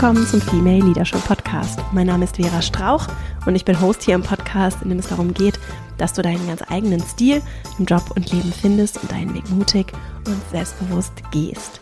willkommen 0.00 0.28
zum 0.28 0.40
Female 0.40 0.78
Leadership 0.78 1.24
Podcast. 1.24 1.80
Mein 1.90 2.06
Name 2.06 2.22
ist 2.22 2.36
Vera 2.36 2.62
Strauch 2.62 3.08
und 3.46 3.56
ich 3.56 3.64
bin 3.64 3.80
Host 3.80 4.04
hier 4.04 4.14
im 4.14 4.22
Podcast, 4.22 4.80
in 4.82 4.90
dem 4.90 5.00
es 5.00 5.08
darum 5.08 5.34
geht, 5.34 5.58
dass 5.96 6.12
du 6.12 6.22
deinen 6.22 6.46
ganz 6.46 6.62
eigenen 6.70 7.00
Stil 7.00 7.42
im 7.80 7.84
Job 7.84 8.04
und 8.14 8.30
Leben 8.30 8.52
findest 8.52 9.02
und 9.02 9.10
deinen 9.10 9.34
Weg 9.34 9.50
mutig 9.50 9.92
und 10.24 10.40
selbstbewusst 10.52 11.14
gehst. 11.32 11.80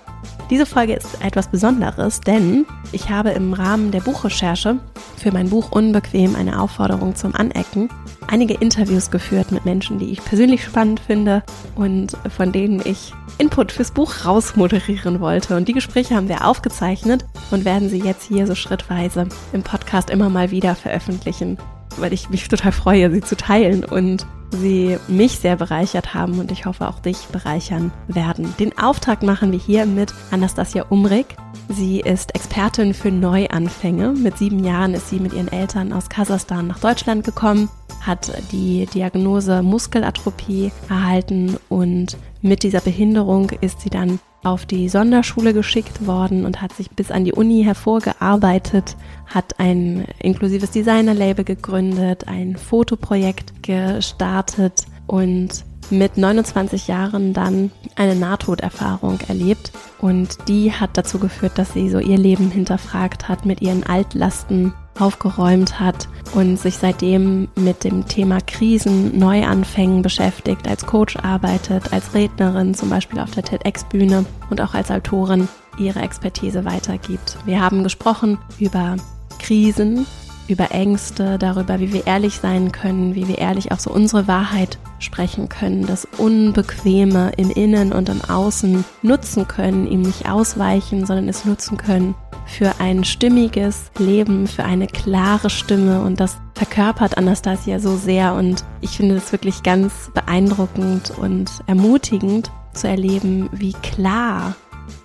Diese 0.48 0.64
Folge 0.64 0.94
ist 0.94 1.22
etwas 1.22 1.48
Besonderes, 1.48 2.22
denn 2.22 2.64
ich 2.90 3.10
habe 3.10 3.32
im 3.32 3.52
Rahmen 3.52 3.90
der 3.90 4.00
Buchrecherche 4.00 4.78
für 5.18 5.30
mein 5.30 5.50
Buch 5.50 5.70
Unbequem 5.72 6.36
eine 6.36 6.58
Aufforderung 6.58 7.16
zum 7.16 7.34
Anecken 7.34 7.90
einige 8.28 8.54
Interviews 8.54 9.10
geführt 9.10 9.52
mit 9.52 9.64
Menschen, 9.64 9.98
die 9.98 10.10
ich 10.10 10.24
persönlich 10.24 10.64
spannend 10.64 11.00
finde 11.00 11.42
und 11.74 12.16
von 12.34 12.52
denen 12.52 12.80
ich 12.84 13.12
Input 13.38 13.72
fürs 13.72 13.90
Buch 13.90 14.24
rausmoderieren 14.24 15.20
wollte. 15.20 15.56
Und 15.56 15.68
die 15.68 15.72
Gespräche 15.72 16.14
haben 16.14 16.28
wir 16.28 16.46
aufgezeichnet 16.46 17.24
und 17.50 17.64
werden 17.64 17.88
sie 17.88 18.00
jetzt 18.00 18.24
hier 18.24 18.46
so 18.46 18.54
schrittweise 18.54 19.28
im 19.52 19.62
Podcast 19.62 20.10
immer 20.10 20.30
mal 20.30 20.50
wieder 20.50 20.74
veröffentlichen, 20.74 21.58
weil 21.98 22.12
ich 22.12 22.30
mich 22.30 22.48
total 22.48 22.72
freue, 22.72 23.10
sie 23.10 23.20
zu 23.20 23.36
teilen 23.36 23.84
und 23.84 24.26
sie 24.50 24.98
mich 25.08 25.38
sehr 25.38 25.56
bereichert 25.56 26.14
haben 26.14 26.38
und 26.38 26.52
ich 26.52 26.66
hoffe 26.66 26.88
auch 26.88 27.00
dich 27.00 27.26
bereichern 27.32 27.92
werden. 28.08 28.54
Den 28.58 28.76
Auftrag 28.78 29.22
machen 29.22 29.52
wir 29.52 29.58
hier 29.58 29.86
mit 29.86 30.14
Anastasia 30.30 30.84
Umrig. 30.88 31.26
Sie 31.68 32.00
ist 32.00 32.34
Expertin 32.34 32.94
für 32.94 33.10
Neuanfänge. 33.10 34.12
Mit 34.12 34.38
sieben 34.38 34.64
Jahren 34.64 34.94
ist 34.94 35.10
sie 35.10 35.18
mit 35.18 35.32
ihren 35.32 35.50
Eltern 35.50 35.92
aus 35.92 36.08
Kasachstan 36.08 36.68
nach 36.68 36.78
Deutschland 36.78 37.24
gekommen, 37.24 37.68
hat 38.00 38.32
die 38.52 38.86
Diagnose 38.86 39.62
Muskelatrophie 39.62 40.70
erhalten 40.88 41.56
und 41.68 42.16
mit 42.40 42.62
dieser 42.62 42.80
Behinderung 42.80 43.50
ist 43.60 43.80
sie 43.80 43.90
dann 43.90 44.20
auf 44.46 44.64
die 44.64 44.88
Sonderschule 44.88 45.52
geschickt 45.52 46.06
worden 46.06 46.44
und 46.46 46.62
hat 46.62 46.72
sich 46.72 46.90
bis 46.90 47.10
an 47.10 47.24
die 47.24 47.32
Uni 47.32 47.64
hervorgearbeitet, 47.64 48.96
hat 49.26 49.58
ein 49.58 50.06
inklusives 50.20 50.70
Designerlabel 50.70 51.44
gegründet, 51.44 52.28
ein 52.28 52.56
Fotoprojekt 52.56 53.62
gestartet 53.62 54.86
und 55.06 55.64
mit 55.90 56.16
29 56.16 56.88
Jahren 56.88 57.32
dann 57.32 57.70
eine 57.96 58.14
Nahtoderfahrung 58.14 59.18
erlebt. 59.28 59.72
Und 60.00 60.36
die 60.48 60.72
hat 60.72 60.90
dazu 60.94 61.18
geführt, 61.18 61.58
dass 61.58 61.72
sie 61.72 61.90
so 61.90 61.98
ihr 61.98 62.18
Leben 62.18 62.50
hinterfragt 62.50 63.28
hat, 63.28 63.46
mit 63.46 63.60
ihren 63.60 63.84
Altlasten 63.84 64.72
aufgeräumt 65.00 65.80
hat 65.80 66.08
und 66.34 66.58
sich 66.58 66.76
seitdem 66.76 67.48
mit 67.56 67.84
dem 67.84 68.06
Thema 68.06 68.38
Krisen, 68.40 69.18
Neuanfängen 69.18 70.02
beschäftigt, 70.02 70.68
als 70.68 70.86
Coach 70.86 71.16
arbeitet, 71.16 71.92
als 71.92 72.14
Rednerin 72.14 72.74
zum 72.74 72.90
Beispiel 72.90 73.20
auf 73.20 73.30
der 73.30 73.44
TEDx-Bühne 73.44 74.24
und 74.50 74.60
auch 74.60 74.74
als 74.74 74.90
Autorin 74.90 75.48
ihre 75.78 76.00
Expertise 76.00 76.64
weitergibt. 76.64 77.38
Wir 77.44 77.60
haben 77.60 77.82
gesprochen 77.82 78.38
über 78.58 78.96
Krisen, 79.38 80.06
über 80.48 80.70
Ängste, 80.70 81.38
darüber, 81.38 81.80
wie 81.80 81.92
wir 81.92 82.06
ehrlich 82.06 82.36
sein 82.36 82.72
können, 82.72 83.14
wie 83.14 83.28
wir 83.28 83.38
ehrlich 83.38 83.72
auch 83.72 83.80
so 83.80 83.90
unsere 83.90 84.28
Wahrheit 84.28 84.78
sprechen 84.98 85.48
können, 85.48 85.86
das 85.86 86.06
Unbequeme 86.18 87.32
im 87.36 87.50
Innen 87.50 87.92
und 87.92 88.08
im 88.08 88.22
Außen 88.22 88.84
nutzen 89.02 89.48
können, 89.48 89.86
ihm 89.86 90.02
nicht 90.02 90.30
ausweichen, 90.30 91.04
sondern 91.04 91.28
es 91.28 91.44
nutzen 91.44 91.76
können 91.76 92.14
für 92.46 92.80
ein 92.80 93.04
stimmiges 93.04 93.90
Leben, 93.98 94.46
für 94.46 94.64
eine 94.64 94.86
klare 94.86 95.50
Stimme 95.50 96.00
und 96.00 96.20
das 96.20 96.38
verkörpert 96.54 97.18
Anastasia 97.18 97.78
so 97.80 97.96
sehr 97.96 98.34
und 98.34 98.64
ich 98.80 98.96
finde 98.96 99.16
es 99.16 99.32
wirklich 99.32 99.62
ganz 99.62 100.10
beeindruckend 100.14 101.12
und 101.18 101.50
ermutigend 101.66 102.50
zu 102.72 102.88
erleben, 102.88 103.48
wie 103.52 103.72
klar 103.72 104.54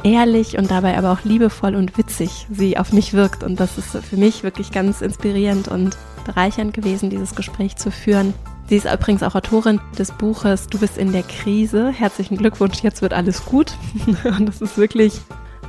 ehrlich 0.03 0.57
und 0.57 0.71
dabei 0.71 0.97
aber 0.97 1.11
auch 1.11 1.23
liebevoll 1.23 1.75
und 1.75 1.97
witzig 1.97 2.47
sie 2.51 2.77
auf 2.77 2.93
mich 2.93 3.13
wirkt. 3.13 3.43
Und 3.43 3.59
das 3.59 3.77
ist 3.77 3.97
für 3.97 4.17
mich 4.17 4.43
wirklich 4.43 4.71
ganz 4.71 5.01
inspirierend 5.01 5.67
und 5.67 5.97
bereichernd 6.25 6.73
gewesen, 6.73 7.09
dieses 7.09 7.35
Gespräch 7.35 7.75
zu 7.75 7.91
führen. 7.91 8.33
Sie 8.67 8.77
ist 8.77 8.85
übrigens 8.85 9.23
auch 9.23 9.35
Autorin 9.35 9.81
des 9.97 10.11
Buches 10.11 10.67
Du 10.67 10.79
bist 10.79 10.97
in 10.97 11.11
der 11.11 11.23
Krise. 11.23 11.91
Herzlichen 11.91 12.37
Glückwunsch, 12.37 12.83
jetzt 12.83 13.01
wird 13.01 13.13
alles 13.13 13.45
gut. 13.45 13.73
Und 14.23 14.45
das 14.45 14.61
ist 14.61 14.77
wirklich 14.77 15.21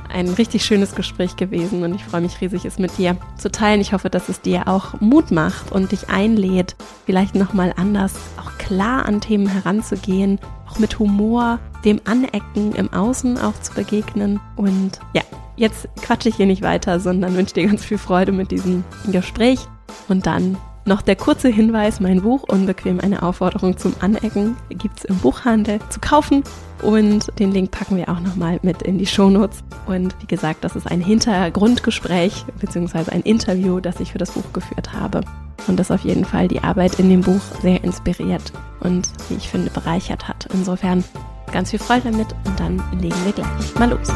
ein 0.09 0.29
richtig 0.29 0.65
schönes 0.65 0.95
Gespräch 0.95 1.35
gewesen 1.35 1.83
und 1.83 1.95
ich 1.95 2.03
freue 2.03 2.21
mich 2.21 2.39
riesig, 2.41 2.65
es 2.65 2.79
mit 2.79 2.97
dir 2.97 3.17
zu 3.37 3.51
teilen. 3.51 3.81
Ich 3.81 3.93
hoffe, 3.93 4.09
dass 4.09 4.29
es 4.29 4.41
dir 4.41 4.67
auch 4.67 4.99
Mut 5.01 5.31
macht 5.31 5.71
und 5.71 5.91
dich 5.91 6.09
einlädt, 6.09 6.75
vielleicht 7.05 7.35
nochmal 7.35 7.73
anders, 7.77 8.13
auch 8.37 8.57
klar 8.57 9.05
an 9.05 9.21
Themen 9.21 9.47
heranzugehen, 9.47 10.39
auch 10.69 10.79
mit 10.79 10.99
Humor, 10.99 11.59
dem 11.85 11.99
Anecken 12.05 12.73
im 12.75 12.91
Außen 12.91 13.37
auch 13.39 13.59
zu 13.61 13.73
begegnen. 13.73 14.39
Und 14.55 14.99
ja, 15.13 15.23
jetzt 15.55 15.87
quatsche 16.01 16.29
ich 16.29 16.35
hier 16.35 16.45
nicht 16.45 16.61
weiter, 16.61 16.99
sondern 16.99 17.35
wünsche 17.35 17.53
dir 17.55 17.67
ganz 17.67 17.83
viel 17.83 17.97
Freude 17.97 18.31
mit 18.31 18.51
diesem 18.51 18.83
Gespräch 19.11 19.59
und 20.07 20.25
dann 20.25 20.57
noch 20.85 21.01
der 21.01 21.15
kurze 21.15 21.49
Hinweis, 21.49 21.99
mein 21.99 22.21
Buch 22.21 22.43
Unbequem 22.43 22.99
eine 22.99 23.23
Aufforderung 23.23 23.77
zum 23.77 23.93
Anecken 23.99 24.57
gibt 24.69 24.99
es 24.99 25.05
im 25.05 25.17
Buchhandel 25.17 25.79
zu 25.89 25.99
kaufen 25.99 26.43
und 26.81 27.27
den 27.39 27.51
Link 27.51 27.71
packen 27.71 27.95
wir 27.95 28.09
auch 28.09 28.19
nochmal 28.19 28.59
mit 28.61 28.81
in 28.81 28.97
die 28.97 29.05
Shownotes. 29.05 29.63
Und 29.85 30.15
wie 30.21 30.27
gesagt, 30.27 30.63
das 30.63 30.75
ist 30.75 30.89
ein 30.89 31.01
Hintergrundgespräch 31.01 32.45
bzw. 32.59 33.11
ein 33.11 33.21
Interview, 33.21 33.79
das 33.79 33.99
ich 33.99 34.11
für 34.11 34.17
das 34.17 34.31
Buch 34.31 34.51
geführt 34.51 34.93
habe 34.93 35.21
und 35.67 35.79
das 35.79 35.91
auf 35.91 36.01
jeden 36.01 36.25
Fall 36.25 36.47
die 36.47 36.61
Arbeit 36.61 36.99
in 36.99 37.09
dem 37.09 37.21
Buch 37.21 37.41
sehr 37.61 37.83
inspiriert 37.83 38.51
und 38.81 39.09
wie 39.29 39.35
ich 39.35 39.49
finde 39.49 39.69
bereichert 39.69 40.27
hat. 40.27 40.47
Insofern 40.53 41.03
ganz 41.51 41.69
viel 41.69 41.79
Freude 41.79 42.11
damit 42.11 42.27
und 42.45 42.59
dann 42.59 42.83
legen 42.99 43.15
wir 43.23 43.31
gleich 43.31 43.75
mal 43.75 43.89
los. 43.89 44.09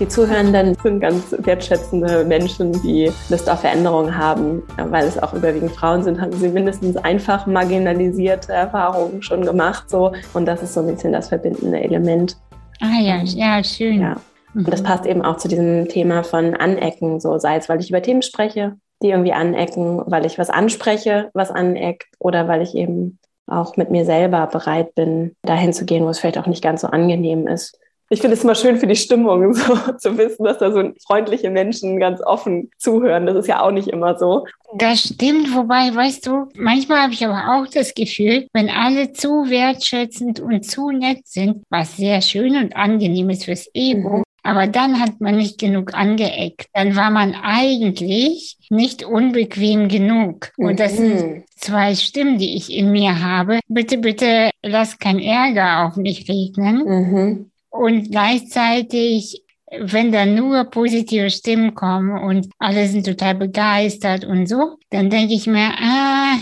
Die 0.00 0.08
Zuhörenden 0.08 0.74
sind 0.82 1.00
ganz 1.00 1.36
wertschätzende 1.40 2.24
Menschen, 2.24 2.72
die 2.82 3.12
Lust 3.28 3.50
auf 3.50 3.60
Veränderung 3.60 4.16
haben. 4.16 4.62
Weil 4.78 5.06
es 5.06 5.22
auch 5.22 5.34
überwiegend 5.34 5.72
Frauen 5.72 6.02
sind, 6.02 6.18
haben 6.18 6.32
sie 6.32 6.48
mindestens 6.48 6.96
einfach 6.96 7.46
marginalisierte 7.46 8.50
Erfahrungen 8.50 9.20
schon 9.22 9.42
gemacht. 9.42 9.90
So. 9.90 10.12
Und 10.32 10.46
das 10.46 10.62
ist 10.62 10.72
so 10.72 10.80
ein 10.80 10.86
bisschen 10.86 11.12
das 11.12 11.28
verbindende 11.28 11.78
Element. 11.78 12.38
Ah 12.80 12.98
ja, 12.98 13.20
ja, 13.24 13.62
schön. 13.62 14.00
Ja. 14.00 14.16
Und 14.54 14.72
das 14.72 14.82
passt 14.82 15.04
eben 15.04 15.20
auch 15.20 15.36
zu 15.36 15.48
diesem 15.48 15.86
Thema 15.86 16.24
von 16.24 16.54
Anecken, 16.54 17.20
so 17.20 17.36
sei 17.36 17.56
es, 17.56 17.68
weil 17.68 17.80
ich 17.80 17.90
über 17.90 18.00
Themen 18.00 18.22
spreche, 18.22 18.76
die 19.02 19.10
irgendwie 19.10 19.34
anecken, 19.34 20.00
weil 20.06 20.24
ich 20.24 20.38
was 20.38 20.48
anspreche, 20.48 21.28
was 21.34 21.50
aneckt, 21.50 22.08
oder 22.18 22.48
weil 22.48 22.62
ich 22.62 22.74
eben 22.74 23.18
auch 23.46 23.76
mit 23.76 23.90
mir 23.90 24.06
selber 24.06 24.46
bereit 24.46 24.94
bin, 24.94 25.36
dahin 25.42 25.74
zu 25.74 25.84
gehen, 25.84 26.04
wo 26.04 26.08
es 26.08 26.18
vielleicht 26.18 26.38
auch 26.38 26.46
nicht 26.46 26.62
ganz 26.62 26.80
so 26.80 26.86
angenehm 26.86 27.46
ist 27.46 27.78
ich 28.10 28.20
finde 28.20 28.36
es 28.36 28.42
immer 28.42 28.56
schön 28.56 28.76
für 28.76 28.88
die 28.88 28.96
Stimmung, 28.96 29.54
so 29.54 29.74
zu 29.98 30.18
wissen, 30.18 30.44
dass 30.44 30.58
da 30.58 30.72
so 30.72 30.90
freundliche 31.06 31.48
Menschen 31.48 31.98
ganz 31.98 32.20
offen 32.20 32.70
zuhören. 32.76 33.26
Das 33.26 33.36
ist 33.36 33.46
ja 33.46 33.62
auch 33.62 33.70
nicht 33.70 33.88
immer 33.88 34.18
so. 34.18 34.46
Das 34.74 35.00
stimmt, 35.00 35.54
wobei, 35.54 35.94
weißt 35.94 36.26
du, 36.26 36.48
manchmal 36.54 37.02
habe 37.02 37.12
ich 37.12 37.24
aber 37.24 37.54
auch 37.54 37.66
das 37.72 37.94
Gefühl, 37.94 38.46
wenn 38.52 38.68
alle 38.68 39.12
zu 39.12 39.48
wertschätzend 39.48 40.40
und 40.40 40.64
zu 40.64 40.90
nett 40.90 41.20
sind, 41.24 41.62
was 41.70 41.96
sehr 41.96 42.20
schön 42.20 42.56
und 42.56 42.76
angenehm 42.76 43.30
ist 43.30 43.44
fürs 43.44 43.68
Ego, 43.74 44.18
mhm. 44.18 44.22
Aber 44.42 44.66
dann 44.66 45.00
hat 45.00 45.20
man 45.20 45.36
nicht 45.36 45.58
genug 45.58 45.94
angeeckt. 45.94 46.68
Dann 46.72 46.96
war 46.96 47.10
man 47.10 47.34
eigentlich 47.34 48.56
nicht 48.70 49.04
unbequem 49.04 49.88
genug. 49.88 50.50
Und 50.56 50.80
das 50.80 50.96
sind 50.96 51.14
mhm. 51.14 51.44
zwei 51.56 51.94
Stimmen, 51.94 52.38
die 52.38 52.56
ich 52.56 52.72
in 52.72 52.90
mir 52.90 53.22
habe. 53.22 53.60
Bitte, 53.68 53.98
bitte, 53.98 54.50
lass 54.62 54.98
kein 54.98 55.18
Ärger 55.18 55.86
auf 55.86 55.96
mich 55.96 56.28
regnen. 56.28 56.84
Mhm. 56.84 57.49
Und 57.70 58.10
gleichzeitig, 58.10 59.44
wenn 59.70 60.10
da 60.12 60.26
nur 60.26 60.64
positive 60.64 61.30
Stimmen 61.30 61.74
kommen 61.74 62.22
und 62.22 62.48
alle 62.58 62.86
sind 62.88 63.06
total 63.06 63.36
begeistert 63.36 64.24
und 64.24 64.48
so, 64.48 64.76
dann 64.90 65.08
denke 65.08 65.34
ich 65.34 65.46
mir, 65.46 65.70
ah, 65.80 66.36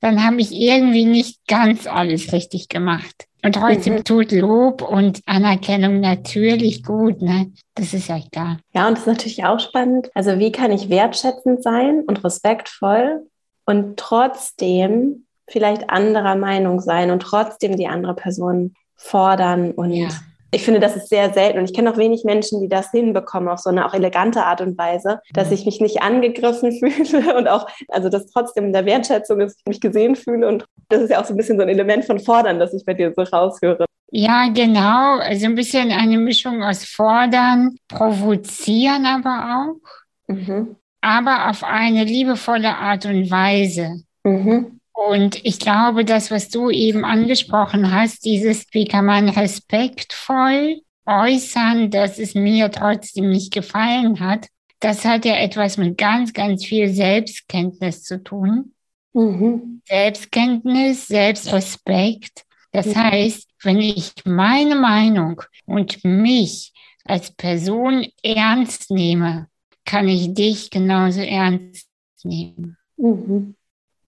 dann 0.00 0.24
habe 0.24 0.40
ich 0.40 0.52
irgendwie 0.52 1.04
nicht 1.04 1.46
ganz 1.46 1.86
alles 1.86 2.32
richtig 2.32 2.68
gemacht. 2.68 3.26
Und 3.42 3.54
trotzdem 3.54 3.94
mhm. 3.96 4.04
tut 4.04 4.32
Lob 4.32 4.82
und 4.82 5.20
Anerkennung 5.26 6.00
natürlich 6.00 6.82
gut, 6.82 7.22
ne? 7.22 7.52
Das 7.74 7.94
ist 7.94 8.08
ja 8.08 8.20
klar. 8.32 8.58
Ja, 8.74 8.88
und 8.88 8.94
das 8.94 9.00
ist 9.00 9.06
natürlich 9.06 9.44
auch 9.44 9.60
spannend. 9.60 10.10
Also 10.14 10.38
wie 10.38 10.52
kann 10.52 10.72
ich 10.72 10.90
wertschätzend 10.90 11.62
sein 11.62 12.02
und 12.06 12.22
respektvoll 12.22 13.26
und 13.64 13.98
trotzdem 13.98 15.24
vielleicht 15.48 15.88
anderer 15.88 16.36
Meinung 16.36 16.80
sein 16.80 17.10
und 17.10 17.20
trotzdem 17.20 17.76
die 17.76 17.88
andere 17.88 18.14
Person 18.14 18.74
fordern 18.94 19.72
und 19.72 19.92
ja 19.92 20.08
ich 20.52 20.64
finde, 20.64 20.80
das 20.80 20.96
ist 20.96 21.08
sehr 21.08 21.32
selten 21.32 21.58
und 21.58 21.64
ich 21.64 21.74
kenne 21.74 21.92
auch 21.92 21.96
wenig 21.96 22.24
Menschen, 22.24 22.60
die 22.60 22.68
das 22.68 22.90
hinbekommen 22.90 23.48
auf 23.48 23.60
so 23.60 23.70
eine 23.70 23.86
auch 23.86 23.94
elegante 23.94 24.44
Art 24.44 24.60
und 24.60 24.76
Weise, 24.76 25.20
dass 25.32 25.48
mhm. 25.48 25.54
ich 25.54 25.66
mich 25.66 25.80
nicht 25.80 26.02
angegriffen 26.02 26.72
fühle 27.06 27.36
und 27.36 27.48
auch, 27.48 27.66
also 27.88 28.08
dass 28.08 28.26
trotzdem 28.26 28.66
in 28.66 28.72
der 28.72 28.86
Wertschätzung 28.86 29.40
ist, 29.40 29.58
ich 29.60 29.68
mich 29.68 29.80
gesehen 29.80 30.16
fühle 30.16 30.48
und 30.48 30.64
das 30.88 31.02
ist 31.02 31.10
ja 31.10 31.20
auch 31.20 31.24
so 31.24 31.34
ein 31.34 31.36
bisschen 31.36 31.56
so 31.56 31.62
ein 31.62 31.68
Element 31.68 32.04
von 32.04 32.18
Fordern, 32.18 32.58
das 32.58 32.74
ich 32.74 32.84
bei 32.84 32.94
dir 32.94 33.12
so 33.14 33.22
raushöre. 33.22 33.84
Ja, 34.12 34.48
genau. 34.48 35.18
Also 35.18 35.46
ein 35.46 35.54
bisschen 35.54 35.92
eine 35.92 36.18
Mischung 36.18 36.64
aus 36.64 36.84
Fordern, 36.84 37.76
Provozieren 37.86 39.06
aber 39.06 39.70
auch, 39.70 40.34
mhm. 40.34 40.76
aber 41.00 41.48
auf 41.48 41.62
eine 41.62 42.02
liebevolle 42.02 42.74
Art 42.74 43.06
und 43.06 43.30
Weise. 43.30 44.02
Mhm. 44.24 44.79
Und 45.08 45.42
ich 45.46 45.58
glaube, 45.58 46.04
das, 46.04 46.30
was 46.30 46.50
du 46.50 46.68
eben 46.68 47.06
angesprochen 47.06 47.90
hast, 47.90 48.26
dieses, 48.26 48.66
wie 48.72 48.84
kann 48.84 49.06
man 49.06 49.30
respektvoll 49.30 50.82
äußern, 51.06 51.90
dass 51.90 52.18
es 52.18 52.34
mir 52.34 52.70
trotzdem 52.70 53.30
nicht 53.30 53.50
gefallen 53.50 54.20
hat, 54.20 54.48
das 54.78 55.06
hat 55.06 55.24
ja 55.24 55.36
etwas 55.36 55.78
mit 55.78 55.96
ganz, 55.96 56.34
ganz 56.34 56.66
viel 56.66 56.90
Selbstkenntnis 56.90 58.02
zu 58.02 58.22
tun. 58.22 58.74
Mhm. 59.14 59.80
Selbstkenntnis, 59.88 61.06
Selbstrespekt. 61.06 62.44
Das 62.72 62.88
mhm. 62.88 62.96
heißt, 62.96 63.48
wenn 63.62 63.78
ich 63.78 64.12
meine 64.26 64.74
Meinung 64.74 65.40
und 65.64 66.04
mich 66.04 66.74
als 67.06 67.30
Person 67.30 68.06
ernst 68.22 68.90
nehme, 68.90 69.48
kann 69.86 70.08
ich 70.08 70.34
dich 70.34 70.68
genauso 70.68 71.22
ernst 71.22 71.88
nehmen. 72.22 72.76
Mhm. 72.98 73.54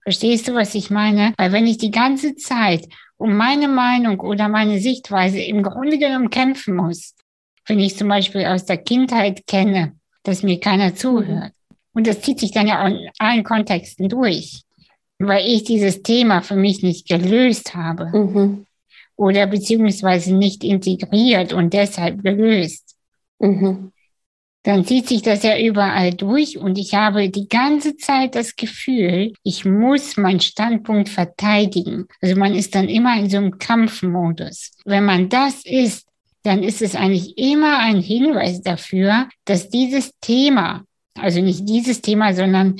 Verstehst 0.03 0.47
du, 0.47 0.53
was 0.53 0.75
ich 0.75 0.89
meine? 0.89 1.33
Weil 1.37 1.51
wenn 1.53 1.65
ich 1.65 1.77
die 1.77 1.91
ganze 1.91 2.35
Zeit 2.35 2.87
um 3.17 3.35
meine 3.35 3.69
Meinung 3.69 4.19
oder 4.19 4.49
meine 4.49 4.79
Sichtweise 4.79 5.39
im 5.39 5.63
Grunde 5.63 5.97
genommen 5.97 6.29
kämpfen 6.29 6.75
muss, 6.75 7.15
wenn 7.67 7.79
ich 7.79 7.97
zum 7.97 8.09
Beispiel 8.09 8.45
aus 8.45 8.65
der 8.65 8.77
Kindheit 8.77 9.47
kenne, 9.47 9.93
dass 10.23 10.43
mir 10.43 10.59
keiner 10.59 10.93
zuhört. 10.93 11.53
Und 11.93 12.07
das 12.07 12.21
zieht 12.21 12.39
sich 12.39 12.51
dann 12.51 12.67
ja 12.67 12.83
auch 12.83 12.87
in 12.87 13.09
allen 13.19 13.43
Kontexten 13.43 14.09
durch, 14.09 14.63
weil 15.19 15.45
ich 15.45 15.63
dieses 15.63 16.01
Thema 16.03 16.41
für 16.41 16.55
mich 16.55 16.83
nicht 16.83 17.07
gelöst 17.07 17.73
habe 17.75 18.07
mhm. 18.07 18.65
oder 19.15 19.47
beziehungsweise 19.47 20.35
nicht 20.35 20.63
integriert 20.63 21.53
und 21.53 21.73
deshalb 21.73 22.23
gelöst. 22.23 22.95
Mhm 23.39 23.93
dann 24.63 24.85
zieht 24.85 25.09
sich 25.09 25.21
das 25.21 25.43
ja 25.43 25.59
überall 25.59 26.13
durch 26.13 26.57
und 26.57 26.77
ich 26.77 26.93
habe 26.93 27.29
die 27.29 27.49
ganze 27.49 27.97
Zeit 27.97 28.35
das 28.35 28.55
Gefühl, 28.55 29.33
ich 29.43 29.65
muss 29.65 30.15
meinen 30.15 30.39
Standpunkt 30.39 31.09
verteidigen. 31.09 32.05
Also 32.21 32.37
man 32.37 32.55
ist 32.55 32.73
dann 32.73 32.87
immer 32.87 33.17
in 33.17 33.29
so 33.29 33.37
einem 33.37 33.57
Kampfmodus. 33.57 34.71
Wenn 34.85 35.03
man 35.03 35.27
das 35.27 35.65
ist, 35.65 36.07
dann 36.43 36.63
ist 36.63 36.81
es 36.81 36.95
eigentlich 36.95 37.37
immer 37.37 37.79
ein 37.79 37.99
Hinweis 37.99 38.61
dafür, 38.61 39.27
dass 39.45 39.69
dieses 39.69 40.11
Thema, 40.21 40.83
also 41.15 41.41
nicht 41.41 41.67
dieses 41.67 42.01
Thema, 42.01 42.33
sondern 42.33 42.77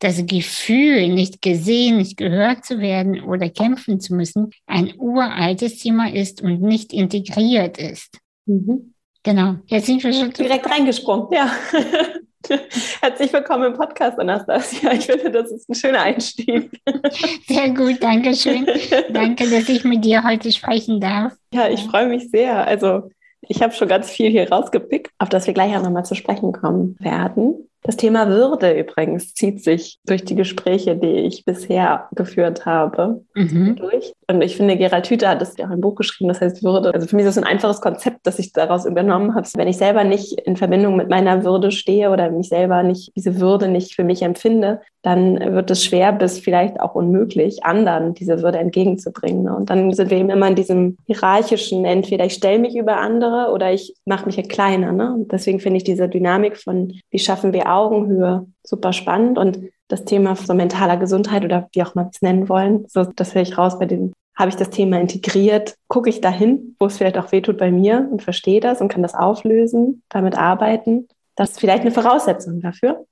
das 0.00 0.26
Gefühl, 0.26 1.08
nicht 1.08 1.40
gesehen, 1.40 1.98
nicht 1.98 2.16
gehört 2.16 2.64
zu 2.64 2.80
werden 2.80 3.22
oder 3.22 3.48
kämpfen 3.48 4.00
zu 4.00 4.14
müssen, 4.14 4.50
ein 4.66 4.94
uraltes 4.98 5.78
Thema 5.78 6.12
ist 6.12 6.42
und 6.42 6.60
nicht 6.60 6.92
integriert 6.92 7.78
ist. 7.78 8.18
Mhm. 8.46 8.91
Genau, 9.24 9.54
jetzt 9.66 9.86
sind 9.86 10.02
wir 10.02 10.12
schon 10.12 10.32
direkt 10.32 10.68
reingesprungen. 10.68 11.28
Ja. 11.30 11.48
Herzlich 13.00 13.32
willkommen 13.32 13.66
im 13.66 13.74
Podcast, 13.74 14.18
Anastasia. 14.18 14.92
Ich 14.94 15.06
finde, 15.06 15.30
das 15.30 15.52
ist 15.52 15.68
ein 15.68 15.76
schöner 15.76 16.02
Einstieg. 16.02 16.72
Sehr 17.46 17.70
gut, 17.70 18.02
danke 18.02 18.34
schön. 18.34 18.66
Danke, 19.10 19.48
dass 19.48 19.68
ich 19.68 19.84
mit 19.84 20.04
dir 20.04 20.24
heute 20.24 20.50
sprechen 20.50 21.00
darf. 21.00 21.34
Ja, 21.54 21.68
ich 21.68 21.84
freue 21.84 22.08
mich 22.08 22.30
sehr. 22.30 22.66
Also, 22.66 23.10
ich 23.42 23.62
habe 23.62 23.72
schon 23.72 23.86
ganz 23.86 24.10
viel 24.10 24.28
hier 24.28 24.50
rausgepickt, 24.50 25.12
auf 25.18 25.28
das 25.28 25.46
wir 25.46 25.54
gleich 25.54 25.76
auch 25.76 25.82
nochmal 25.82 26.04
zu 26.04 26.16
sprechen 26.16 26.52
kommen 26.52 26.96
werden. 26.98 27.68
Das 27.84 27.96
Thema 27.96 28.28
Würde 28.28 28.78
übrigens 28.78 29.34
zieht 29.34 29.62
sich 29.62 29.98
durch 30.06 30.24
die 30.24 30.36
Gespräche, 30.36 30.96
die 30.96 31.26
ich 31.26 31.44
bisher 31.44 32.08
geführt 32.12 32.64
habe, 32.64 33.24
mhm. 33.34 33.74
durch. 33.74 34.14
Und 34.28 34.40
ich 34.40 34.56
finde, 34.56 34.76
Gerald 34.76 35.10
Hüther 35.10 35.30
hat 35.30 35.40
das 35.40 35.56
ja 35.56 35.66
auch 35.66 35.70
ein 35.70 35.80
Buch 35.80 35.96
geschrieben, 35.96 36.28
das 36.28 36.40
heißt 36.40 36.62
Würde. 36.62 36.94
Also 36.94 37.08
für 37.08 37.16
mich 37.16 37.26
ist 37.26 37.36
das 37.36 37.42
ein 37.42 37.50
einfaches 37.50 37.80
Konzept, 37.80 38.20
das 38.22 38.38
ich 38.38 38.52
daraus 38.52 38.86
übernommen 38.86 39.34
habe. 39.34 39.48
Wenn 39.56 39.66
ich 39.66 39.78
selber 39.78 40.04
nicht 40.04 40.40
in 40.40 40.56
Verbindung 40.56 40.96
mit 40.96 41.10
meiner 41.10 41.44
Würde 41.44 41.72
stehe 41.72 42.10
oder 42.10 42.30
mich 42.30 42.48
selber 42.48 42.84
nicht, 42.84 43.12
diese 43.16 43.40
Würde 43.40 43.66
nicht 43.66 43.94
für 43.94 44.04
mich 44.04 44.22
empfinde, 44.22 44.80
dann 45.02 45.54
wird 45.54 45.70
es 45.70 45.84
schwer 45.84 46.12
bis 46.12 46.38
vielleicht 46.38 46.80
auch 46.80 46.94
unmöglich, 46.94 47.64
anderen 47.64 48.14
diese 48.14 48.42
Würde 48.42 48.58
entgegenzubringen. 48.58 49.48
Und 49.48 49.68
dann 49.68 49.92
sind 49.92 50.10
wir 50.10 50.18
eben 50.18 50.30
immer 50.30 50.48
in 50.48 50.54
diesem 50.54 50.96
hierarchischen, 51.06 51.84
entweder 51.84 52.24
ich 52.24 52.34
stelle 52.34 52.60
mich 52.60 52.76
über 52.76 52.98
andere 52.98 53.52
oder 53.52 53.72
ich 53.72 53.94
mache 54.04 54.26
mich 54.26 54.36
kleiner. 54.48 54.92
Ne? 54.92 55.12
Und 55.12 55.32
deswegen 55.32 55.58
finde 55.58 55.78
ich 55.78 55.84
diese 55.84 56.08
Dynamik 56.08 56.56
von, 56.56 56.92
wie 57.10 57.18
schaffen 57.18 57.52
wir 57.52 57.72
Augenhöhe 57.72 58.46
super 58.62 58.92
spannend 58.92 59.38
und 59.38 59.58
das 59.88 60.04
Thema 60.04 60.36
so 60.36 60.54
mentaler 60.54 60.96
Gesundheit 60.96 61.44
oder 61.44 61.68
wie 61.72 61.82
auch 61.82 61.94
mal 61.94 62.08
es 62.10 62.22
nennen 62.22 62.48
wollen, 62.48 62.86
so, 62.88 63.04
das 63.04 63.34
höre 63.34 63.42
ich 63.42 63.58
raus 63.58 63.78
bei 63.78 63.86
den 63.86 64.12
habe 64.34 64.48
ich 64.48 64.56
das 64.56 64.70
Thema 64.70 64.98
integriert, 64.98 65.76
gucke 65.88 66.08
ich 66.08 66.22
dahin, 66.22 66.74
wo 66.78 66.86
es 66.86 66.96
vielleicht 66.96 67.18
auch 67.18 67.32
wehtut 67.32 67.58
bei 67.58 67.70
mir 67.70 68.08
und 68.10 68.22
verstehe 68.22 68.60
das 68.60 68.80
und 68.80 68.88
kann 68.88 69.02
das 69.02 69.14
auflösen, 69.14 70.02
damit 70.08 70.38
arbeiten. 70.38 71.06
Das 71.36 71.50
ist 71.50 71.60
vielleicht 71.60 71.82
eine 71.82 71.90
Voraussetzung 71.90 72.60
dafür. 72.60 73.04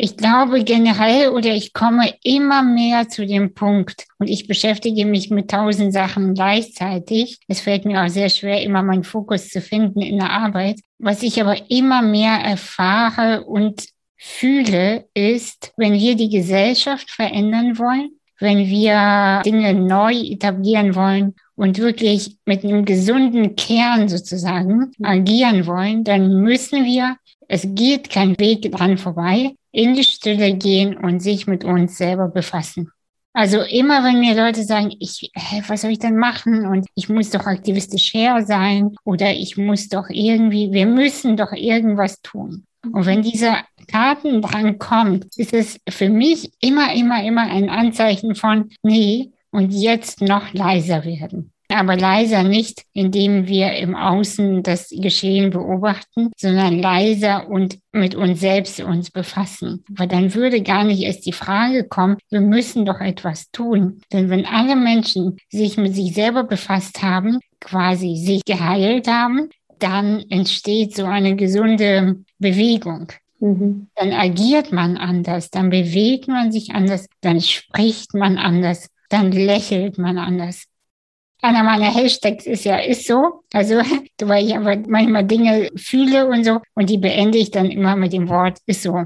Ich 0.00 0.16
glaube 0.16 0.62
generell 0.62 1.30
oder 1.30 1.52
ich 1.52 1.72
komme 1.72 2.14
immer 2.22 2.62
mehr 2.62 3.08
zu 3.08 3.26
dem 3.26 3.52
Punkt 3.52 4.06
und 4.20 4.30
ich 4.30 4.46
beschäftige 4.46 5.04
mich 5.04 5.28
mit 5.28 5.50
tausend 5.50 5.92
Sachen 5.92 6.34
gleichzeitig. 6.34 7.40
Es 7.48 7.58
fällt 7.58 7.84
mir 7.84 8.04
auch 8.04 8.08
sehr 8.08 8.28
schwer, 8.28 8.62
immer 8.62 8.84
meinen 8.84 9.02
Fokus 9.02 9.48
zu 9.48 9.60
finden 9.60 10.00
in 10.00 10.18
der 10.18 10.30
Arbeit. 10.30 10.78
Was 11.00 11.24
ich 11.24 11.40
aber 11.40 11.56
immer 11.68 12.00
mehr 12.02 12.34
erfahre 12.34 13.42
und 13.42 13.86
fühle, 14.16 15.06
ist, 15.14 15.72
wenn 15.76 15.94
wir 15.94 16.14
die 16.14 16.28
Gesellschaft 16.28 17.10
verändern 17.10 17.76
wollen, 17.76 18.10
wenn 18.38 18.68
wir 18.68 19.42
Dinge 19.44 19.74
neu 19.74 20.12
etablieren 20.14 20.94
wollen 20.94 21.34
und 21.56 21.76
wirklich 21.78 22.36
mit 22.44 22.62
einem 22.62 22.84
gesunden 22.84 23.56
Kern 23.56 24.08
sozusagen 24.08 24.92
agieren 25.02 25.66
wollen, 25.66 26.04
dann 26.04 26.40
müssen 26.40 26.84
wir, 26.84 27.16
es 27.48 27.66
geht 27.74 28.10
kein 28.10 28.38
Weg 28.38 28.70
dran 28.70 28.96
vorbei, 28.96 29.54
in 29.78 29.94
die 29.94 30.02
Stille 30.02 30.56
gehen 30.56 30.96
und 30.96 31.20
sich 31.20 31.46
mit 31.46 31.62
uns 31.62 31.96
selber 31.96 32.26
befassen. 32.26 32.90
Also 33.32 33.60
immer, 33.60 34.02
wenn 34.02 34.18
mir 34.18 34.34
Leute 34.34 34.64
sagen, 34.64 34.92
ich, 34.98 35.30
hä, 35.32 35.62
was 35.68 35.82
soll 35.82 35.92
ich 35.92 36.00
denn 36.00 36.16
machen? 36.16 36.66
Und 36.66 36.86
ich 36.96 37.08
muss 37.08 37.30
doch 37.30 37.46
aktivistisch 37.46 38.12
her 38.12 38.44
sein 38.44 38.96
oder 39.04 39.30
ich 39.30 39.56
muss 39.56 39.88
doch 39.88 40.08
irgendwie, 40.08 40.72
wir 40.72 40.86
müssen 40.86 41.36
doch 41.36 41.52
irgendwas 41.52 42.20
tun. 42.22 42.64
Und 42.92 43.06
wenn 43.06 43.22
dieser 43.22 43.58
Tatendrang 43.86 44.78
kommt, 44.78 45.26
ist 45.36 45.54
es 45.54 45.78
für 45.88 46.08
mich 46.08 46.50
immer, 46.60 46.92
immer, 46.94 47.22
immer 47.22 47.42
ein 47.42 47.70
Anzeichen 47.70 48.34
von, 48.34 48.70
nee, 48.82 49.30
und 49.52 49.70
jetzt 49.70 50.20
noch 50.22 50.52
leiser 50.52 51.04
werden 51.04 51.52
aber 51.70 51.96
leiser 51.96 52.42
nicht, 52.42 52.84
indem 52.92 53.46
wir 53.46 53.72
im 53.72 53.94
Außen 53.94 54.62
das 54.62 54.88
Geschehen 54.90 55.50
beobachten, 55.50 56.30
sondern 56.36 56.78
leiser 56.78 57.48
und 57.48 57.78
mit 57.92 58.14
uns 58.14 58.40
selbst 58.40 58.80
uns 58.80 59.10
befassen. 59.10 59.84
Weil 59.90 60.08
dann 60.08 60.34
würde 60.34 60.62
gar 60.62 60.84
nicht 60.84 61.02
erst 61.02 61.26
die 61.26 61.32
Frage 61.32 61.84
kommen, 61.84 62.16
wir 62.30 62.40
müssen 62.40 62.86
doch 62.86 63.00
etwas 63.00 63.50
tun. 63.50 64.00
Denn 64.12 64.30
wenn 64.30 64.46
alle 64.46 64.76
Menschen 64.76 65.36
sich 65.50 65.76
mit 65.76 65.94
sich 65.94 66.14
selber 66.14 66.44
befasst 66.44 67.02
haben, 67.02 67.38
quasi 67.60 68.16
sich 68.16 68.44
geheilt 68.44 69.08
haben, 69.08 69.50
dann 69.78 70.24
entsteht 70.30 70.96
so 70.96 71.04
eine 71.04 71.36
gesunde 71.36 72.24
Bewegung. 72.38 73.12
Mhm. 73.40 73.88
Dann 73.94 74.12
agiert 74.12 74.72
man 74.72 74.96
anders, 74.96 75.50
dann 75.50 75.70
bewegt 75.70 76.28
man 76.28 76.50
sich 76.50 76.70
anders, 76.74 77.06
dann 77.20 77.40
spricht 77.40 78.14
man 78.14 78.38
anders, 78.38 78.88
dann 79.10 79.32
lächelt 79.32 79.98
man 79.98 80.18
anders 80.18 80.64
einer 81.40 81.62
meiner 81.62 81.94
Hashtags 81.94 82.46
ist 82.46 82.64
ja, 82.64 82.78
ist 82.78 83.06
so. 83.06 83.42
Also, 83.52 83.76
weil 84.22 84.46
ich 84.46 84.56
aber 84.56 84.76
manchmal 84.88 85.24
Dinge 85.24 85.70
fühle 85.76 86.28
und 86.28 86.44
so. 86.44 86.60
Und 86.74 86.90
die 86.90 86.98
beende 86.98 87.38
ich 87.38 87.50
dann 87.50 87.70
immer 87.70 87.96
mit 87.96 88.12
dem 88.12 88.28
Wort, 88.28 88.58
ist 88.66 88.82
so. 88.82 89.04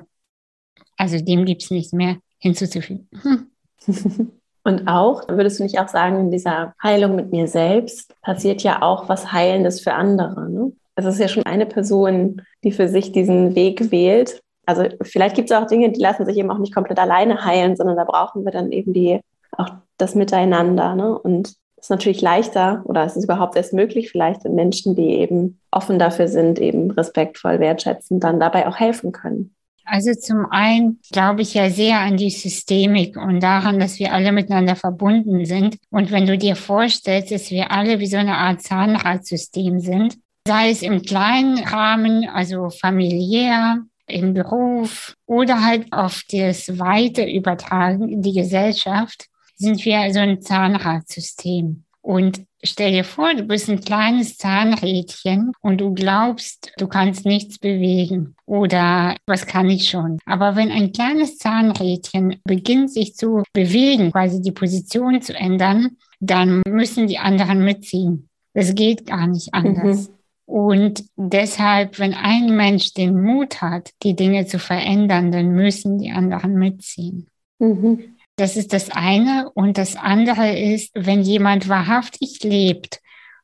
Also, 0.96 1.18
dem 1.18 1.44
gibt 1.44 1.62
es 1.62 1.70
nichts 1.70 1.92
mehr 1.92 2.16
hinzuzufügen. 2.38 3.08
Hm. 3.22 3.46
Und 4.64 4.86
auch, 4.86 5.26
würdest 5.28 5.58
du 5.58 5.64
nicht 5.64 5.80
auch 5.80 5.88
sagen, 5.88 6.20
in 6.20 6.30
dieser 6.30 6.74
Heilung 6.82 7.16
mit 7.16 7.32
mir 7.32 7.48
selbst 7.48 8.14
passiert 8.22 8.62
ja 8.62 8.80
auch 8.82 9.08
was 9.08 9.32
Heilendes 9.32 9.80
für 9.80 9.94
andere. 9.94 10.48
Ne? 10.48 10.72
Es 10.94 11.04
ist 11.04 11.18
ja 11.18 11.26
schon 11.26 11.44
eine 11.46 11.66
Person, 11.66 12.42
die 12.62 12.70
für 12.70 12.88
sich 12.88 13.10
diesen 13.10 13.56
Weg 13.56 13.90
wählt. 13.90 14.40
Also 14.64 14.84
vielleicht 15.02 15.34
gibt 15.34 15.50
es 15.50 15.56
auch 15.56 15.66
Dinge, 15.66 15.90
die 15.90 16.00
lassen 16.00 16.24
sich 16.26 16.36
eben 16.36 16.50
auch 16.50 16.58
nicht 16.58 16.72
komplett 16.72 17.00
alleine 17.00 17.44
heilen, 17.44 17.74
sondern 17.74 17.96
da 17.96 18.04
brauchen 18.04 18.44
wir 18.44 18.52
dann 18.52 18.70
eben 18.70 18.92
die 18.92 19.20
auch 19.56 19.70
das 19.96 20.14
Miteinander. 20.14 20.94
Ne? 20.94 21.18
Und 21.18 21.54
ist 21.82 21.90
natürlich 21.90 22.20
leichter 22.20 22.82
oder 22.84 23.04
es 23.04 23.16
ist 23.16 23.24
überhaupt 23.24 23.56
erst 23.56 23.72
möglich, 23.72 24.10
vielleicht 24.10 24.44
in 24.44 24.54
Menschen, 24.54 24.94
die 24.94 25.18
eben 25.18 25.58
offen 25.70 25.98
dafür 25.98 26.28
sind, 26.28 26.60
eben 26.60 26.90
respektvoll, 26.92 27.58
wertschätzend, 27.58 28.22
dann 28.22 28.38
dabei 28.38 28.68
auch 28.68 28.78
helfen 28.78 29.10
können. 29.10 29.54
Also 29.84 30.14
zum 30.14 30.46
einen 30.50 31.00
glaube 31.10 31.42
ich 31.42 31.54
ja 31.54 31.68
sehr 31.68 31.98
an 31.98 32.16
die 32.16 32.30
Systemik 32.30 33.16
und 33.16 33.42
daran, 33.42 33.80
dass 33.80 33.98
wir 33.98 34.12
alle 34.12 34.30
miteinander 34.30 34.76
verbunden 34.76 35.44
sind. 35.44 35.76
Und 35.90 36.12
wenn 36.12 36.26
du 36.26 36.38
dir 36.38 36.54
vorstellst, 36.54 37.32
dass 37.32 37.50
wir 37.50 37.72
alle 37.72 37.98
wie 37.98 38.06
so 38.06 38.16
eine 38.16 38.36
Art 38.36 38.62
Zahnradsystem 38.62 39.80
sind, 39.80 40.18
sei 40.46 40.70
es 40.70 40.82
im 40.82 41.02
kleinen 41.02 41.58
Rahmen, 41.58 42.28
also 42.28 42.70
familiär, 42.70 43.82
im 44.06 44.34
Beruf 44.34 45.16
oder 45.26 45.64
halt 45.64 45.92
auf 45.92 46.22
das 46.30 46.78
Weite 46.78 47.24
übertragen 47.24 48.08
in 48.08 48.22
die 48.22 48.34
Gesellschaft, 48.34 49.26
sind 49.54 49.84
wir 49.84 50.00
also 50.00 50.20
ein 50.20 50.40
Zahnradsystem. 50.42 51.84
Und 52.00 52.44
stell 52.64 52.90
dir 52.92 53.04
vor, 53.04 53.32
du 53.34 53.44
bist 53.44 53.70
ein 53.70 53.80
kleines 53.80 54.36
Zahnrädchen 54.36 55.52
und 55.60 55.80
du 55.80 55.94
glaubst, 55.94 56.72
du 56.76 56.88
kannst 56.88 57.24
nichts 57.24 57.58
bewegen 57.58 58.34
oder 58.44 59.16
was 59.26 59.46
kann 59.46 59.70
ich 59.70 59.88
schon. 59.88 60.18
Aber 60.26 60.56
wenn 60.56 60.72
ein 60.72 60.92
kleines 60.92 61.38
Zahnrädchen 61.38 62.40
beginnt 62.44 62.90
sich 62.90 63.14
zu 63.14 63.44
bewegen, 63.52 64.10
quasi 64.10 64.42
die 64.42 64.52
Position 64.52 65.22
zu 65.22 65.34
ändern, 65.34 65.96
dann 66.18 66.62
müssen 66.68 67.06
die 67.06 67.18
anderen 67.18 67.64
mitziehen. 67.64 68.28
Das 68.52 68.74
geht 68.74 69.06
gar 69.06 69.28
nicht 69.28 69.54
anders. 69.54 70.08
Mhm. 70.08 70.14
Und 70.44 71.04
deshalb, 71.16 71.98
wenn 71.98 72.14
ein 72.14 72.54
Mensch 72.56 72.94
den 72.94 73.20
Mut 73.22 73.62
hat, 73.62 73.90
die 74.02 74.16
Dinge 74.16 74.46
zu 74.46 74.58
verändern, 74.58 75.30
dann 75.30 75.52
müssen 75.52 75.98
die 75.98 76.10
anderen 76.10 76.54
mitziehen. 76.54 77.28
Mhm. 77.58 78.16
Das 78.42 78.56
ist 78.56 78.72
das 78.72 78.90
eine. 78.90 79.52
Und 79.54 79.78
das 79.78 79.94
andere 79.94 80.58
ist, 80.58 80.90
wenn 80.94 81.22
jemand 81.22 81.68
wahrhaftig 81.68 82.42
lebt 82.42 83.00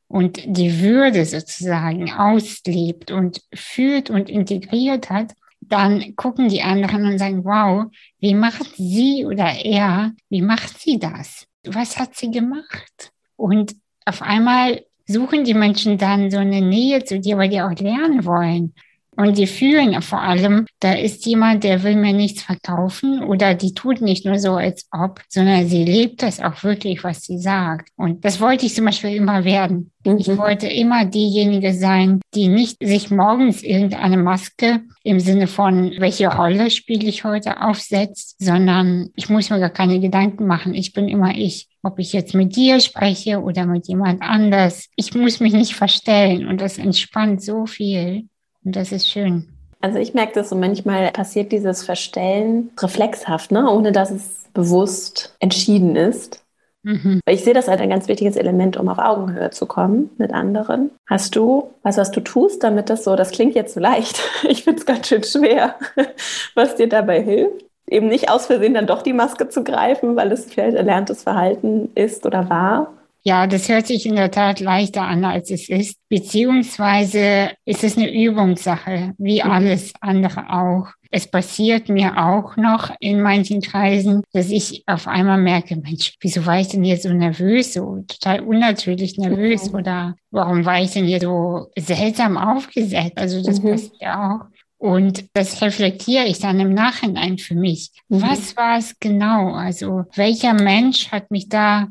und 0.09 0.41
die 0.45 0.81
Würde 0.81 1.23
sozusagen 1.23 2.11
auslebt 2.11 3.09
und 3.09 3.41
fühlt 3.53 4.09
und 4.09 4.29
integriert 4.29 5.09
hat, 5.09 5.35
dann 5.61 6.17
gucken 6.17 6.49
die 6.49 6.63
anderen 6.63 7.05
und 7.05 7.17
sagen, 7.17 7.45
wow, 7.45 7.85
wie 8.19 8.33
macht 8.33 8.75
sie 8.75 9.25
oder 9.25 9.53
er, 9.63 10.11
wie 10.27 10.41
macht 10.41 10.77
sie 10.77 10.99
das? 10.99 11.47
Was 11.63 11.97
hat 11.97 12.17
sie 12.17 12.29
gemacht? 12.29 13.13
Und 13.37 13.77
auf 14.03 14.21
einmal 14.21 14.83
suchen 15.07 15.45
die 15.45 15.53
Menschen 15.53 15.97
dann 15.97 16.29
so 16.29 16.39
eine 16.39 16.59
Nähe 16.59 17.05
zu 17.05 17.21
dir, 17.21 17.37
weil 17.37 17.47
die 17.47 17.61
auch 17.61 17.71
lernen 17.71 18.25
wollen. 18.25 18.73
Und 19.19 19.37
die 19.37 19.47
fühlen 19.47 20.01
vor 20.01 20.21
allem, 20.21 20.65
da 20.79 20.93
ist 20.93 21.25
jemand, 21.25 21.65
der 21.65 21.83
will 21.83 21.97
mir 21.97 22.13
nichts 22.13 22.41
verkaufen 22.41 23.21
oder 23.21 23.53
die 23.53 23.73
tut 23.73 23.99
nicht 23.99 24.23
nur 24.23 24.39
so, 24.39 24.53
als 24.53 24.87
ob, 24.93 25.19
sondern 25.27 25.67
sie 25.67 25.83
lebt 25.83 26.23
das 26.23 26.39
auch 26.39 26.63
wirklich, 26.63 27.03
was 27.03 27.23
sie 27.23 27.37
sagt. 27.37 27.89
Und 27.97 28.23
das 28.23 28.39
wollte 28.39 28.65
ich 28.65 28.75
zum 28.75 28.85
Beispiel 28.85 29.13
immer 29.13 29.43
werden. 29.43 29.91
Mhm. 30.05 30.19
Ich 30.19 30.37
wollte 30.37 30.67
immer 30.67 31.03
diejenige 31.03 31.73
sein, 31.73 32.21
die 32.33 32.47
nicht 32.47 32.77
sich 32.81 33.11
morgens 33.11 33.61
irgendeine 33.61 34.15
Maske 34.15 34.83
im 35.03 35.19
Sinne 35.19 35.47
von, 35.47 35.95
welche 35.97 36.29
Rolle 36.29 36.71
spiele 36.71 37.09
ich 37.09 37.25
heute 37.25 37.61
aufsetzt, 37.61 38.37
sondern 38.39 39.09
ich 39.17 39.27
muss 39.27 39.49
mir 39.49 39.59
gar 39.59 39.69
keine 39.69 39.99
Gedanken 39.99 40.47
machen. 40.47 40.73
Ich 40.73 40.93
bin 40.93 41.09
immer 41.09 41.35
ich. 41.35 41.67
Ob 41.83 41.99
ich 41.99 42.13
jetzt 42.13 42.35
mit 42.35 42.55
dir 42.55 42.79
spreche 42.79 43.41
oder 43.41 43.65
mit 43.65 43.89
jemand 43.89 44.21
anders. 44.21 44.87
Ich 44.95 45.13
muss 45.13 45.41
mich 45.41 45.51
nicht 45.51 45.75
verstellen 45.75 46.47
und 46.47 46.61
das 46.61 46.77
entspannt 46.77 47.43
so 47.43 47.65
viel. 47.65 48.29
Und 48.63 48.75
das 48.75 48.91
ist 48.91 49.07
schön. 49.07 49.47
Also 49.81 49.97
ich 49.97 50.13
merke 50.13 50.33
das 50.33 50.49
so 50.49 50.55
manchmal 50.55 51.11
passiert 51.11 51.51
dieses 51.51 51.83
Verstellen 51.83 52.71
reflexhaft, 52.79 53.51
ne? 53.51 53.69
ohne 53.71 53.91
dass 53.91 54.11
es 54.11 54.45
bewusst 54.53 55.35
entschieden 55.39 55.95
ist. 55.95 56.43
Mhm. 56.83 57.19
Ich 57.27 57.43
sehe 57.43 57.53
das 57.53 57.69
als 57.69 57.81
ein 57.81 57.89
ganz 57.89 58.07
wichtiges 58.07 58.35
Element, 58.35 58.77
um 58.77 58.87
auf 58.89 58.99
Augenhöhe 58.99 59.49
zu 59.51 59.65
kommen 59.65 60.09
mit 60.17 60.33
anderen. 60.33 60.91
Hast 61.07 61.35
du 61.35 61.71
was, 61.83 61.97
was 61.97 62.11
du 62.11 62.21
tust, 62.21 62.63
damit 62.63 62.89
das 62.89 63.03
so, 63.03 63.15
das 63.15 63.31
klingt 63.31 63.55
jetzt 63.55 63.73
so 63.73 63.79
leicht, 63.79 64.21
ich 64.43 64.63
finde 64.63 64.79
es 64.79 64.85
ganz 64.85 65.07
schön 65.07 65.23
schwer, 65.23 65.75
was 66.55 66.75
dir 66.75 66.87
dabei 66.87 67.21
hilft? 67.21 67.65
Eben 67.87 68.07
nicht 68.07 68.29
aus 68.29 68.45
Versehen 68.45 68.75
dann 68.75 68.85
doch 68.85 69.01
die 69.01 69.13
Maske 69.13 69.49
zu 69.49 69.63
greifen, 69.63 70.15
weil 70.15 70.31
es 70.31 70.45
vielleicht 70.45 70.77
erlerntes 70.77 71.23
Verhalten 71.23 71.89
ist 71.95 72.25
oder 72.25 72.49
war, 72.49 72.93
ja, 73.29 73.45
das 73.45 73.69
hört 73.69 73.85
sich 73.85 74.07
in 74.07 74.15
der 74.15 74.31
Tat 74.31 74.59
leichter 74.59 75.03
an, 75.03 75.23
als 75.23 75.51
es 75.51 75.69
ist. 75.69 75.99
Beziehungsweise 76.09 77.51
ist 77.63 77.83
es 77.83 77.95
eine 77.95 78.11
Übungssache, 78.11 79.13
wie 79.19 79.43
alles 79.43 79.93
andere 80.01 80.49
auch. 80.49 80.87
Es 81.11 81.27
passiert 81.27 81.89
mir 81.89 82.17
auch 82.17 82.57
noch 82.57 82.91
in 82.99 83.21
manchen 83.21 83.61
Kreisen, 83.61 84.23
dass 84.33 84.49
ich 84.49 84.83
auf 84.87 85.07
einmal 85.07 85.37
merke, 85.37 85.75
Mensch, 85.75 86.15
wieso 86.21 86.43
war 86.47 86.59
ich 86.59 86.69
denn 86.69 86.83
hier 86.83 86.97
so 86.97 87.13
nervös, 87.13 87.73
so 87.73 88.03
total 88.07 88.39
unnatürlich 88.39 89.17
nervös 89.19 89.69
mhm. 89.69 89.75
oder 89.75 90.15
warum 90.31 90.65
war 90.65 90.81
ich 90.81 90.91
denn 90.91 91.05
hier 91.05 91.19
so 91.19 91.67
seltsam 91.77 92.35
aufgesetzt? 92.35 93.17
Also 93.17 93.43
das 93.43 93.61
mhm. 93.61 93.69
passiert 93.69 94.07
auch. 94.07 94.39
Und 94.79 95.25
das 95.33 95.61
reflektiere 95.61 96.25
ich 96.25 96.39
dann 96.39 96.59
im 96.59 96.73
Nachhinein 96.73 97.37
für 97.37 97.55
mich. 97.55 97.91
Mhm. 98.07 98.23
Was 98.23 98.57
war 98.57 98.79
es 98.79 98.95
genau? 98.99 99.53
Also 99.53 100.05
welcher 100.15 100.53
Mensch 100.53 101.11
hat 101.11 101.29
mich 101.29 101.47
da 101.49 101.89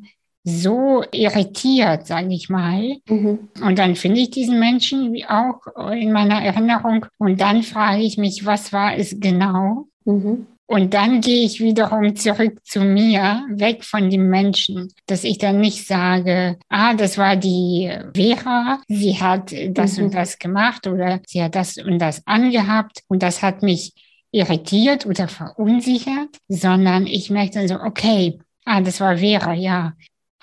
so 0.49 1.05
irritiert, 1.13 2.07
sage 2.07 2.33
ich 2.33 2.49
mal. 2.49 2.97
Mhm. 3.09 3.49
Und 3.63 3.79
dann 3.79 3.97
finde 3.97 4.21
ich 4.21 4.31
diesen 4.31 4.59
Menschen 4.59 5.13
wie 5.13 5.27
auch 5.27 5.61
in 5.93 6.13
meiner 6.13 6.43
Erinnerung 6.43 7.07
und 7.19 7.41
dann 7.41 7.63
frage 7.63 8.03
ich 8.03 8.19
mich, 8.19 8.45
was 8.47 8.73
war 8.73 8.97
es 8.97 9.17
genau? 9.21 9.89
Mhm. 10.05 10.47
Und 10.71 10.93
dann 10.93 11.23
gehe 11.23 11.47
ich 11.47 11.61
wiederum 11.61 12.15
zurück 12.15 12.59
zu 12.63 12.81
mir, 12.81 13.47
weg 13.49 13.85
von 13.85 14.11
dem 14.11 14.29
Menschen, 14.29 14.93
dass 15.07 15.25
ich 15.25 15.39
dann 15.39 15.61
nicht 15.61 15.87
sage, 15.87 16.59
ah, 16.69 16.93
das 16.93 17.17
war 17.17 17.37
die 17.37 17.91
Vera, 18.15 18.79
sie 18.87 19.19
hat 19.19 19.55
das 19.71 19.97
mhm. 19.97 20.05
und 20.05 20.15
das 20.15 20.39
gemacht 20.39 20.87
oder 20.87 21.21
sie 21.27 21.43
hat 21.43 21.55
das 21.55 21.79
und 21.79 21.99
das 21.99 22.27
angehabt 22.27 23.03
und 23.09 23.23
das 23.23 23.43
hat 23.43 23.63
mich 23.63 23.95
irritiert 24.31 25.07
oder 25.07 25.27
verunsichert, 25.27 26.37
sondern 26.49 27.07
ich 27.07 27.31
merke 27.31 27.55
dann 27.55 27.69
so, 27.69 27.81
okay, 27.81 28.39
ah, 28.67 28.83
das 28.83 29.01
war 29.01 29.17
Vera, 29.17 29.55
ja. 29.55 29.95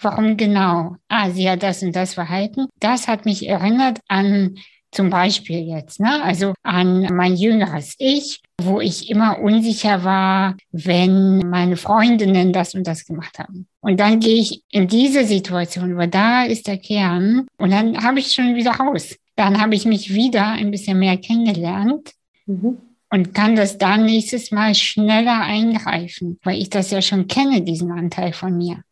Warum 0.02 0.38
genau? 0.38 0.96
Ah, 1.08 1.30
sie 1.30 1.50
hat 1.50 1.64
das 1.64 1.82
und 1.82 1.96
das 1.96 2.14
Verhalten. 2.14 2.68
Das 2.80 3.08
hat 3.08 3.26
mich 3.26 3.48
erinnert 3.48 4.00
an 4.08 4.58
zum 4.92 5.10
Beispiel 5.10 5.68
jetzt, 5.68 6.00
ne? 6.00 6.24
also 6.24 6.54
an 6.64 7.02
mein 7.14 7.36
jüngeres 7.36 7.96
Ich, 7.98 8.40
wo 8.62 8.80
ich 8.80 9.10
immer 9.10 9.40
unsicher 9.40 10.06
war, 10.06 10.56
wenn 10.72 11.40
meine 11.40 11.76
Freundinnen 11.76 12.54
das 12.54 12.76
und 12.76 12.88
das 12.88 13.04
gemacht 13.04 13.38
haben. 13.38 13.68
Und 13.82 14.00
dann 14.00 14.22
gehe 14.22 14.36
ich 14.36 14.64
in 14.72 14.88
diese 14.88 15.26
Situation, 15.26 15.98
weil 15.98 16.08
da 16.08 16.46
ist 16.46 16.68
der 16.68 16.78
Kern 16.78 17.46
und 17.58 17.72
dann 17.72 18.02
habe 18.02 18.20
ich 18.20 18.32
schon 18.32 18.56
wieder 18.56 18.72
raus. 18.72 19.16
Dann 19.36 19.60
habe 19.60 19.76
ich 19.76 19.86
mich 19.86 20.14
wieder 20.14 20.48
ein 20.48 20.72
bisschen 20.72 20.98
mehr 20.98 21.18
kennengelernt. 21.18 22.12
Mhm 22.46 22.78
und 23.12 23.34
kann 23.34 23.56
das 23.56 23.78
dann 23.78 24.06
nächstes 24.06 24.52
Mal 24.52 24.76
schneller 24.76 25.40
eingreifen, 25.42 26.38
weil 26.44 26.60
ich 26.60 26.70
das 26.70 26.92
ja 26.92 27.02
schon 27.02 27.28
kenne, 27.28 27.62
diesen 27.62 27.92
Anteil 27.92 28.34
von 28.34 28.58
mir. 28.58 28.84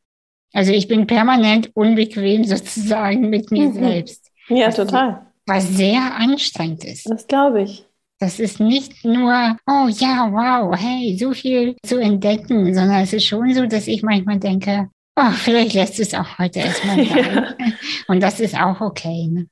Also 0.54 0.72
ich 0.72 0.88
bin 0.88 1.08
permanent 1.08 1.72
unbequem 1.74 2.44
sozusagen 2.46 3.30
mit 3.30 3.52
mir 3.52 3.70
mhm. 3.70 3.74
selbst. 3.74 4.32
Ja, 4.48 4.68
was, 4.68 4.76
total. 4.76 5.26
Was 5.46 5.68
sehr 5.68 6.16
anstrengend 6.16 6.86
ist. 6.86 7.10
Das 7.10 7.28
glaube 7.28 7.64
ich. 7.64 7.86
Das 8.20 8.40
ist 8.40 8.62
nicht 8.62 9.04
nur, 9.04 9.58
oh 9.68 9.88
ja, 9.90 10.30
wow, 10.32 10.74
hey, 10.80 11.18
so 11.18 11.34
viel 11.34 11.76
zu 11.86 11.98
entdecken, 12.00 12.74
sondern 12.74 13.02
es 13.02 13.12
ist 13.12 13.26
schon 13.26 13.54
so, 13.54 13.66
dass 13.66 13.88
ich 13.88 14.02
manchmal 14.02 14.40
denke, 14.40 14.90
oh, 15.18 15.32
vielleicht 15.32 15.74
lässt 15.74 16.00
es 16.00 16.14
auch 16.14 16.40
heute 16.40 16.60
erstmal 16.60 17.06
sein. 17.06 17.18
ja. 17.18 17.54
Und 18.08 18.24
das 18.24 18.40
ist 18.40 18.56
auch 18.56 18.80
okay. 18.80 19.28
Ne? 19.28 19.48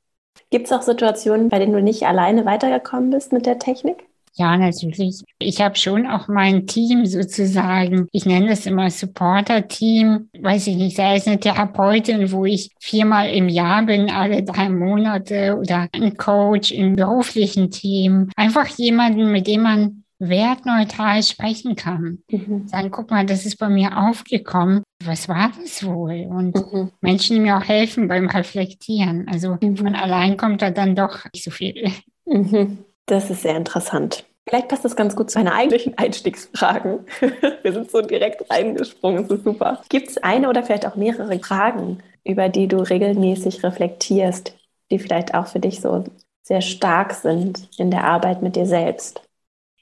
Gibt 0.52 0.68
es 0.68 0.72
auch 0.72 0.84
Situationen, 0.84 1.50
bei 1.50 1.60
denen 1.60 1.74
du 1.74 1.82
nicht 1.82 2.04
alleine 2.04 2.46
weitergekommen 2.46 3.10
bist 3.10 3.34
mit 3.34 3.46
der 3.46 3.60
Technik? 3.60 4.06
Ja, 4.34 4.56
natürlich. 4.56 5.24
Ich 5.40 5.62
habe 5.62 5.76
schon 5.76 6.08
auch 6.08 6.28
mein 6.28 6.66
Team 6.66 7.06
sozusagen, 7.06 8.08
ich 8.12 8.26
nenne 8.26 8.48
das 8.48 8.66
immer 8.66 8.90
Supporter-Team, 8.90 10.30
weiß 10.40 10.68
ich 10.68 10.78
nicht, 10.78 10.96
sei 10.96 11.18
es 11.18 11.28
eine 11.28 11.40
Therapeutin, 11.40 12.32
wo 12.32 12.46
ich 12.46 12.70
viermal 12.80 13.30
im 13.30 13.50
Jahr 13.50 13.86
bin, 13.86 14.10
alle 14.10 14.44
drei 14.44 14.70
Monate 14.70 15.58
oder 15.58 15.88
ein 15.92 16.16
Coach 16.16 16.72
im 16.72 16.96
beruflichen 16.96 17.72
Team. 17.72 18.30
Einfach 18.38 18.68
jemanden, 18.68 19.32
mit 19.32 19.48
dem 19.48 19.64
man 19.64 20.04
wertneutral 20.22 21.24
sprechen 21.24 21.76
kann. 21.76 22.20
Mhm. 22.30 22.68
Sagen, 22.68 22.92
guck 22.92 23.10
mal, 23.10 23.26
das 23.26 23.46
ist 23.46 23.58
bei 23.58 23.70
mir 23.70 23.98
aufgekommen. 23.98 24.84
Was 25.04 25.28
war 25.28 25.52
das 25.60 25.84
wohl? 25.84 26.28
Und 26.30 26.56
mhm. 26.56 26.92
Menschen, 27.02 27.36
die 27.36 27.42
mir 27.42 27.58
auch 27.58 27.68
helfen 27.68 28.08
beim 28.08 28.30
Reflektieren. 28.30 29.28
Also 29.28 29.58
mhm. 29.60 29.78
von 29.78 29.96
allein 29.96 30.38
kommt 30.38 30.62
da 30.62 30.70
dann 30.70 30.96
doch 30.96 31.26
nicht 31.34 31.44
so 31.44 31.52
viel. 31.52 31.92
Mhm. 32.26 32.86
Das 33.12 33.30
ist 33.30 33.42
sehr 33.42 33.58
interessant. 33.58 34.24
Vielleicht 34.48 34.70
passt 34.70 34.86
das 34.86 34.96
ganz 34.96 35.18
gut 35.18 35.30
zu 35.30 35.38
einer 35.38 35.54
eigentlichen 35.54 35.98
Einstiegsfragen. 35.98 37.06
Wir 37.62 37.74
sind 37.74 37.92
so 37.92 38.02
direkt 38.02 38.50
reingesprungen, 38.50 39.28
das 39.28 39.40
ist 39.40 39.44
super. 39.44 39.82
Gibt 39.90 40.12
es 40.12 40.18
eine 40.20 40.48
oder 40.48 40.64
vielleicht 40.64 40.86
auch 40.86 40.96
mehrere 40.96 41.38
Fragen, 41.40 42.02
über 42.24 42.48
die 42.48 42.70
du 42.70 42.78
regelmäßig 42.78 43.66
reflektierst, 43.66 44.56
die 44.92 44.98
vielleicht 44.98 45.34
auch 45.34 45.48
für 45.48 45.60
dich 45.60 45.82
so 45.82 46.06
sehr 46.44 46.62
stark 46.62 47.12
sind 47.12 47.68
in 47.78 47.92
der 47.92 48.06
Arbeit 48.06 48.42
mit 48.42 48.56
dir 48.56 48.66
selbst? 48.66 49.22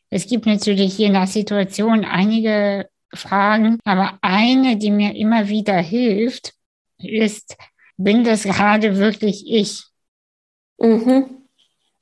Es 0.10 0.26
gibt 0.26 0.48
natürlich 0.48 0.98
je 0.98 1.10
nach 1.10 1.28
Situation 1.28 2.06
einige 2.06 2.90
Fragen, 3.14 3.78
aber 3.84 4.18
eine, 4.24 4.76
die 4.78 4.90
mir 4.90 5.16
immer 5.16 5.48
wieder 5.50 5.78
hilft, 5.78 6.54
ist, 6.98 7.56
bin 7.96 8.24
das 8.24 8.42
gerade 8.42 8.98
wirklich 8.98 9.44
ich? 9.46 9.84
Mhm. 10.80 11.39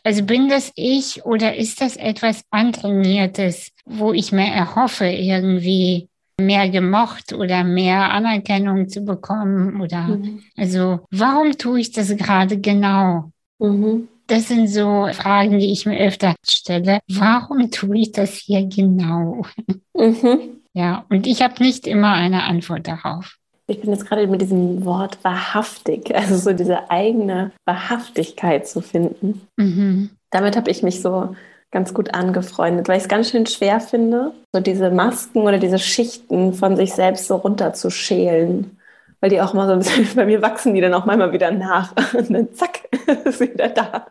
Also 0.08 0.24
bin 0.24 0.48
das 0.48 0.72
ich 0.76 1.26
oder 1.26 1.58
ist 1.58 1.82
das 1.82 1.98
etwas 1.98 2.46
Antrainiertes, 2.50 3.74
wo 3.86 4.14
ich 4.14 4.32
mir 4.32 4.48
erhoffe, 4.48 5.06
irgendwie 5.06 6.08
mehr 6.40 6.70
gemocht 6.70 7.34
oder 7.34 7.66
mehr 7.66 8.10
Anerkennung 8.14 8.88
zu 8.88 9.02
bekommen? 9.02 9.82
Oder 9.82 10.04
mhm. 10.04 10.44
also 10.56 11.02
warum 11.12 11.58
tue 11.58 11.82
ich 11.82 11.92
das 11.92 12.16
gerade 12.16 12.58
genau? 12.58 13.34
Mhm. 13.60 14.08
Das 14.28 14.48
sind 14.48 14.70
so 14.70 15.10
Fragen, 15.12 15.60
die 15.60 15.74
ich 15.74 15.86
mir 15.86 16.00
öfter 16.00 16.36
stelle. 16.42 17.00
Warum 17.10 17.70
tue 17.70 17.98
ich 17.98 18.14
das 18.14 18.36
hier 18.36 18.66
genau? 18.66 19.46
Mhm. 19.94 20.62
Ja, 20.72 21.06
und 21.10 21.28
ich 21.28 21.42
habe 21.42 21.62
nicht 21.62 21.86
immer 21.86 22.14
eine 22.14 22.44
Antwort 22.44 22.88
darauf. 22.88 23.37
Ich 23.70 23.82
bin 23.82 23.92
jetzt 23.92 24.06
gerade 24.08 24.28
mit 24.28 24.42
diesem 24.42 24.86
Wort 24.86 25.18
wahrhaftig, 25.24 26.16
also 26.16 26.38
so 26.38 26.54
diese 26.54 26.90
eigene 26.90 27.52
Wahrhaftigkeit 27.66 28.66
zu 28.66 28.82
finden. 28.82 29.46
Mhm. 29.58 30.10
Damit 30.32 30.56
habe 30.56 30.72
ich 30.72 30.84
mich 30.84 31.02
so 31.02 31.36
ganz 31.72 31.94
gut 31.94 32.14
angefreundet, 32.14 32.88
weil 32.88 32.98
ich 32.98 33.04
es 33.04 33.10
ganz 33.10 33.30
schön 33.30 33.46
schwer 33.46 33.82
finde, 33.82 34.32
so 34.54 34.62
diese 34.62 34.90
Masken 34.90 35.40
oder 35.40 35.58
diese 35.58 35.80
Schichten 35.80 36.54
von 36.54 36.78
sich 36.78 36.94
selbst 36.94 37.28
so 37.28 37.36
runterzuschälen. 37.36 38.78
Weil 39.20 39.32
die 39.32 39.42
auch 39.42 39.54
mal 39.54 39.68
so 39.68 39.74
ein 39.74 39.80
bisschen, 39.80 40.08
bei 40.16 40.26
mir 40.26 40.42
wachsen 40.42 40.74
die 40.74 40.82
dann 40.82 40.94
auch 40.94 41.06
manchmal 41.06 41.34
wieder 41.34 41.52
nach. 41.52 41.94
Und 42.14 42.32
dann 42.32 42.54
zack, 42.54 42.88
ist 43.26 43.42
wieder 43.42 43.68
da. 43.70 44.08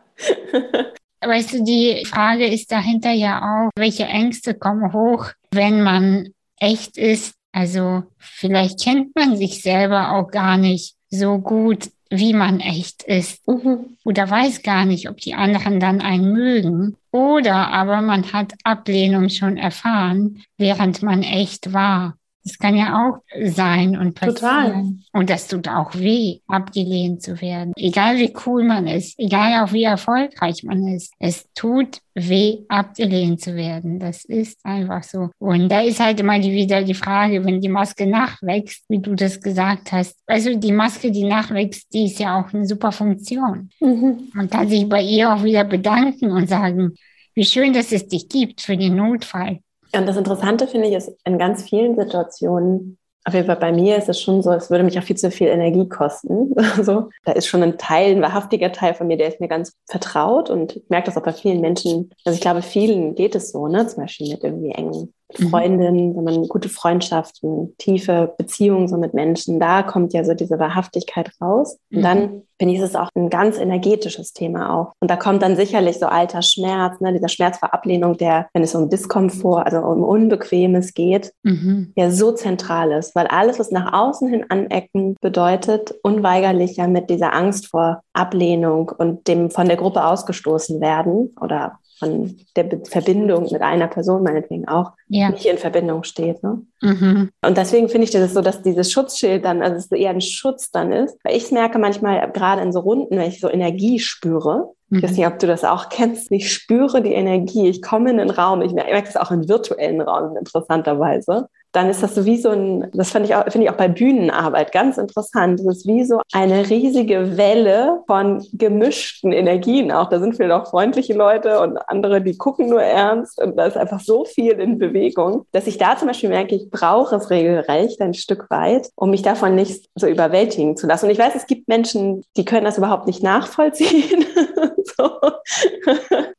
Weißt 1.25 1.54
du, 1.54 1.64
die 1.64 2.04
Frage 2.04 2.46
ist 2.46 2.70
dahinter 2.70 3.12
ja 3.12 3.40
auch, 3.40 3.70
welche 3.76 4.04
Ängste 4.04 4.52
kommen 4.54 4.92
hoch, 4.92 5.30
wenn 5.50 5.82
man 5.82 6.28
echt 6.60 6.98
ist. 6.98 7.36
Also 7.56 8.02
vielleicht 8.18 8.84
kennt 8.84 9.16
man 9.16 9.38
sich 9.38 9.62
selber 9.62 10.12
auch 10.12 10.30
gar 10.30 10.58
nicht 10.58 10.94
so 11.08 11.38
gut, 11.38 11.90
wie 12.10 12.34
man 12.34 12.60
echt 12.60 13.02
ist. 13.04 13.48
Mhm. 13.48 13.96
Oder 14.04 14.28
weiß 14.28 14.62
gar 14.62 14.84
nicht, 14.84 15.08
ob 15.08 15.16
die 15.22 15.32
anderen 15.32 15.80
dann 15.80 16.02
einen 16.02 16.34
mögen. 16.34 16.96
Oder 17.12 17.68
aber 17.68 18.02
man 18.02 18.30
hat 18.34 18.52
Ablehnung 18.62 19.30
schon 19.30 19.56
erfahren, 19.56 20.42
während 20.58 21.02
man 21.02 21.22
echt 21.22 21.72
war. 21.72 22.18
Das 22.47 22.59
kann 22.59 22.76
ja 22.76 23.09
auch 23.09 23.23
sein 23.45 23.99
und 23.99 24.15
passieren. 24.15 24.37
Total. 24.37 24.85
Und 25.12 25.31
das 25.31 25.49
tut 25.49 25.67
auch 25.67 25.93
weh, 25.95 26.38
abgelehnt 26.47 27.21
zu 27.21 27.41
werden. 27.41 27.73
Egal 27.76 28.19
wie 28.19 28.33
cool 28.47 28.62
man 28.62 28.87
ist, 28.87 29.19
egal 29.19 29.65
auch 29.65 29.73
wie 29.73 29.83
erfolgreich 29.83 30.62
man 30.62 30.87
ist. 30.87 31.12
Es 31.19 31.49
tut 31.55 31.99
weh, 32.15 32.59
abgelehnt 32.69 33.41
zu 33.41 33.57
werden. 33.57 33.99
Das 33.99 34.25
ist 34.25 34.65
einfach 34.65 35.03
so. 35.03 35.31
Und 35.38 35.69
da 35.69 35.81
ist 35.81 35.99
halt 35.99 36.21
immer 36.21 36.41
wieder 36.41 36.85
die 36.85 36.95
Frage, 36.95 37.45
wenn 37.45 37.61
die 37.61 37.69
Maske 37.69 38.07
nachwächst, 38.07 38.85
wie 38.88 39.00
du 39.00 39.17
das 39.17 39.41
gesagt 39.41 39.91
hast. 39.91 40.17
Also 40.26 40.55
die 40.55 40.73
Maske, 40.73 41.11
die 41.11 41.25
nachwächst, 41.25 41.93
die 41.93 42.07
ist 42.07 42.21
ja 42.21 42.41
auch 42.41 42.55
eine 42.55 42.65
super 42.65 42.93
Funktion. 42.93 43.71
Mhm. 43.81 44.29
Man 44.35 44.49
kann 44.49 44.69
sich 44.69 44.88
bei 44.88 45.03
ihr 45.03 45.35
auch 45.35 45.43
wieder 45.43 45.65
bedanken 45.65 46.31
und 46.31 46.49
sagen, 46.49 46.95
wie 47.35 47.45
schön, 47.45 47.73
dass 47.73 47.91
es 47.91 48.07
dich 48.07 48.29
gibt 48.29 48.61
für 48.61 48.76
den 48.76 48.95
Notfall. 48.95 49.59
Und 49.95 50.07
das 50.07 50.16
Interessante 50.16 50.66
finde 50.66 50.88
ich 50.88 50.95
ist, 50.95 51.12
in 51.25 51.38
ganz 51.38 51.62
vielen 51.62 51.97
Situationen, 51.97 52.99
auf 53.25 53.35
jeden 53.35 53.47
Fall 53.47 53.57
bei 53.57 53.73
mir 53.73 53.97
ist 53.97 54.09
es 54.09 54.21
schon 54.21 54.40
so, 54.40 54.52
es 54.52 54.71
würde 54.71 54.85
mich 54.85 54.99
auch 54.99 55.02
viel 55.02 55.16
zu 55.16 55.31
viel 55.31 55.49
Energie 55.49 55.88
kosten. 55.88 56.55
Also, 56.76 57.11
da 57.25 57.33
ist 57.33 57.47
schon 57.47 57.62
ein 57.62 57.78
Teil, 57.78 58.14
ein 58.14 58.23
wahrhaftiger 58.23 58.73
Teil 58.73 58.95
von 58.95 59.07
mir, 59.07 59.16
der 59.16 59.28
ist 59.28 59.40
mir 59.40 59.49
ganz 59.49 59.73
vertraut 59.87 60.50
und 60.50 60.76
ich 60.76 60.88
merke 60.88 61.07
das 61.07 61.16
auch 61.16 61.23
bei 61.23 61.33
vielen 61.33 61.61
Menschen. 61.61 62.11
Also 62.25 62.37
ich 62.37 62.40
glaube, 62.40 62.62
vielen 62.62 63.14
geht 63.14 63.35
es 63.35 63.50
so, 63.50 63.66
ne? 63.66 63.87
Zum 63.87 64.02
Beispiel 64.02 64.31
mit 64.31 64.45
irgendwie 64.45 64.71
engen 64.71 65.12
Mhm. 65.38 65.49
Freundin, 65.49 66.16
wenn 66.16 66.25
man 66.25 66.49
gute 66.49 66.68
Freundschaften, 66.68 67.75
tiefe 67.78 68.35
Beziehungen 68.38 68.88
so 68.88 68.97
mit 68.97 69.12
Menschen, 69.12 69.59
da 69.59 69.83
kommt 69.83 70.12
ja 70.12 70.25
so 70.25 70.35
diese 70.35 70.59
Wahrhaftigkeit 70.59 71.30
raus. 71.40 71.78
Und 71.92 72.02
dann 72.02 72.21
mhm. 72.21 72.42
finde 72.59 72.75
ich, 72.75 72.80
ist 72.80 72.90
es 72.90 72.95
auch 72.95 73.09
ein 73.14 73.28
ganz 73.28 73.59
energetisches 73.59 74.33
Thema 74.33 74.73
auch. 74.73 74.92
Und 75.00 75.11
da 75.11 75.16
kommt 75.16 75.42
dann 75.42 75.56
sicherlich 75.56 75.99
so 75.99 76.06
alter 76.06 76.42
Schmerz, 76.42 77.00
ne, 77.00 77.12
dieser 77.12 77.28
Schmerz 77.28 77.59
vor 77.59 77.75
Ablehnung, 77.75 78.16
der, 78.16 78.47
wenn 78.54 78.62
es 78.62 78.75
um 78.75 78.88
Diskomfort, 78.88 79.66
also 79.66 79.78
um 79.78 80.04
Unbequemes 80.04 80.95
geht, 80.95 81.33
mhm. 81.42 81.92
ja 81.97 82.11
so 82.11 82.33
zentral 82.33 82.92
ist, 82.92 83.14
weil 83.16 83.26
alles, 83.26 83.59
was 83.59 83.71
nach 83.71 83.92
außen 83.92 84.28
hin 84.28 84.47
anecken, 84.49 85.16
bedeutet 85.21 85.95
unweigerlich 86.02 86.76
ja 86.76 86.87
mit 86.87 87.11
dieser 87.11 87.35
Angst 87.35 87.66
vor 87.66 88.00
Ablehnung 88.12 88.92
und 88.97 89.26
dem 89.26 89.50
von 89.50 89.66
der 89.66 89.76
Gruppe 89.76 90.04
ausgestoßen 90.04 90.80
werden 90.80 91.35
oder 91.40 91.78
von 91.99 92.37
der 92.57 92.69
Verbindung 92.85 93.45
mit 93.50 93.62
einer 93.62 93.87
Person 93.87 94.23
meinetwegen 94.23 94.69
auch 94.69 94.93
ja. 95.09 95.31
nicht 95.31 95.47
in 95.47 95.59
Verbindung 95.59 96.05
steht. 96.05 96.43
Ne? 96.43 96.62
Mhm. 96.83 97.31
Und 97.43 97.57
deswegen 97.57 97.88
finde 97.88 98.05
ich 98.05 98.11
das 98.11 98.35
so, 98.35 98.43
dass 98.43 98.62
dieses 98.62 98.93
Schutzschild 98.93 99.45
dann, 99.45 99.62
also 99.62 99.76
es 99.76 99.91
eher 99.91 100.11
ein 100.11 100.21
Schutz 100.21 100.71
dann 100.71 100.93
ist, 100.93 101.17
weil 101.25 101.37
ich 101.37 101.50
merke 101.50 101.79
manchmal 101.79 102.31
gerade 102.33 102.62
in 102.62 102.73
so 102.73 102.81
Runden, 102.81 103.17
wenn 103.17 103.29
ich 103.29 103.41
so 103.41 103.49
Energie 103.49 103.99
spüre, 103.99 104.75
ich 104.91 105.03
weiß 105.03 105.11
mhm. 105.11 105.17
nicht, 105.17 105.26
ob 105.26 105.38
du 105.41 105.49
das 105.49 105.65
auch 105.65 105.88
kennst. 105.88 106.31
Ich 106.31 106.53
spüre 106.53 107.03
die 107.03 107.12
Energie. 107.12 107.69
Ich 107.69 107.83
komme 107.83 108.11
in 108.11 108.19
den 108.19 108.31
Raum. 108.31 108.62
Ich 108.62 108.73
merke 108.73 109.09
es 109.09 109.17
auch 109.17 109.33
in 109.33 109.49
virtuellen 109.49 110.00
Raum 110.00 110.37
interessanterweise 110.37 111.49
dann 111.76 111.91
ist 111.91 112.02
das 112.02 112.15
so 112.15 112.25
wie 112.25 112.39
so 112.39 112.49
ein, 112.49 112.91
das 112.95 113.10
finde 113.10 113.28
ich, 113.28 113.34
auch, 113.34 113.45
finde 113.45 113.67
ich 113.67 113.71
auch 113.71 113.76
bei 113.76 113.89
Bühnenarbeit 113.89 114.73
ganz 114.73 114.97
interessant. 114.97 115.60
Das 115.60 115.78
ist 115.78 115.86
wie 115.86 116.04
so 116.04 116.23
eine 116.32 116.71
riesige 116.71 117.36
Welle 117.36 118.02
von 118.06 118.43
gemischten 118.54 119.30
Energien 119.30 119.93
auch. 119.93 120.08
Da 120.08 120.19
sind 120.19 120.34
vielleicht 120.34 120.52
auch 120.52 120.71
freundliche 120.71 121.12
Leute 121.12 121.60
und 121.60 121.76
andere, 121.89 122.23
die 122.23 122.39
gucken 122.39 122.71
nur 122.71 122.82
ernst 122.82 123.39
und 123.43 123.58
da 123.58 123.67
ist 123.67 123.76
einfach 123.76 124.00
so 124.00 124.25
viel 124.25 124.52
in 124.52 124.78
Bewegung, 124.78 125.45
dass 125.52 125.67
ich 125.67 125.76
da 125.76 125.99
zum 125.99 126.08
Beispiel 126.08 126.30
merke, 126.30 126.54
ich 126.54 126.71
brauche 126.71 127.15
es 127.17 127.28
regelrecht 127.28 128.00
ein 128.00 128.15
Stück 128.15 128.49
weit, 128.49 128.89
um 128.95 129.10
mich 129.10 129.21
davon 129.21 129.54
nicht 129.54 129.91
so 129.97 130.06
überwältigen 130.06 130.78
zu 130.78 130.86
lassen. 130.86 131.04
Und 131.04 131.12
ich 131.12 131.19
weiß, 131.19 131.34
es 131.34 131.47
gibt 131.47 131.69
Menschen, 131.69 132.25
die 132.39 132.47
können 132.47 132.65
das 132.65 132.78
überhaupt 132.78 133.06
nicht 133.06 133.23
nachvollziehen. 133.23 134.25
so. 134.97 135.21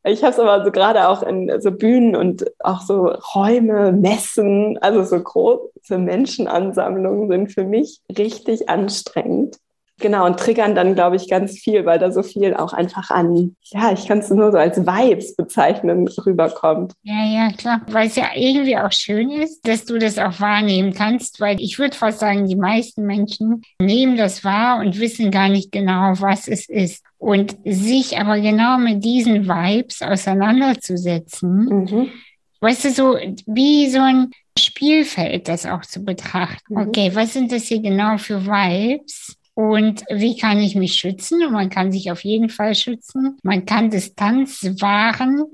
Ich 0.04 0.24
habe 0.24 0.34
es 0.34 0.40
aber 0.40 0.64
so 0.64 0.72
gerade 0.72 1.08
auch 1.10 1.22
in 1.24 1.62
so 1.62 1.72
Bühnen 1.72 2.16
und 2.16 2.46
auch 2.60 2.82
so 2.82 3.08
Räume, 3.36 3.92
Messen, 3.92 4.78
also 4.80 5.04
so 5.04 5.22
große 5.22 5.98
Menschenansammlungen 5.98 7.30
sind 7.30 7.52
für 7.52 7.64
mich 7.64 8.02
richtig 8.18 8.70
anstrengend. 8.70 9.58
Genau, 10.00 10.28
und 10.28 10.40
triggern 10.40 10.76
dann, 10.76 10.94
glaube 10.94 11.16
ich, 11.16 11.28
ganz 11.28 11.58
viel, 11.58 11.86
weil 11.88 11.98
da 11.98 12.12
so 12.12 12.22
viel 12.22 12.54
auch 12.54 12.72
einfach 12.72 13.10
an, 13.10 13.56
ja, 13.64 13.92
ich 13.92 14.08
kann 14.08 14.20
es 14.20 14.30
nur 14.30 14.52
so 14.52 14.58
als 14.58 14.78
Vibes 14.78 15.36
bezeichnen, 15.36 16.08
rüberkommt. 16.08 16.94
Ja, 17.02 17.26
ja, 17.26 17.52
klar. 17.52 17.82
Weil 17.90 18.06
es 18.06 18.16
ja 18.16 18.30
irgendwie 18.36 18.78
auch 18.78 18.92
schön 18.92 19.32
ist, 19.32 19.68
dass 19.68 19.86
du 19.86 19.98
das 19.98 20.20
auch 20.20 20.40
wahrnehmen 20.40 20.94
kannst, 20.94 21.42
weil 21.42 21.60
ich 21.60 21.80
würde 21.80 21.98
fast 21.98 22.20
sagen, 22.20 22.48
die 22.48 22.56
meisten 22.56 23.08
Menschen 23.08 23.64
nehmen 23.82 24.18
das 24.18 24.44
wahr 24.44 24.80
und 24.80 25.00
wissen 25.00 25.32
gar 25.32 25.50
nicht 25.50 25.72
genau, 25.72 26.14
was 26.20 26.48
es 26.48 26.70
ist. 26.70 27.04
Und 27.18 27.58
sich 27.66 28.20
aber 28.20 28.40
genau 28.40 28.78
mit 28.78 29.04
diesen 29.04 29.48
Vibes 29.48 30.04
auseinanderzusetzen, 30.04 31.66
mhm. 31.66 32.12
weißt 32.62 32.86
du, 32.86 32.92
so 32.92 33.18
wie 33.48 33.90
so 33.90 34.00
ein 34.00 34.30
Spielfeld 34.60 35.48
das 35.48 35.66
auch 35.66 35.82
zu 35.82 36.04
betrachten. 36.04 36.76
Mhm. 36.76 36.88
Okay, 36.88 37.12
was 37.16 37.34
sind 37.34 37.52
das 37.52 37.64
hier 37.64 37.82
genau 37.82 38.20
für 38.20 38.46
Vibes? 38.46 39.38
Und 39.58 40.04
wie 40.12 40.38
kann 40.38 40.60
ich 40.60 40.76
mich 40.76 40.94
schützen? 40.94 41.44
Und 41.44 41.52
man 41.52 41.72
kann 41.72 41.92
sich 41.92 42.12
auf 42.12 42.24
jeden 42.24 42.50
Fall 42.50 42.76
schützen. 42.76 43.40
Man 43.42 43.66
kann 43.66 43.90
Distanz 43.90 44.64
wahren. 44.80 45.46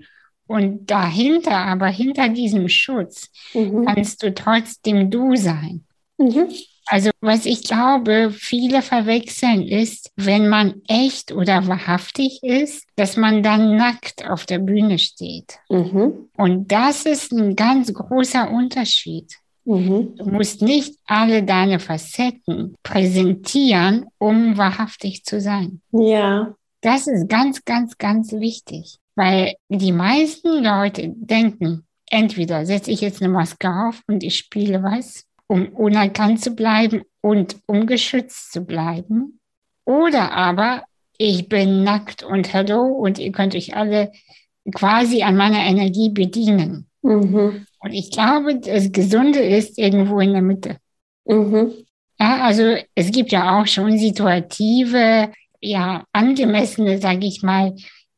Und 0.45 0.91
dahinter, 0.91 1.55
aber 1.55 1.87
hinter 1.87 2.27
diesem 2.27 2.67
Schutz, 2.67 3.31
mhm. 3.53 3.85
kannst 3.85 4.21
du 4.21 4.33
trotzdem 4.33 5.09
du 5.09 5.37
sein. 5.37 5.85
Mhm. 6.17 6.49
Also 6.87 7.11
was 7.21 7.45
ich 7.45 7.63
glaube, 7.63 8.31
viele 8.37 8.81
verwechseln 8.81 9.65
ist, 9.65 10.11
wenn 10.17 10.49
man 10.49 10.81
echt 10.89 11.31
oder 11.31 11.65
wahrhaftig 11.67 12.43
ist, 12.43 12.85
dass 12.97 13.15
man 13.15 13.41
dann 13.41 13.77
nackt 13.77 14.29
auf 14.29 14.45
der 14.45 14.59
Bühne 14.59 14.99
steht. 14.99 15.59
Mhm. 15.69 16.27
Und 16.35 16.69
das 16.69 17.05
ist 17.05 17.31
ein 17.31 17.55
ganz 17.55 17.93
großer 17.93 18.51
Unterschied. 18.51 19.33
Mhm. 19.65 20.15
Du 20.17 20.25
musst 20.25 20.61
nicht 20.61 20.97
alle 21.05 21.43
deine 21.43 21.79
Facetten 21.79 22.75
präsentieren, 22.83 24.05
um 24.17 24.57
wahrhaftig 24.57 25.23
zu 25.23 25.39
sein. 25.39 25.81
Ja. 25.91 26.55
Das 26.81 27.07
ist 27.07 27.29
ganz, 27.29 27.63
ganz, 27.63 27.97
ganz 27.97 28.33
wichtig, 28.33 28.97
weil 29.15 29.53
die 29.69 29.93
meisten 29.93 30.63
Leute 30.63 31.13
denken, 31.15 31.85
entweder 32.09 32.65
setze 32.65 32.91
ich 32.91 33.01
jetzt 33.01 33.21
eine 33.21 33.31
Maske 33.31 33.69
auf 33.69 34.01
und 34.07 34.23
ich 34.23 34.37
spiele 34.37 34.83
was 34.83 35.25
um 35.47 35.67
unerkannt 35.69 36.41
zu 36.41 36.51
bleiben 36.51 37.03
und 37.21 37.57
um 37.67 37.85
geschützt 37.85 38.51
zu 38.51 38.65
bleiben. 38.65 39.39
Oder 39.85 40.31
aber 40.31 40.83
ich 41.17 41.47
bin 41.47 41.83
nackt 41.83 42.23
und 42.23 42.53
hallo 42.53 42.81
und 42.85 43.19
ihr 43.19 43.31
könnt 43.31 43.55
euch 43.55 43.75
alle 43.75 44.11
quasi 44.73 45.21
an 45.23 45.35
meiner 45.35 45.59
Energie 45.59 46.09
bedienen. 46.09 46.87
Mhm. 47.03 47.67
Und 47.83 47.91
ich 47.91 48.11
glaube, 48.11 48.59
das 48.59 48.91
Gesunde 48.91 49.39
ist 49.39 49.77
irgendwo 49.77 50.19
in 50.21 50.31
der 50.31 50.41
Mitte. 50.41 50.77
Mhm. 51.25 51.73
Ja, 52.19 52.43
also 52.43 52.75
es 52.95 53.11
gibt 53.11 53.31
ja 53.31 53.59
auch 53.59 53.67
schon 53.67 53.97
situative, 53.97 55.29
ja, 55.59 56.05
angemessene, 56.13 56.97
sage 56.99 57.25
ich 57.25 57.43
mal, 57.43 57.75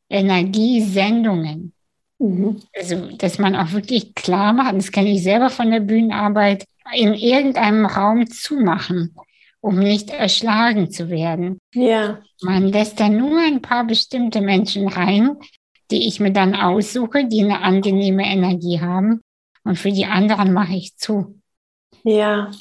Energiesendungen. 0.08 1.74
Mhm. 2.20 2.62
Also, 2.78 3.10
dass 3.18 3.40
man 3.40 3.56
auch 3.56 3.72
wirklich 3.72 4.14
klar 4.14 4.54
macht, 4.54 4.76
das 4.76 4.92
kenne 4.92 5.10
ich 5.10 5.24
selber 5.24 5.50
von 5.50 5.72
der 5.72 5.80
Bühnenarbeit, 5.80 6.66
in 6.94 7.16
irgendeinem 7.16 7.88
Raum 7.88 8.30
zumachen, 8.30 9.16
um 9.62 9.80
nicht 9.80 10.12
erschlagen 10.12 10.92
zu 10.92 11.10
werden. 11.10 11.58
Ja. 11.74 12.20
Man 12.44 12.68
lässt 12.68 13.00
da 13.00 13.10
nur 13.10 13.40
ein 13.40 13.64
paar 13.64 13.86
bestimmte 13.86 14.42
Menschen 14.42 14.88
rein, 14.88 15.38
die 15.90 16.08
ich 16.08 16.20
mir 16.20 16.32
dann 16.32 16.54
aussuche, 16.54 17.26
die 17.28 17.44
eine 17.44 17.62
angenehme 17.62 18.26
Energie 18.26 18.80
haben. 18.80 19.22
Und 19.66 19.78
für 19.78 19.92
die 19.92 20.06
anderen 20.06 20.54
mache 20.54 20.76
ich 20.76 20.96
zu. 20.96 21.42
Ja. 22.04 22.52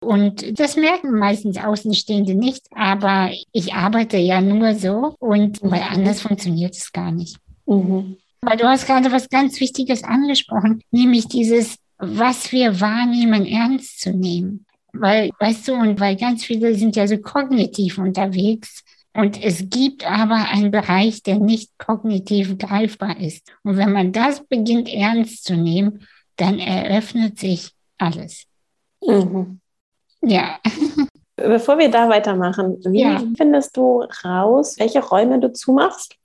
Und 0.00 0.58
das 0.58 0.76
merken 0.76 1.18
meistens 1.18 1.58
Außenstehende 1.58 2.34
nicht, 2.34 2.66
aber 2.74 3.30
ich 3.52 3.74
arbeite 3.74 4.16
ja 4.16 4.40
nur 4.40 4.74
so 4.74 5.14
und 5.18 5.60
weil 5.62 5.82
anders 5.82 6.22
funktioniert 6.22 6.74
es 6.74 6.92
gar 6.92 7.10
nicht. 7.10 7.36
Mhm. 7.66 8.16
Weil 8.40 8.56
du 8.56 8.64
hast 8.64 8.86
gerade 8.86 9.12
was 9.12 9.28
ganz 9.28 9.60
Wichtiges 9.60 10.04
angesprochen, 10.04 10.82
nämlich 10.90 11.26
dieses 11.28 11.78
was 11.98 12.52
wir 12.52 12.80
wahrnehmen, 12.80 13.46
ernst 13.46 14.00
zu 14.00 14.10
nehmen. 14.10 14.66
Weil, 14.92 15.30
weißt 15.38 15.68
du, 15.68 15.74
und 15.74 15.98
weil 16.00 16.16
ganz 16.16 16.44
viele 16.44 16.74
sind 16.74 16.96
ja 16.96 17.06
so 17.06 17.18
kognitiv 17.18 17.98
unterwegs. 17.98 18.82
Und 19.12 19.42
es 19.42 19.68
gibt 19.70 20.08
aber 20.08 20.48
einen 20.48 20.70
Bereich, 20.70 21.22
der 21.22 21.38
nicht 21.38 21.70
kognitiv 21.78 22.58
greifbar 22.58 23.20
ist. 23.20 23.52
Und 23.62 23.76
wenn 23.76 23.92
man 23.92 24.12
das 24.12 24.44
beginnt 24.46 24.92
ernst 24.92 25.44
zu 25.44 25.56
nehmen, 25.56 26.06
dann 26.36 26.58
eröffnet 26.58 27.38
sich 27.38 27.72
alles. 27.98 28.44
Mhm. 29.02 29.60
Ja. 30.22 30.58
Bevor 31.36 31.78
wir 31.78 31.90
da 31.90 32.08
weitermachen, 32.08 32.78
wie 32.86 33.02
ja. 33.02 33.20
findest 33.36 33.76
du 33.76 34.04
raus, 34.24 34.76
welche 34.78 35.00
Räume 35.00 35.40
du 35.40 35.52
zumachst? 35.52 36.16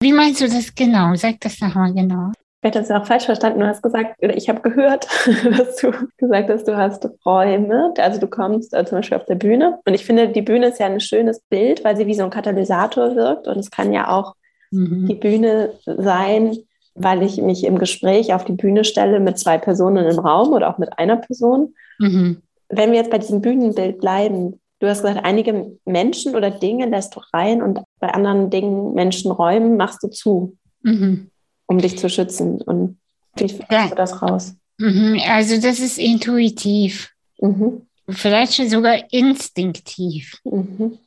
Wie 0.00 0.12
meinst 0.12 0.40
du 0.40 0.48
das 0.48 0.74
genau? 0.74 1.14
Sag 1.14 1.40
das 1.40 1.60
nochmal 1.60 1.92
genau. 1.92 2.32
Ich 2.60 2.66
habe 2.66 2.80
das 2.80 2.88
ja 2.88 3.00
auch 3.00 3.06
falsch 3.06 3.24
verstanden. 3.24 3.60
Du 3.60 3.66
hast 3.66 3.82
gesagt, 3.82 4.16
oder 4.22 4.36
ich 4.36 4.48
habe 4.48 4.60
gehört, 4.60 5.06
dass 5.56 5.76
du 5.76 5.92
gesagt 6.16 6.50
hast, 6.50 6.66
du 6.66 6.76
hast 6.76 7.08
Räume. 7.24 7.94
Also 7.98 8.20
du 8.20 8.26
kommst 8.26 8.74
also 8.74 8.90
zum 8.90 8.98
Beispiel 8.98 9.16
auf 9.16 9.24
der 9.24 9.36
Bühne. 9.36 9.78
Und 9.86 9.94
ich 9.94 10.04
finde, 10.04 10.28
die 10.28 10.42
Bühne 10.42 10.68
ist 10.68 10.78
ja 10.78 10.86
ein 10.86 11.00
schönes 11.00 11.40
Bild, 11.48 11.82
weil 11.84 11.96
sie 11.96 12.06
wie 12.06 12.14
so 12.14 12.24
ein 12.24 12.30
Katalysator 12.30 13.16
wirkt. 13.16 13.46
Und 13.46 13.58
es 13.58 13.70
kann 13.70 13.92
ja 13.92 14.08
auch 14.08 14.34
mhm. 14.70 15.06
die 15.06 15.14
Bühne 15.14 15.72
sein, 15.84 16.56
weil 16.98 17.22
ich 17.22 17.40
mich 17.40 17.64
im 17.64 17.78
Gespräch 17.78 18.32
auf 18.34 18.44
die 18.44 18.52
Bühne 18.52 18.84
stelle 18.84 19.20
mit 19.20 19.38
zwei 19.38 19.58
Personen 19.58 20.06
im 20.06 20.18
Raum 20.18 20.52
oder 20.52 20.70
auch 20.70 20.78
mit 20.78 20.98
einer 20.98 21.16
Person. 21.16 21.74
Mhm. 21.98 22.42
Wenn 22.68 22.90
wir 22.90 22.98
jetzt 22.98 23.10
bei 23.10 23.18
diesem 23.18 23.40
Bühnenbild 23.40 23.98
bleiben, 23.98 24.60
du 24.80 24.88
hast 24.88 25.02
gesagt, 25.02 25.24
einige 25.24 25.72
Menschen 25.84 26.36
oder 26.36 26.50
Dinge 26.50 26.86
lässt 26.86 27.16
du 27.16 27.20
rein 27.32 27.62
und 27.62 27.80
bei 28.00 28.08
anderen 28.08 28.50
Dingen, 28.50 28.94
Menschen, 28.94 29.30
Räumen 29.30 29.76
machst 29.76 30.02
du 30.02 30.08
zu. 30.08 30.56
Mhm 30.82 31.30
um 31.68 31.78
dich 31.78 31.96
zu 31.96 32.10
schützen. 32.10 32.60
Und 32.62 32.98
wie 33.36 33.48
findest 33.48 33.70
ja. 33.70 33.88
du 33.88 33.94
das 33.94 34.20
raus? 34.20 34.56
Mhm, 34.78 35.20
also 35.28 35.60
das 35.60 35.78
ist 35.78 35.98
intuitiv. 35.98 37.12
Mhm. 37.40 37.82
Vielleicht 38.08 38.54
schon 38.54 38.68
sogar 38.68 39.12
instinktiv. 39.12 40.40
Mhm. 40.44 40.98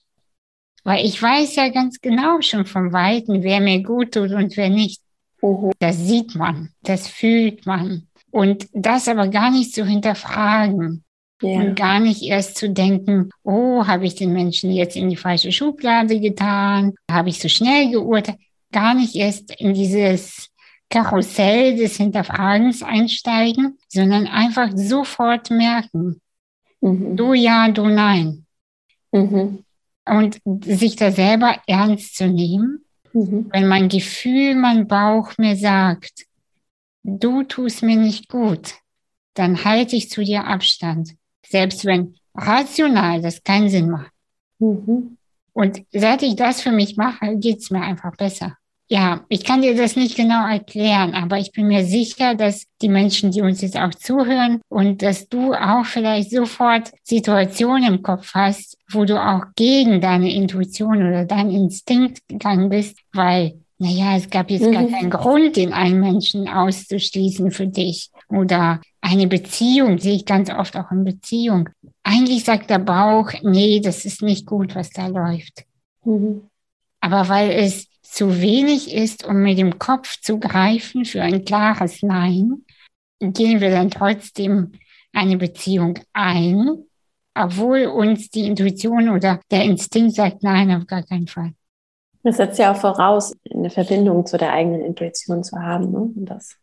Weil 0.84 1.06
ich 1.06 1.22
weiß 1.22 1.56
ja 1.56 1.70
ganz 1.70 2.00
genau 2.00 2.42
schon 2.42 2.66
vom 2.66 2.94
Weiten, 2.94 3.44
wer 3.44 3.60
mir 3.60 3.84
gut 3.84 4.14
tut 4.14 4.32
und 4.32 4.56
wer 4.56 4.70
nicht. 4.70 5.02
Mhm. 5.42 5.72
Das 5.80 5.98
sieht 5.98 6.36
man, 6.36 6.70
das 6.84 7.08
fühlt 7.08 7.66
man. 7.66 8.08
Und 8.32 8.68
das 8.74 9.08
aber 9.08 9.28
gar 9.28 9.52
nicht 9.52 9.74
zu 9.74 9.86
hinterfragen. 9.86 11.04
Ja. 11.42 11.60
Und 11.60 11.76
gar 11.76 12.00
nicht 12.00 12.22
erst 12.22 12.58
zu 12.58 12.70
denken, 12.70 13.32
oh, 13.44 13.88
habe 13.88 14.06
ich 14.06 14.14
den 14.14 14.32
Menschen 14.32 14.72
jetzt 14.72 14.96
in 14.96 15.10
die 15.10 15.16
falsche 15.16 15.52
Schublade 15.52 16.20
getan? 16.20 16.94
Habe 17.10 17.30
ich 17.30 17.40
so 17.40 17.50
schnell 17.50 17.90
geurteilt? 17.90 18.38
Gar 18.72 18.94
nicht 18.94 19.16
erst 19.16 19.52
in 19.60 19.74
dieses 19.74 20.52
Karussell 20.92 21.78
des 21.78 21.98
Hinterfragens 21.98 22.84
einsteigen, 22.84 23.80
sondern 23.88 24.28
einfach 24.28 24.70
sofort 24.76 25.50
merken, 25.50 26.22
mhm. 26.80 27.16
du 27.16 27.34
ja, 27.34 27.70
du 27.70 27.88
nein. 27.88 28.46
Mhm. 29.12 29.64
Und 30.06 30.40
sich 30.64 30.96
da 30.96 31.12
selber 31.12 31.56
ernst 31.66 32.18
zu 32.18 32.28
nehmen, 32.28 32.86
mhm. 33.14 33.48
wenn 33.52 33.68
mein 33.68 33.90
Gefühl, 33.90 34.56
mein 34.56 34.88
Bauch 34.88 35.38
mir 35.38 35.56
sagt, 35.56 36.26
du 37.04 37.44
tust 37.44 37.84
mir 37.84 37.98
nicht 37.98 38.30
gut, 38.30 38.76
dann 39.34 39.64
halte 39.64 39.96
ich 39.96 40.10
zu 40.10 40.24
dir 40.24 40.46
Abstand, 40.46 41.16
selbst 41.46 41.86
wenn 41.86 42.16
rational 42.34 43.22
das 43.22 43.44
keinen 43.44 43.70
Sinn 43.70 43.90
macht. 43.90 44.12
Mhm. 44.60 45.18
Und 45.54 45.84
seit 45.92 46.24
ich 46.24 46.36
das 46.36 46.62
für 46.62 46.72
mich 46.72 46.96
mache, 46.96 47.38
geht's 47.38 47.72
mir 47.72 47.82
einfach 47.82 48.16
besser. 48.16 48.58
Ja, 48.92 49.22
ich 49.30 49.46
kann 49.46 49.62
dir 49.62 49.74
das 49.74 49.96
nicht 49.96 50.18
genau 50.18 50.46
erklären, 50.46 51.14
aber 51.14 51.38
ich 51.38 51.54
bin 51.54 51.68
mir 51.68 51.86
sicher, 51.86 52.36
dass 52.36 52.66
die 52.82 52.90
Menschen, 52.90 53.32
die 53.32 53.42
uns 53.42 53.62
jetzt 53.62 53.78
auch 53.78 53.94
zuhören 53.94 54.60
und 54.68 55.02
dass 55.02 55.30
du 55.30 55.54
auch 55.54 55.86
vielleicht 55.86 56.32
sofort 56.32 56.92
Situationen 57.02 57.86
im 57.86 58.02
Kopf 58.02 58.34
hast, 58.34 58.78
wo 58.92 59.06
du 59.06 59.18
auch 59.18 59.44
gegen 59.56 60.02
deine 60.02 60.34
Intuition 60.34 61.08
oder 61.08 61.24
deinen 61.24 61.52
Instinkt 61.52 62.28
gegangen 62.28 62.68
bist, 62.68 62.98
weil, 63.14 63.62
naja, 63.78 64.18
es 64.18 64.30
gab 64.30 64.52
jetzt 64.52 64.66
mhm. 64.66 64.74
gar 64.74 64.88
keinen 64.88 65.10
Grund, 65.10 65.56
den 65.56 65.72
einen 65.72 66.02
Menschen 66.02 66.50
auszuschließen 66.50 67.52
für 67.52 67.68
dich 67.68 68.10
oder 68.28 68.82
eine 69.00 69.28
Beziehung, 69.28 70.00
sehe 70.00 70.16
ich 70.16 70.26
ganz 70.26 70.50
oft 70.50 70.76
auch 70.76 70.92
in 70.92 71.06
Beziehung. 71.06 71.70
Eigentlich 72.04 72.44
sagt 72.44 72.70
der 72.70 72.80
Bauch, 72.80 73.32
nee, 73.42 73.80
das 73.80 74.04
ist 74.04 74.22
nicht 74.22 74.46
gut, 74.46 74.76
was 74.76 74.90
da 74.90 75.08
läuft. 75.08 75.64
Mhm. 76.04 76.42
Aber 77.00 77.30
weil 77.30 77.52
es 77.52 77.88
zu 78.12 78.42
wenig 78.42 78.94
ist, 78.94 79.26
um 79.26 79.42
mit 79.42 79.58
dem 79.58 79.80
Kopf 79.80 80.20
zu 80.20 80.38
greifen 80.38 81.06
für 81.06 81.22
ein 81.22 81.46
klares 81.46 82.04
Nein, 82.04 82.66
gehen 83.22 83.62
wir 83.62 83.72
dann 83.72 83.90
trotzdem 83.90 84.74
eine 85.14 85.38
Beziehung 85.38 85.98
ein, 86.12 86.84
obwohl 87.34 87.86
uns 87.86 88.30
die 88.30 88.48
Intuition 88.48 89.10
oder 89.10 89.40
der 89.50 89.64
Instinkt 89.64 90.16
sagt, 90.16 90.44
nein, 90.44 90.72
auf 90.72 90.88
gar 90.88 91.04
keinen 91.04 91.28
Fall. 91.28 91.54
Das 92.24 92.36
setzt 92.36 92.60
ja 92.60 92.74
auch 92.74 92.78
voraus, 92.78 93.34
eine 93.50 93.70
Verbindung 93.70 94.26
zu 94.26 94.38
der 94.38 94.52
eigenen 94.52 94.82
Intuition 94.82 95.44
zu 95.44 95.58
haben. 95.58 95.92
Ne? 95.92 96.00
Und 96.00 96.26
das. 96.26 96.58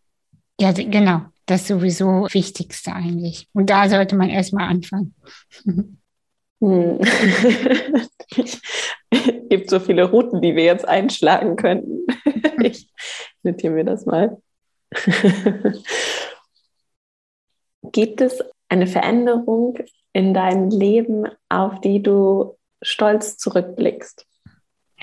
Ja, 0.61 0.73
genau. 0.73 1.23
Das 1.47 1.63
ist 1.63 1.69
sowieso 1.69 2.29
Wichtigste 2.31 2.93
eigentlich. 2.93 3.49
Und 3.55 3.71
da 3.71 3.89
sollte 3.89 4.17
man 4.17 4.29
erstmal 4.29 4.69
anfangen. 4.69 5.15
Hm. 6.61 7.01
Es 9.11 9.49
gibt 9.49 9.71
so 9.71 9.81
viele 9.81 10.05
Routen, 10.05 10.43
die 10.43 10.55
wir 10.55 10.65
jetzt 10.65 10.87
einschlagen 10.87 11.57
könnten. 11.57 12.07
Ich 12.63 12.91
notiere 13.45 13.73
mir 13.73 13.85
das 13.85 14.05
mal. 14.05 14.37
Gibt 17.93 18.21
es 18.21 18.43
eine 18.69 18.89
Veränderung 18.89 19.79
in 20.13 20.35
deinem 20.35 20.69
Leben, 20.71 21.29
auf 21.49 21.81
die 21.81 22.03
du 22.03 22.59
stolz 22.83 23.37
zurückblickst? 23.39 24.27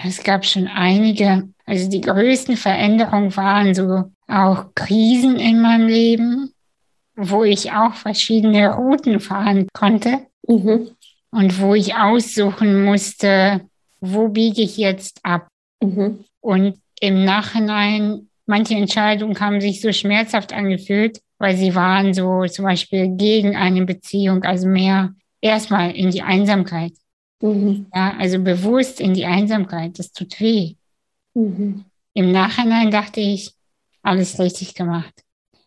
Es 0.03 0.21
gab 0.21 0.45
schon 0.45 0.67
einige. 0.67 1.47
Also 1.65 1.89
die 1.89 2.01
größten 2.01 2.57
Veränderungen 2.57 3.35
waren 3.37 3.73
so 3.73 4.11
auch 4.27 4.65
Krisen 4.75 5.37
in 5.37 5.61
meinem 5.61 5.87
Leben, 5.87 6.53
wo 7.15 7.45
ich 7.45 7.71
auch 7.71 7.93
verschiedene 7.93 8.75
Routen 8.75 9.21
fahren 9.21 9.69
konnte. 9.73 10.27
Mhm 10.45 10.89
und 11.35 11.59
wo 11.59 11.75
ich 11.75 11.95
aussuchen 11.95 12.85
musste, 12.85 13.67
wo 13.99 14.29
biege 14.29 14.61
ich 14.61 14.77
jetzt 14.77 15.19
ab. 15.23 15.49
Mhm. 15.81 16.23
Und 16.39 16.79
im 17.01 17.25
Nachhinein, 17.25 18.29
manche 18.45 18.75
Entscheidungen 18.75 19.37
haben 19.41 19.59
sich 19.59 19.81
so 19.81 19.91
schmerzhaft 19.91 20.53
angefühlt, 20.53 21.19
weil 21.37 21.57
sie 21.57 21.75
waren 21.75 22.13
so 22.13 22.45
zum 22.45 22.63
Beispiel 22.63 23.09
gegen 23.17 23.57
eine 23.57 23.85
Beziehung, 23.85 24.43
also 24.43 24.67
mehr 24.67 25.13
erstmal 25.41 25.91
in 25.91 26.09
die 26.09 26.21
Einsamkeit. 26.21 26.93
Mhm. 27.41 27.87
Ja, 27.93 28.15
also 28.17 28.39
bewusst 28.39 29.01
in 29.01 29.13
die 29.13 29.25
Einsamkeit, 29.25 29.99
das 29.99 30.13
tut 30.13 30.39
weh. 30.39 30.75
Mhm. 31.33 31.83
Im 32.13 32.31
Nachhinein 32.31 32.91
dachte 32.91 33.19
ich, 33.19 33.51
alles 34.01 34.39
richtig 34.39 34.73
gemacht. 34.73 35.13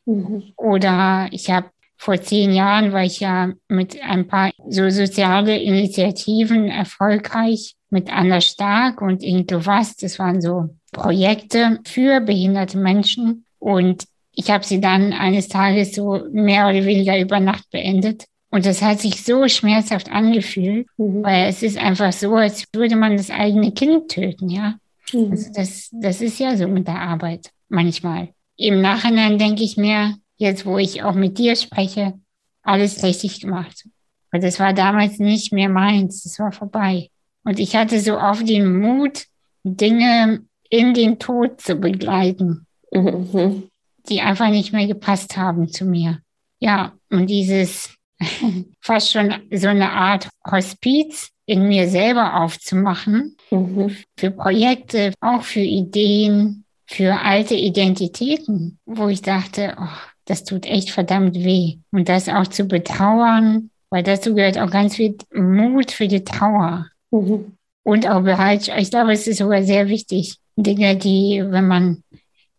Mhm. 0.07 0.44
Oder 0.57 1.28
ich 1.31 1.50
habe 1.50 1.68
vor 1.98 2.20
zehn 2.20 2.52
Jahren 2.52 2.92
war 2.92 3.02
ich 3.02 3.20
ja 3.20 3.52
mit 3.68 4.00
ein 4.02 4.28
paar 4.28 4.52
so 4.68 4.88
soziale 4.88 5.58
Initiativen 5.58 6.68
erfolgreich 6.68 7.74
mit 7.90 8.11
Anna 8.11 8.40
Stark 8.40 9.02
und 9.02 9.22
Inke 9.22 9.66
Was. 9.66 9.96
Das 9.96 10.18
waren 10.18 10.40
so 10.40 10.70
Projekte 10.92 11.80
für 11.84 12.20
behinderte 12.20 12.78
Menschen. 12.78 13.44
Und 13.58 14.04
ich 14.32 14.50
habe 14.50 14.64
sie 14.64 14.80
dann 14.80 15.12
eines 15.12 15.48
Tages 15.48 15.94
so 15.94 16.22
mehr 16.30 16.68
oder 16.68 16.87
weniger 16.87 17.18
über 17.18 17.40
Nacht 17.40 17.68
beendet. 17.72 18.26
Und 18.50 18.64
das 18.64 18.80
hat 18.80 19.00
sich 19.00 19.24
so 19.24 19.48
schmerzhaft 19.48 20.11
angefühlt, 20.11 20.87
mhm. 20.96 21.22
weil 21.24 21.48
es 21.48 21.62
ist 21.64 21.76
einfach 21.76 22.12
so, 22.12 22.37
als 22.37 22.64
würde 22.72 22.96
man 22.96 23.16
das 23.16 23.30
eigene 23.30 23.72
Kind 23.72 24.08
töten, 24.08 24.48
ja. 24.48 24.76
Mhm. 25.12 25.32
Also 25.32 25.50
das, 25.52 25.90
das 25.92 26.20
ist 26.20 26.38
ja 26.38 26.56
so 26.56 26.68
mit 26.68 26.87
der 26.87 27.00
Arbeit 27.00 27.50
manchmal. 27.68 28.28
Im 28.56 28.80
Nachhinein 28.80 29.38
denke 29.38 29.64
ich 29.64 29.76
mir, 29.76 30.14
jetzt 30.38 30.64
wo 30.64 30.79
ich 30.79 31.03
auch 31.03 31.14
mit 31.14 31.38
dir 31.38 31.55
spreche, 31.57 32.14
alles 32.62 33.03
richtig 33.03 33.40
gemacht. 33.40 33.87
Und 34.33 34.42
das 34.42 34.59
war 34.59 34.72
damals 34.72 35.18
nicht 35.18 35.53
mehr 35.53 35.68
meins, 35.68 36.22
das 36.22 36.38
war 36.38 36.53
vorbei. 36.53 37.11
Und 37.44 37.59
ich 37.59 37.77
hatte 37.77 38.01
so 38.01 38.18
oft 38.18 38.48
den 38.48 38.79
Mut, 38.81 39.24
Dinge 39.64 40.42
in 40.70 40.94
den 40.94 41.18
Tod 41.18 41.61
zu 41.61 41.77
begleiten, 41.77 42.66
mhm. 42.92 43.68
die 44.09 44.20
einfach 44.20 44.51
nicht 44.51 44.72
mehr 44.72 44.87
gepasst 44.87 45.37
haben 45.37 45.68
zu 45.68 45.85
mir. 45.85 46.20
Ja, 46.61 46.92
und 47.11 47.29
dieses 47.29 47.94
fast 48.81 49.12
schon 49.12 49.35
so 49.53 49.68
eine 49.68 49.90
Art 49.92 50.29
Hospiz 50.51 51.31
in 51.46 51.66
mir 51.66 51.88
selber 51.88 52.42
aufzumachen, 52.42 53.37
mhm. 53.51 53.96
für 54.18 54.31
Projekte, 54.31 55.14
auch 55.20 55.42
für 55.42 55.61
Ideen, 55.61 56.64
für 56.87 57.20
alte 57.20 57.55
Identitäten, 57.55 58.79
wo 58.85 59.09
ich 59.09 59.22
dachte, 59.22 59.74
oh, 59.79 59.87
das 60.28 60.44
tut 60.44 60.66
echt 60.66 60.90
verdammt 60.90 61.34
weh. 61.36 61.78
Und 61.90 62.08
das 62.08 62.28
auch 62.28 62.46
zu 62.46 62.64
betrauern, 62.64 63.70
weil 63.88 64.02
dazu 64.02 64.34
gehört 64.34 64.58
auch 64.58 64.70
ganz 64.70 64.96
viel 64.96 65.16
Mut 65.32 65.90
für 65.90 66.06
die 66.06 66.22
Trauer. 66.22 66.86
Mhm. 67.10 67.56
Und 67.82 68.06
auch 68.06 68.22
Bereitschaft. 68.22 68.78
Ich 68.78 68.90
glaube, 68.90 69.12
es 69.12 69.26
ist 69.26 69.38
sogar 69.38 69.62
sehr 69.62 69.88
wichtig. 69.88 70.36
Dinge, 70.56 70.96
die, 70.96 71.42
wenn 71.46 71.66
man 71.66 72.02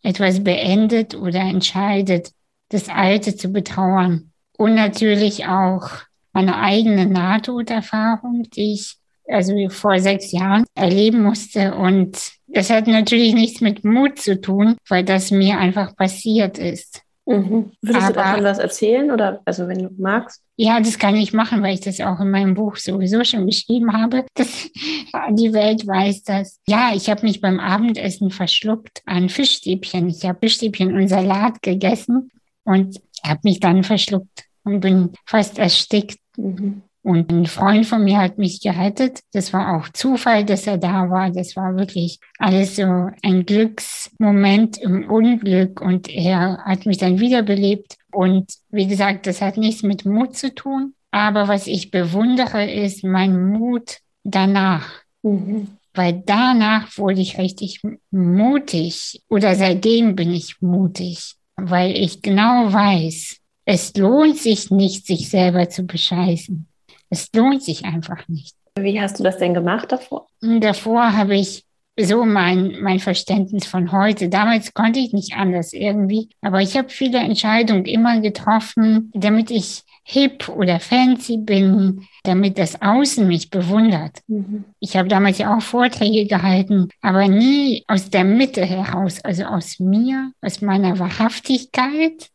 etwas 0.02 0.42
beendet 0.42 1.14
oder 1.14 1.40
entscheidet, 1.40 2.32
das 2.70 2.88
Alte 2.88 3.36
zu 3.36 3.48
betrauern. 3.48 4.32
Und 4.56 4.74
natürlich 4.74 5.46
auch 5.46 5.90
meine 6.32 6.58
eigene 6.58 7.06
Nahtoderfahrung, 7.06 8.48
die 8.50 8.74
ich 8.74 8.96
also 9.28 9.68
vor 9.68 10.00
sechs 10.00 10.32
Jahren 10.32 10.64
erleben 10.74 11.22
musste. 11.22 11.76
Und 11.76 12.32
das 12.48 12.70
hat 12.70 12.88
natürlich 12.88 13.34
nichts 13.34 13.60
mit 13.60 13.84
Mut 13.84 14.18
zu 14.18 14.40
tun, 14.40 14.76
weil 14.88 15.04
das 15.04 15.30
mir 15.30 15.58
einfach 15.58 15.94
passiert 15.94 16.58
ist. 16.58 17.02
Mhm. 17.30 17.70
Würdest 17.80 18.06
Aber, 18.06 18.12
du 18.12 18.18
davon 18.18 18.44
was 18.44 18.58
erzählen 18.58 19.12
oder 19.12 19.40
also 19.44 19.68
wenn 19.68 19.78
du 19.78 19.90
magst? 19.98 20.42
Ja, 20.56 20.80
das 20.80 20.98
kann 20.98 21.14
ich 21.14 21.32
machen, 21.32 21.62
weil 21.62 21.74
ich 21.74 21.80
das 21.80 22.00
auch 22.00 22.18
in 22.18 22.30
meinem 22.30 22.54
Buch 22.54 22.74
sowieso 22.74 23.22
schon 23.22 23.46
geschrieben 23.46 23.92
habe. 23.92 24.26
Das, 24.34 24.68
die 25.30 25.52
Welt 25.52 25.86
weiß 25.86 26.24
das. 26.24 26.58
Ja, 26.66 26.90
ich 26.92 27.08
habe 27.08 27.22
mich 27.22 27.40
beim 27.40 27.60
Abendessen 27.60 28.30
verschluckt 28.30 29.02
an 29.06 29.28
Fischstäbchen. 29.28 30.08
Ich 30.08 30.24
habe 30.24 30.40
Fischstäbchen 30.40 30.96
und 30.96 31.06
Salat 31.06 31.62
gegessen 31.62 32.32
und 32.64 33.00
habe 33.24 33.40
mich 33.44 33.60
dann 33.60 33.84
verschluckt 33.84 34.46
und 34.64 34.80
bin 34.80 35.10
fast 35.24 35.60
erstickt. 35.60 36.18
Mhm. 36.36 36.82
Und 37.02 37.32
ein 37.32 37.46
Freund 37.46 37.86
von 37.86 38.04
mir 38.04 38.18
hat 38.18 38.36
mich 38.36 38.60
gerettet. 38.60 39.20
Das 39.32 39.52
war 39.52 39.76
auch 39.76 39.88
Zufall, 39.88 40.44
dass 40.44 40.66
er 40.66 40.76
da 40.76 41.08
war. 41.08 41.30
Das 41.30 41.56
war 41.56 41.76
wirklich 41.76 42.18
alles 42.38 42.76
so 42.76 43.08
ein 43.22 43.46
Glücksmoment 43.46 44.78
im 44.78 45.10
Unglück. 45.10 45.80
Und 45.80 46.08
er 46.08 46.58
hat 46.64 46.84
mich 46.84 46.98
dann 46.98 47.18
wiederbelebt. 47.18 47.96
Und 48.12 48.52
wie 48.68 48.86
gesagt, 48.86 49.26
das 49.26 49.40
hat 49.40 49.56
nichts 49.56 49.82
mit 49.82 50.04
Mut 50.04 50.36
zu 50.36 50.54
tun. 50.54 50.94
Aber 51.10 51.48
was 51.48 51.66
ich 51.66 51.90
bewundere, 51.90 52.70
ist 52.70 53.02
mein 53.02 53.50
Mut 53.50 53.98
danach. 54.22 54.86
Mhm. 55.22 55.68
Weil 55.94 56.22
danach 56.24 56.96
wurde 56.98 57.20
ich 57.20 57.38
richtig 57.38 57.80
mutig. 58.10 59.22
Oder 59.28 59.54
seitdem 59.54 60.16
bin 60.16 60.32
ich 60.32 60.60
mutig. 60.60 61.34
Weil 61.56 61.96
ich 61.96 62.20
genau 62.22 62.72
weiß, 62.72 63.38
es 63.64 63.94
lohnt 63.96 64.36
sich 64.36 64.70
nicht, 64.70 65.06
sich 65.06 65.28
selber 65.28 65.68
zu 65.68 65.84
bescheißen. 65.84 66.66
Es 67.10 67.28
lohnt 67.34 67.62
sich 67.62 67.84
einfach 67.84 68.26
nicht. 68.28 68.56
Wie 68.78 69.00
hast 69.00 69.18
du 69.18 69.24
das 69.24 69.38
denn 69.38 69.52
gemacht 69.52 69.92
davor? 69.92 70.28
Davor 70.40 71.16
habe 71.16 71.36
ich 71.36 71.64
so 71.98 72.24
mein, 72.24 72.80
mein 72.80 72.98
Verständnis 72.98 73.66
von 73.66 73.92
heute. 73.92 74.28
Damals 74.28 74.72
konnte 74.72 75.00
ich 75.00 75.12
nicht 75.12 75.34
anders 75.34 75.72
irgendwie, 75.72 76.30
aber 76.40 76.60
ich 76.60 76.76
habe 76.76 76.88
viele 76.88 77.18
Entscheidungen 77.18 77.84
immer 77.84 78.20
getroffen, 78.20 79.10
damit 79.14 79.50
ich 79.50 79.82
hip 80.04 80.48
oder 80.48 80.80
fancy 80.80 81.36
bin, 81.36 82.06
damit 82.24 82.58
das 82.58 82.80
Außen 82.80 83.26
mich 83.26 83.50
bewundert. 83.50 84.18
Mhm. 84.26 84.64
Ich 84.80 84.96
habe 84.96 85.08
damals 85.08 85.38
ja 85.38 85.56
auch 85.56 85.62
Vorträge 85.62 86.26
gehalten, 86.26 86.88
aber 87.00 87.28
nie 87.28 87.84
aus 87.86 88.10
der 88.10 88.24
Mitte 88.24 88.64
heraus, 88.64 89.20
also 89.22 89.44
aus 89.44 89.78
mir, 89.78 90.32
aus 90.40 90.62
meiner 90.62 90.98
Wahrhaftigkeit. 90.98 92.30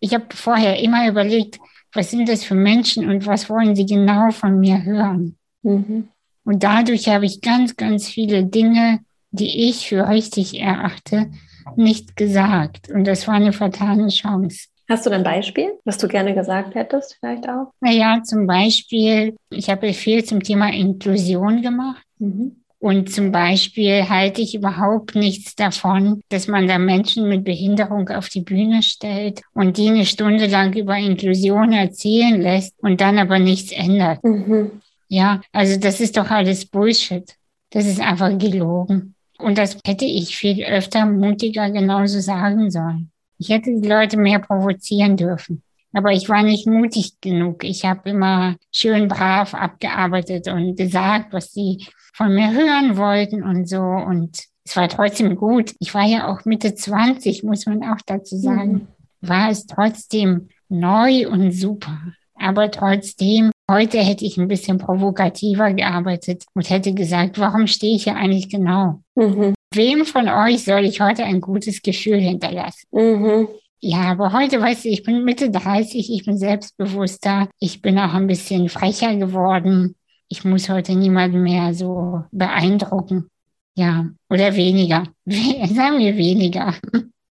Ich 0.00 0.14
habe 0.14 0.26
vorher 0.30 0.80
immer 0.80 1.08
überlegt, 1.08 1.58
was 1.92 2.10
sind 2.10 2.28
das 2.28 2.44
für 2.44 2.54
Menschen 2.54 3.08
und 3.08 3.26
was 3.26 3.48
wollen 3.48 3.74
sie 3.74 3.86
genau 3.86 4.30
von 4.30 4.60
mir 4.60 4.84
hören. 4.84 5.36
Mhm. 5.62 6.08
Und 6.44 6.62
dadurch 6.62 7.08
habe 7.08 7.26
ich 7.26 7.40
ganz, 7.40 7.76
ganz 7.76 8.08
viele 8.08 8.44
Dinge, 8.44 9.00
die 9.30 9.68
ich 9.68 9.88
für 9.88 10.08
richtig 10.08 10.58
erachte, 10.58 11.30
nicht 11.76 12.16
gesagt. 12.16 12.90
Und 12.90 13.04
das 13.04 13.28
war 13.28 13.34
eine 13.34 13.52
vertane 13.52 14.08
Chance. 14.08 14.68
Hast 14.88 15.04
du 15.04 15.10
ein 15.10 15.22
Beispiel, 15.22 15.72
was 15.84 15.98
du 15.98 16.08
gerne 16.08 16.34
gesagt 16.34 16.74
hättest, 16.74 17.16
vielleicht 17.20 17.46
auch? 17.46 17.72
Naja, 17.80 18.22
zum 18.22 18.46
Beispiel, 18.46 19.36
ich 19.50 19.68
habe 19.68 19.92
viel 19.92 20.24
zum 20.24 20.42
Thema 20.42 20.72
Inklusion 20.72 21.60
gemacht. 21.60 22.02
Mhm. 22.18 22.62
Und 22.80 23.12
zum 23.12 23.32
Beispiel 23.32 24.08
halte 24.08 24.40
ich 24.40 24.54
überhaupt 24.54 25.16
nichts 25.16 25.56
davon, 25.56 26.22
dass 26.28 26.46
man 26.46 26.68
da 26.68 26.78
Menschen 26.78 27.28
mit 27.28 27.42
Behinderung 27.44 28.08
auf 28.08 28.28
die 28.28 28.42
Bühne 28.42 28.84
stellt 28.84 29.42
und 29.52 29.78
die 29.78 29.88
eine 29.88 30.06
Stunde 30.06 30.46
lang 30.46 30.74
über 30.74 30.96
Inklusion 30.96 31.72
erzählen 31.72 32.40
lässt 32.40 32.74
und 32.78 33.00
dann 33.00 33.18
aber 33.18 33.40
nichts 33.40 33.72
ändert. 33.72 34.22
Mhm. 34.22 34.80
Ja, 35.08 35.40
also 35.52 35.78
das 35.78 36.00
ist 36.00 36.16
doch 36.16 36.30
alles 36.30 36.66
Bullshit. 36.66 37.34
Das 37.70 37.84
ist 37.84 38.00
einfach 38.00 38.36
gelogen. 38.38 39.14
Und 39.38 39.58
das 39.58 39.78
hätte 39.84 40.04
ich 40.04 40.36
viel 40.36 40.64
öfter 40.64 41.04
mutiger 41.06 41.70
genauso 41.70 42.20
sagen 42.20 42.70
sollen. 42.70 43.10
Ich 43.38 43.48
hätte 43.48 43.80
die 43.80 43.88
Leute 43.88 44.16
mehr 44.16 44.38
provozieren 44.38 45.16
dürfen. 45.16 45.62
Aber 45.92 46.12
ich 46.12 46.28
war 46.28 46.42
nicht 46.42 46.66
mutig 46.66 47.20
genug. 47.20 47.64
Ich 47.64 47.84
habe 47.84 48.10
immer 48.10 48.56
schön 48.70 49.08
brav 49.08 49.54
abgearbeitet 49.54 50.48
und 50.48 50.76
gesagt, 50.76 51.32
was 51.32 51.52
sie 51.52 51.86
von 52.18 52.34
mir 52.34 52.52
hören 52.52 52.96
wollten 52.96 53.44
und 53.44 53.68
so. 53.68 53.80
Und 53.80 54.42
es 54.64 54.76
war 54.76 54.88
trotzdem 54.88 55.36
gut. 55.36 55.72
Ich 55.78 55.94
war 55.94 56.04
ja 56.04 56.28
auch 56.28 56.44
Mitte 56.44 56.74
20, 56.74 57.44
muss 57.44 57.64
man 57.64 57.82
auch 57.84 58.02
dazu 58.04 58.36
sagen. 58.36 58.72
Mhm. 58.72 58.88
War 59.20 59.50
es 59.50 59.66
trotzdem 59.66 60.48
neu 60.68 61.28
und 61.28 61.52
super. 61.52 61.96
Aber 62.34 62.70
trotzdem, 62.70 63.52
heute 63.70 63.98
hätte 63.98 64.24
ich 64.24 64.36
ein 64.36 64.48
bisschen 64.48 64.78
provokativer 64.78 65.72
gearbeitet 65.72 66.44
und 66.54 66.68
hätte 66.68 66.92
gesagt, 66.92 67.38
warum 67.38 67.66
stehe 67.66 67.96
ich 67.96 68.04
hier 68.04 68.16
eigentlich 68.16 68.48
genau? 68.48 69.00
Mhm. 69.14 69.54
Wem 69.74 70.04
von 70.04 70.28
euch 70.28 70.64
soll 70.64 70.84
ich 70.84 71.00
heute 71.00 71.24
ein 71.24 71.40
gutes 71.40 71.82
Gefühl 71.82 72.18
hinterlassen? 72.18 72.86
Mhm. 72.90 73.48
Ja, 73.80 74.10
aber 74.10 74.32
heute, 74.32 74.60
weißt 74.60 74.84
du, 74.84 74.88
ich 74.88 75.04
bin 75.04 75.24
Mitte 75.24 75.50
30, 75.50 76.12
ich 76.12 76.24
bin 76.24 76.36
selbstbewusster, 76.36 77.48
ich 77.60 77.80
bin 77.80 77.96
auch 77.98 78.12
ein 78.12 78.26
bisschen 78.26 78.68
frecher 78.68 79.14
geworden 79.14 79.94
ich 80.28 80.44
muss 80.44 80.68
heute 80.68 80.94
niemanden 80.94 81.42
mehr 81.42 81.74
so 81.74 82.22
beeindrucken. 82.30 83.28
Ja, 83.74 84.06
oder 84.28 84.56
weniger. 84.56 85.04
Sagen 85.26 85.98
wir 85.98 86.16
weniger. 86.16 86.74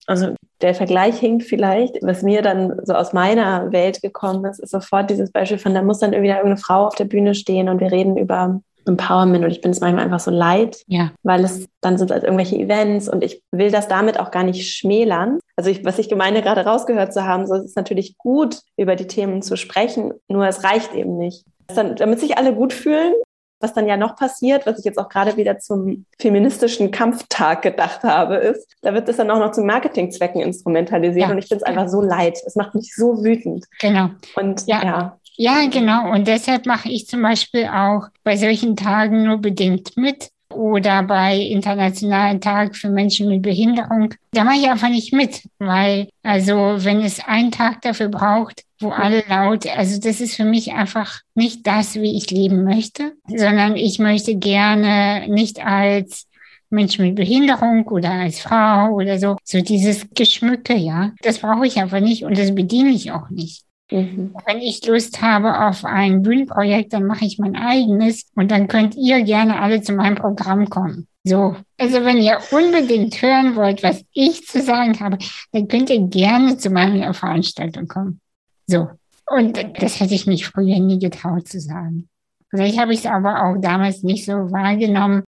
Also 0.07 0.35
der 0.61 0.74
Vergleich 0.74 1.18
hinkt 1.18 1.44
vielleicht, 1.44 1.96
was 2.02 2.22
mir 2.22 2.42
dann 2.42 2.74
so 2.85 2.92
aus 2.94 3.12
meiner 3.12 3.72
Welt 3.72 4.02
gekommen 4.02 4.44
ist, 4.44 4.61
ist 4.61 4.70
sofort 4.70 5.11
dieses 5.11 5.33
Beispiel 5.33 5.59
von, 5.59 5.74
da 5.74 5.83
muss 5.83 6.00
dann 6.00 6.12
irgendwie 6.12 6.30
irgendeine 6.30 6.59
Frau 6.59 6.87
auf 6.87 6.94
der 6.94 7.07
Bühne 7.07 7.35
stehen 7.35 7.68
und 7.68 7.80
wir 7.80 7.90
reden 7.90 8.16
über 8.16 8.61
Empowerment 8.87 9.44
und 9.44 9.50
ich 9.50 9.62
bin 9.62 9.70
es 9.70 9.80
manchmal 9.80 10.04
einfach 10.04 10.20
so 10.20 10.30
leid, 10.30 10.83
ja. 10.87 11.12
weil 11.22 11.44
es 11.44 11.66
dann 11.80 11.96
sind 11.96 12.12
als 12.12 12.24
irgendwelche 12.24 12.57
Events 12.57 13.09
und 13.09 13.24
ich 13.24 13.42
will 13.50 13.70
das 13.70 13.88
damit 13.88 14.20
auch 14.20 14.30
gar 14.30 14.44
nicht 14.44 14.70
schmälern. 14.70 15.38
Also 15.57 15.70
ich, 15.70 15.85
was 15.85 15.98
ich 15.98 16.11
gemeine 16.11 16.42
gerade 16.42 16.66
rausgehört 16.66 17.14
zu 17.14 17.24
haben, 17.24 17.46
so 17.46 17.54
es 17.54 17.64
ist 17.64 17.76
natürlich 17.76 18.18
gut, 18.18 18.59
über 18.76 18.96
die 18.96 19.07
Themen 19.07 19.40
zu 19.40 19.57
sprechen, 19.57 20.12
nur 20.28 20.46
es 20.46 20.64
reicht 20.64 20.94
eben 20.94 21.16
nicht. 21.16 21.44
Dann, 21.68 21.96
damit 21.96 22.20
sich 22.20 22.37
alle 22.37 22.55
gut 22.55 22.72
fühlen, 22.72 23.14
was 23.61 23.72
dann 23.72 23.87
ja 23.87 23.96
noch 23.96 24.16
passiert, 24.16 24.66
was 24.66 24.79
ich 24.79 24.85
jetzt 24.85 24.98
auch 24.98 25.09
gerade 25.09 25.37
wieder 25.37 25.59
zum 25.59 26.05
feministischen 26.20 26.90
Kampftag 26.90 27.62
gedacht 27.62 28.03
habe, 28.03 28.37
ist, 28.37 28.66
da 28.83 28.92
wird 28.92 29.09
es 29.09 29.16
dann 29.16 29.31
auch 29.31 29.38
noch 29.38 29.53
zu 29.53 29.62
Marketingzwecken 29.62 30.42
instrumentalisiert 30.42 31.29
ja. 31.29 31.31
und 31.31 31.38
ich 31.38 31.46
finde 31.46 31.64
es 31.64 31.66
einfach 31.68 31.88
so 31.88 32.03
leid. 32.03 32.38
Es 32.46 32.57
macht 32.57 32.74
mich 32.74 32.94
so 32.94 33.24
wütend. 33.24 33.64
Genau. 33.81 34.11
Und 34.37 34.66
ja. 34.66 34.85
ja. 34.85 35.18
Ja, 35.37 35.66
genau. 35.68 36.12
Und 36.12 36.29
deshalb 36.29 36.64
mache 36.66 36.88
ich 36.88 37.09
zum 37.09 37.22
Beispiel 37.22 37.66
auch 37.66 38.09
bei 38.22 38.37
solchen 38.37 38.77
Tagen 38.77 39.24
nur 39.24 39.38
bedingt 39.38 39.96
mit 39.96 40.31
oder 40.54 41.02
bei 41.02 41.36
Internationalen 41.36 42.40
Tag 42.40 42.76
für 42.76 42.88
Menschen 42.88 43.28
mit 43.28 43.42
Behinderung. 43.42 44.14
Da 44.32 44.44
mache 44.44 44.56
ich 44.56 44.68
einfach 44.68 44.88
nicht 44.88 45.12
mit, 45.12 45.42
weil 45.58 46.08
also 46.22 46.76
wenn 46.78 47.00
es 47.00 47.20
einen 47.24 47.50
Tag 47.50 47.82
dafür 47.82 48.08
braucht, 48.08 48.62
wo 48.80 48.90
alle 48.90 49.22
laut, 49.28 49.66
also 49.66 50.00
das 50.00 50.20
ist 50.20 50.36
für 50.36 50.44
mich 50.44 50.72
einfach 50.72 51.20
nicht 51.34 51.66
das, 51.66 51.94
wie 51.94 52.16
ich 52.16 52.30
leben 52.30 52.64
möchte, 52.64 53.12
sondern 53.26 53.76
ich 53.76 53.98
möchte 53.98 54.36
gerne 54.36 55.26
nicht 55.28 55.64
als 55.64 56.26
Mensch 56.70 56.98
mit 56.98 57.14
Behinderung 57.14 57.86
oder 57.88 58.10
als 58.10 58.40
Frau 58.40 58.90
oder 58.94 59.18
so, 59.18 59.36
so 59.44 59.60
dieses 59.60 60.06
Geschmücke, 60.14 60.74
ja, 60.74 61.12
das 61.22 61.38
brauche 61.38 61.66
ich 61.66 61.78
einfach 61.78 62.00
nicht 62.00 62.24
und 62.24 62.36
das 62.36 62.54
bediene 62.54 62.90
ich 62.90 63.12
auch 63.12 63.30
nicht. 63.30 63.64
Mhm. 63.90 64.34
Wenn 64.46 64.58
ich 64.58 64.86
Lust 64.86 65.20
habe 65.20 65.66
auf 65.66 65.84
ein 65.84 66.22
Bühnenprojekt, 66.22 66.92
dann 66.92 67.06
mache 67.06 67.24
ich 67.24 67.38
mein 67.38 67.56
eigenes 67.56 68.30
und 68.34 68.50
dann 68.50 68.68
könnt 68.68 68.94
ihr 68.96 69.22
gerne 69.22 69.60
alle 69.60 69.82
zu 69.82 69.92
meinem 69.92 70.14
Programm 70.16 70.68
kommen. 70.68 71.06
So, 71.22 71.56
also 71.78 72.04
wenn 72.04 72.18
ihr 72.18 72.38
unbedingt 72.50 73.20
hören 73.22 73.56
wollt, 73.56 73.82
was 73.82 74.04
ich 74.12 74.46
zu 74.46 74.60
sagen 74.60 74.98
habe, 75.00 75.18
dann 75.52 75.68
könnt 75.68 75.90
ihr 75.90 76.00
gerne 76.00 76.58
zu 76.58 76.70
meiner 76.70 77.14
Veranstaltung 77.14 77.88
kommen. 77.88 78.20
So. 78.66 78.88
Und 79.26 79.58
das 79.80 80.00
hätte 80.00 80.14
ich 80.14 80.26
mich 80.26 80.46
früher 80.46 80.78
nie 80.80 80.98
getraut 80.98 81.48
zu 81.48 81.60
sagen. 81.60 82.08
Vielleicht 82.50 82.78
habe 82.78 82.92
ich 82.92 83.00
es 83.00 83.06
aber 83.06 83.42
auch 83.42 83.56
damals 83.58 84.02
nicht 84.02 84.26
so 84.26 84.32
wahrgenommen, 84.32 85.24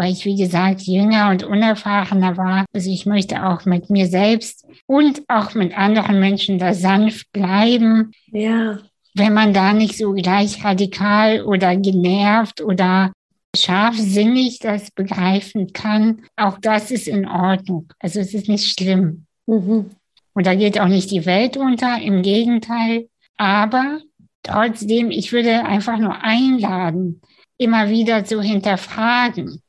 weil 0.00 0.12
ich, 0.12 0.24
wie 0.24 0.36
gesagt, 0.36 0.80
jünger 0.80 1.28
und 1.28 1.44
unerfahrener 1.44 2.38
war. 2.38 2.64
Also 2.72 2.90
ich 2.90 3.04
möchte 3.04 3.44
auch 3.44 3.66
mit 3.66 3.90
mir 3.90 4.06
selbst 4.06 4.66
und 4.86 5.20
auch 5.28 5.52
mit 5.52 5.76
anderen 5.76 6.20
Menschen 6.20 6.58
da 6.58 6.72
sanft 6.72 7.30
bleiben. 7.32 8.12
Ja. 8.32 8.78
Wenn 9.14 9.34
man 9.34 9.52
da 9.52 9.74
nicht 9.74 9.98
so 9.98 10.12
gleich 10.12 10.64
radikal 10.64 11.42
oder 11.42 11.76
genervt 11.76 12.62
oder 12.62 13.12
scharfsinnig 13.54 14.60
das 14.60 14.90
begreifen 14.90 15.74
kann, 15.74 16.22
auch 16.34 16.56
das 16.58 16.90
ist 16.90 17.06
in 17.06 17.28
Ordnung. 17.28 17.92
Also 17.98 18.20
es 18.20 18.32
ist 18.32 18.48
nicht 18.48 18.80
schlimm. 18.80 19.26
Mhm. 19.46 19.90
Und 20.32 20.46
da 20.46 20.54
geht 20.54 20.80
auch 20.80 20.88
nicht 20.88 21.10
die 21.10 21.26
Welt 21.26 21.58
unter, 21.58 22.00
im 22.00 22.22
Gegenteil. 22.22 23.10
Aber 23.36 24.00
trotzdem, 24.42 25.10
ich 25.10 25.30
würde 25.30 25.62
einfach 25.66 25.98
nur 25.98 26.24
einladen, 26.24 27.20
immer 27.58 27.90
wieder 27.90 28.24
zu 28.24 28.40
hinterfragen. 28.40 29.60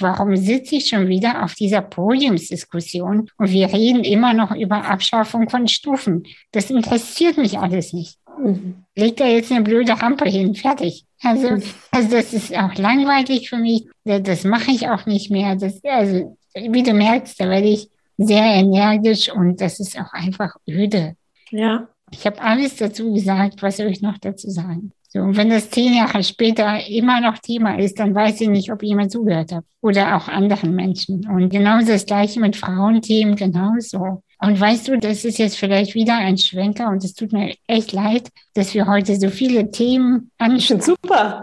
Warum 0.00 0.36
sitze 0.36 0.76
ich 0.76 0.88
schon 0.88 1.08
wieder 1.08 1.44
auf 1.44 1.54
dieser 1.54 1.82
Podiumsdiskussion 1.82 3.30
und 3.36 3.50
wir 3.50 3.72
reden 3.72 4.04
immer 4.04 4.32
noch 4.32 4.54
über 4.54 4.84
Abschaffung 4.84 5.48
von 5.48 5.66
Stufen? 5.68 6.24
Das 6.52 6.70
interessiert 6.70 7.36
mich 7.36 7.58
alles 7.58 7.92
nicht. 7.92 8.18
Mhm. 8.40 8.84
leg 8.94 9.16
da 9.16 9.26
jetzt 9.26 9.50
eine 9.50 9.62
blöde 9.62 10.00
Rampe 10.00 10.28
hin, 10.28 10.54
fertig. 10.54 11.04
Also, 11.22 11.48
also 11.90 12.10
das 12.10 12.32
ist 12.32 12.56
auch 12.56 12.74
langweilig 12.74 13.48
für 13.48 13.56
mich. 13.56 13.88
Das 14.04 14.44
mache 14.44 14.70
ich 14.70 14.88
auch 14.88 15.06
nicht 15.06 15.30
mehr. 15.30 15.56
Das, 15.56 15.82
also, 15.84 16.36
wie 16.54 16.82
du 16.82 16.92
merkst, 16.92 17.40
da 17.40 17.48
werde 17.48 17.68
ich 17.68 17.88
sehr 18.16 18.44
energisch 18.44 19.32
und 19.32 19.60
das 19.60 19.80
ist 19.80 19.98
auch 19.98 20.12
einfach 20.12 20.54
öde. 20.68 21.16
Ja. 21.50 21.88
Ich 22.10 22.26
habe 22.26 22.40
alles 22.40 22.76
dazu 22.76 23.12
gesagt. 23.12 23.62
Was 23.62 23.76
soll 23.76 23.88
ich 23.88 24.00
noch 24.00 24.18
dazu 24.18 24.50
sagen? 24.50 24.92
So, 25.10 25.20
und 25.20 25.36
wenn 25.38 25.48
das 25.48 25.70
zehn 25.70 25.94
Jahre 25.94 26.22
später 26.22 26.86
immer 26.86 27.20
noch 27.22 27.38
Thema 27.38 27.78
ist, 27.78 27.98
dann 27.98 28.14
weiß 28.14 28.42
ich 28.42 28.48
nicht, 28.48 28.70
ob 28.70 28.82
jemand 28.82 29.10
zugehört 29.10 29.52
hat. 29.52 29.64
Oder 29.80 30.16
auch 30.16 30.28
anderen 30.28 30.74
Menschen. 30.74 31.26
Und 31.26 31.48
genauso 31.48 31.88
das 31.92 32.04
Gleiche 32.04 32.40
mit 32.40 32.56
Frauenthemen, 32.56 33.34
genauso. 33.34 34.22
Und 34.40 34.60
weißt 34.60 34.88
du, 34.88 34.98
das 34.98 35.24
ist 35.24 35.38
jetzt 35.38 35.56
vielleicht 35.56 35.94
wieder 35.94 36.14
ein 36.14 36.36
Schwenker 36.36 36.88
und 36.88 37.02
es 37.02 37.14
tut 37.14 37.32
mir 37.32 37.54
echt 37.66 37.92
leid, 37.92 38.28
dass 38.54 38.74
wir 38.74 38.86
heute 38.86 39.16
so 39.16 39.30
viele 39.30 39.70
Themen 39.70 40.30
anschauen. 40.36 40.82
Super. 40.82 41.40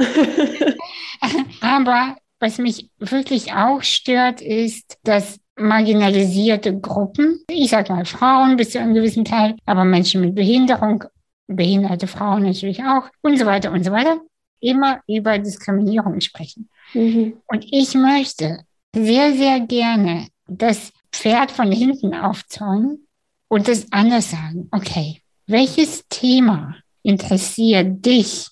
Aber 1.61 2.15
was 2.39 2.59
mich 2.59 2.89
wirklich 2.99 3.51
auch 3.53 3.81
stört, 3.81 4.41
ist, 4.41 4.97
dass 5.03 5.39
marginalisierte 5.57 6.77
Gruppen, 6.79 7.39
ich 7.49 7.69
sag 7.69 7.89
mal 7.89 8.05
Frauen 8.05 8.57
bis 8.57 8.71
zu 8.71 8.79
einem 8.79 8.93
gewissen 8.93 9.25
Teil, 9.25 9.55
aber 9.65 9.85
Menschen 9.85 10.21
mit 10.21 10.35
Behinderung 10.35 11.05
behinderte 11.47 12.07
Frauen 12.07 12.43
natürlich 12.43 12.83
auch 12.83 13.09
und 13.21 13.37
so 13.37 13.45
weiter 13.45 13.71
und 13.71 13.83
so 13.83 13.91
weiter, 13.91 14.19
immer 14.59 15.01
über 15.07 15.37
Diskriminierung 15.37 16.19
sprechen. 16.21 16.69
Mhm. 16.93 17.37
Und 17.47 17.65
ich 17.71 17.93
möchte 17.93 18.63
sehr, 18.95 19.33
sehr 19.33 19.59
gerne 19.59 20.27
das 20.47 20.91
Pferd 21.11 21.51
von 21.51 21.71
hinten 21.71 22.13
aufzäumen 22.13 23.07
und 23.47 23.67
das 23.67 23.91
anders 23.91 24.31
sagen. 24.31 24.67
Okay, 24.71 25.21
welches 25.47 26.07
Thema 26.09 26.75
interessiert 27.03 28.05
dich 28.05 28.47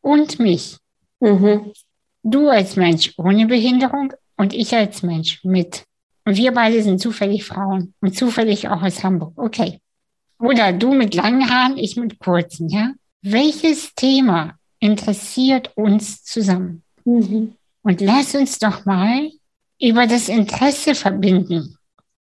und 0.00 0.38
mich? 0.38 0.78
Mhm. 1.20 1.72
Du 2.22 2.48
als 2.48 2.76
Mensch 2.76 3.12
ohne 3.16 3.46
Behinderung 3.46 4.12
und 4.36 4.52
ich 4.52 4.74
als 4.74 5.02
Mensch 5.02 5.44
mit. 5.44 5.84
Und 6.24 6.36
wir 6.36 6.52
beide 6.52 6.82
sind 6.82 7.00
zufällig 7.00 7.44
Frauen 7.44 7.94
und 8.00 8.16
zufällig 8.16 8.68
auch 8.68 8.82
aus 8.82 9.04
Hamburg. 9.04 9.34
Okay. 9.36 9.80
Oder 10.44 10.72
du 10.72 10.92
mit 10.92 11.14
langen 11.14 11.48
Haaren, 11.48 11.78
ich 11.78 11.96
mit 11.96 12.18
kurzen, 12.18 12.68
ja? 12.68 12.92
Welches 13.22 13.94
Thema 13.94 14.58
interessiert 14.78 15.70
uns 15.74 16.22
zusammen? 16.22 16.82
Mhm. 17.04 17.54
Und 17.82 18.00
lass 18.02 18.34
uns 18.34 18.58
doch 18.58 18.84
mal 18.84 19.30
über 19.80 20.06
das 20.06 20.28
Interesse 20.28 20.94
verbinden. 20.94 21.78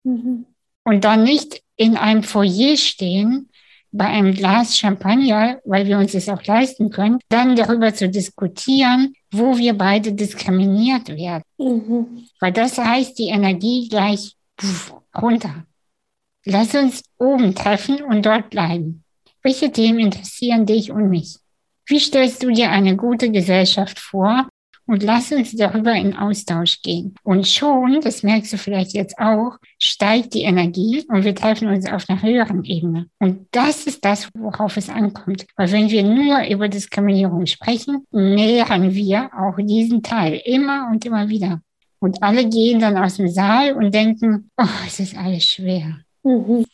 Mhm. 0.04 0.44
Und 0.85 1.04
dann 1.04 1.24
nicht 1.24 1.62
in 1.76 1.96
einem 1.96 2.22
Foyer 2.22 2.76
stehen, 2.76 3.48
bei 3.92 4.06
einem 4.06 4.35
Glas 4.35 4.76
Champagner, 4.78 5.59
weil 5.64 5.87
wir 5.87 5.98
uns 5.98 6.12
das 6.12 6.28
auch 6.28 6.44
leisten 6.44 6.90
können, 6.90 7.18
dann 7.28 7.56
darüber 7.56 7.92
zu 7.92 8.09
diskutieren, 8.09 9.14
wo 9.33 9.56
wir 9.56 9.72
beide 9.72 10.12
diskriminiert 10.12 11.09
werden. 11.09 11.42
Mhm. 11.59 12.26
Weil 12.38 12.52
das 12.52 12.78
heißt, 12.78 13.18
die 13.18 13.28
Energie 13.28 13.88
gleich 13.88 14.37
runter. 15.16 15.64
Lass 16.53 16.75
uns 16.75 17.05
oben 17.17 17.55
treffen 17.55 18.03
und 18.03 18.27
dort 18.27 18.51
bleiben. 18.51 19.05
Welche 19.41 19.71
Themen 19.71 20.01
interessieren 20.01 20.67
dich 20.67 20.91
und 20.91 21.09
mich? 21.09 21.37
Wie 21.87 22.01
stellst 22.01 22.43
du 22.43 22.51
dir 22.51 22.71
eine 22.71 22.97
gute 22.97 23.31
Gesellschaft 23.31 24.01
vor? 24.01 24.49
Und 24.85 25.05
lass 25.05 25.31
uns 25.31 25.55
darüber 25.55 25.93
in 25.93 26.17
Austausch 26.17 26.83
gehen. 26.83 27.15
Und 27.23 27.47
schon, 27.47 28.01
das 28.01 28.25
merkst 28.25 28.53
du 28.53 28.59
vielleicht 28.59 28.95
jetzt 28.95 29.17
auch, 29.21 29.59
steigt 29.79 30.35
die 30.35 30.43
Energie 30.43 31.05
und 31.07 31.23
wir 31.23 31.37
treffen 31.37 31.69
uns 31.69 31.89
auf 31.89 32.11
einer 32.11 32.21
höheren 32.21 32.65
Ebene. 32.65 33.07
Und 33.21 33.47
das 33.53 33.87
ist 33.87 34.05
das, 34.05 34.29
worauf 34.35 34.77
es 34.77 34.89
ankommt. 34.89 35.47
Weil 35.55 35.71
wenn 35.71 35.89
wir 35.89 36.03
nur 36.03 36.45
über 36.49 36.69
Diskriminierung 36.69 37.47
sprechen, 37.47 38.09
nähern 38.11 38.93
wir 38.93 39.31
auch 39.39 39.55
diesen 39.57 40.03
Teil 40.03 40.43
immer 40.45 40.89
und 40.91 41.07
immer 41.07 41.29
wieder. 41.29 41.61
Und 42.01 42.21
alle 42.25 42.49
gehen 42.49 42.81
dann 42.81 42.97
aus 42.97 43.19
dem 43.19 43.29
Saal 43.29 43.75
und 43.75 43.95
denken, 43.95 44.51
oh, 44.57 44.67
es 44.85 44.99
ist 44.99 45.17
alles 45.17 45.45
schwer. 45.45 46.01
Mhm. 46.22 46.66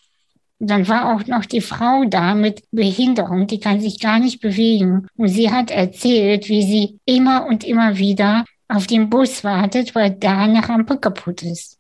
Dann 0.59 0.88
war 0.88 1.14
auch 1.14 1.26
noch 1.26 1.44
die 1.44 1.61
Frau 1.61 2.04
da 2.06 2.35
mit 2.35 2.62
Behinderung, 2.70 3.46
die 3.46 3.61
kann 3.61 3.80
sich 3.80 4.00
gar 4.00 4.18
nicht 4.18 4.40
bewegen. 4.40 5.06
Und 5.16 5.28
sie 5.28 5.50
hat 5.50 5.70
erzählt, 5.70 6.48
wie 6.48 6.62
sie 6.62 6.98
immer 7.04 7.46
und 7.46 7.62
immer 7.62 7.98
wieder 7.98 8.44
auf 8.68 8.87
den 8.87 9.11
Bus 9.11 9.44
wartet, 9.44 9.94
weil 9.94 10.12
da 10.12 10.44
eine 10.44 10.66
Rampe 10.66 10.98
kaputt 10.98 11.42
ist. 11.42 11.78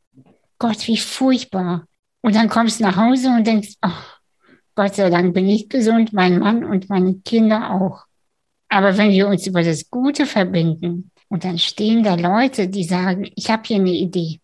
Gott, 0.58 0.86
wie 0.88 0.98
furchtbar. 0.98 1.86
Und 2.20 2.34
dann 2.34 2.48
kommst 2.48 2.80
du 2.80 2.84
nach 2.84 2.96
Hause 2.96 3.30
und 3.30 3.46
denkst, 3.46 3.74
ach, 3.80 4.20
Gott 4.74 4.94
sei 4.94 5.08
Dank 5.08 5.32
bin 5.32 5.48
ich 5.48 5.68
gesund, 5.68 6.12
mein 6.12 6.38
Mann 6.38 6.64
und 6.64 6.90
meine 6.90 7.14
Kinder 7.24 7.70
auch. 7.70 8.04
Aber 8.68 8.96
wenn 8.98 9.10
wir 9.10 9.28
uns 9.28 9.46
über 9.46 9.62
das 9.62 9.88
Gute 9.90 10.26
verbinden 10.26 11.10
und 11.28 11.44
dann 11.44 11.58
stehen 11.58 12.02
da 12.02 12.14
Leute, 12.14 12.68
die 12.68 12.84
sagen, 12.84 13.30
ich 13.36 13.50
habe 13.50 13.62
hier 13.64 13.76
eine 13.76 13.92
Idee, 13.92 14.40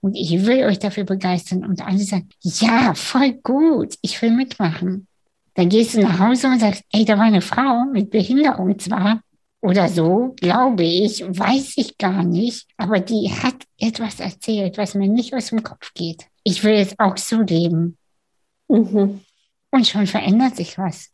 und 0.00 0.14
ich 0.14 0.46
will 0.46 0.64
euch 0.64 0.78
dafür 0.78 1.04
begeistern. 1.04 1.64
Und 1.64 1.84
alle 1.84 1.98
sagen, 1.98 2.28
ja, 2.42 2.94
voll 2.94 3.32
gut, 3.42 3.94
ich 4.02 4.20
will 4.22 4.30
mitmachen. 4.30 5.06
Dann 5.54 5.68
gehst 5.68 5.94
du 5.94 6.00
nach 6.00 6.18
Hause 6.18 6.48
und 6.48 6.60
sagst, 6.60 6.84
ey, 6.92 7.04
da 7.04 7.16
war 7.16 7.24
eine 7.24 7.40
Frau 7.40 7.86
mit 7.92 8.10
Behinderung 8.10 8.78
zwar 8.78 9.20
oder 9.62 9.88
so, 9.88 10.34
glaube 10.36 10.84
ich, 10.84 11.22
weiß 11.22 11.74
ich 11.76 11.98
gar 11.98 12.22
nicht, 12.22 12.68
aber 12.76 13.00
die 13.00 13.32
hat 13.32 13.56
etwas 13.78 14.20
erzählt, 14.20 14.78
was 14.78 14.94
mir 14.94 15.08
nicht 15.08 15.34
aus 15.34 15.46
dem 15.46 15.62
Kopf 15.62 15.92
geht. 15.94 16.26
Ich 16.44 16.62
will 16.62 16.74
es 16.74 16.94
auch 16.98 17.16
so 17.16 17.40
leben. 17.40 17.96
Mhm. 18.68 19.22
Und 19.70 19.86
schon 19.86 20.06
verändert 20.06 20.56
sich 20.56 20.78
was. 20.78 21.10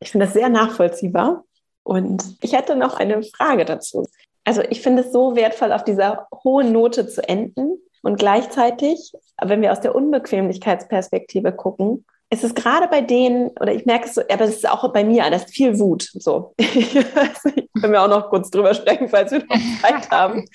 Ich 0.00 0.10
finde 0.10 0.26
das 0.26 0.34
sehr 0.34 0.48
nachvollziehbar. 0.48 1.44
Und 1.84 2.36
ich 2.40 2.52
hätte 2.52 2.74
noch 2.74 2.96
eine 2.96 3.22
Frage 3.22 3.64
dazu. 3.64 4.06
Also 4.44 4.62
ich 4.62 4.80
finde 4.80 5.02
es 5.02 5.12
so 5.12 5.36
wertvoll, 5.36 5.72
auf 5.72 5.84
dieser 5.84 6.26
hohen 6.42 6.72
Note 6.72 7.06
zu 7.06 7.26
enden, 7.28 7.78
und 8.04 8.16
gleichzeitig, 8.16 9.12
wenn 9.42 9.62
wir 9.62 9.72
aus 9.72 9.80
der 9.80 9.94
Unbequemlichkeitsperspektive 9.94 11.52
gucken, 11.52 12.04
ist 12.30 12.44
es 12.44 12.54
gerade 12.54 12.88
bei 12.88 13.00
denen, 13.00 13.48
oder 13.60 13.72
ich 13.72 13.86
merke 13.86 14.06
es 14.06 14.14
so, 14.14 14.22
aber 14.30 14.44
es 14.44 14.56
ist 14.56 14.68
auch 14.68 14.92
bei 14.92 15.04
mir, 15.04 15.22
da 15.30 15.36
ist 15.36 15.50
viel 15.50 15.78
Wut. 15.78 16.10
So. 16.14 16.54
ich 16.58 16.94
können 17.80 17.92
wir 17.92 18.02
auch 18.02 18.08
noch 18.08 18.30
kurz 18.30 18.50
drüber 18.50 18.74
sprechen, 18.74 19.08
falls 19.08 19.30
wir 19.30 19.40
noch 19.40 19.80
Zeit 19.82 20.10
haben. 20.10 20.48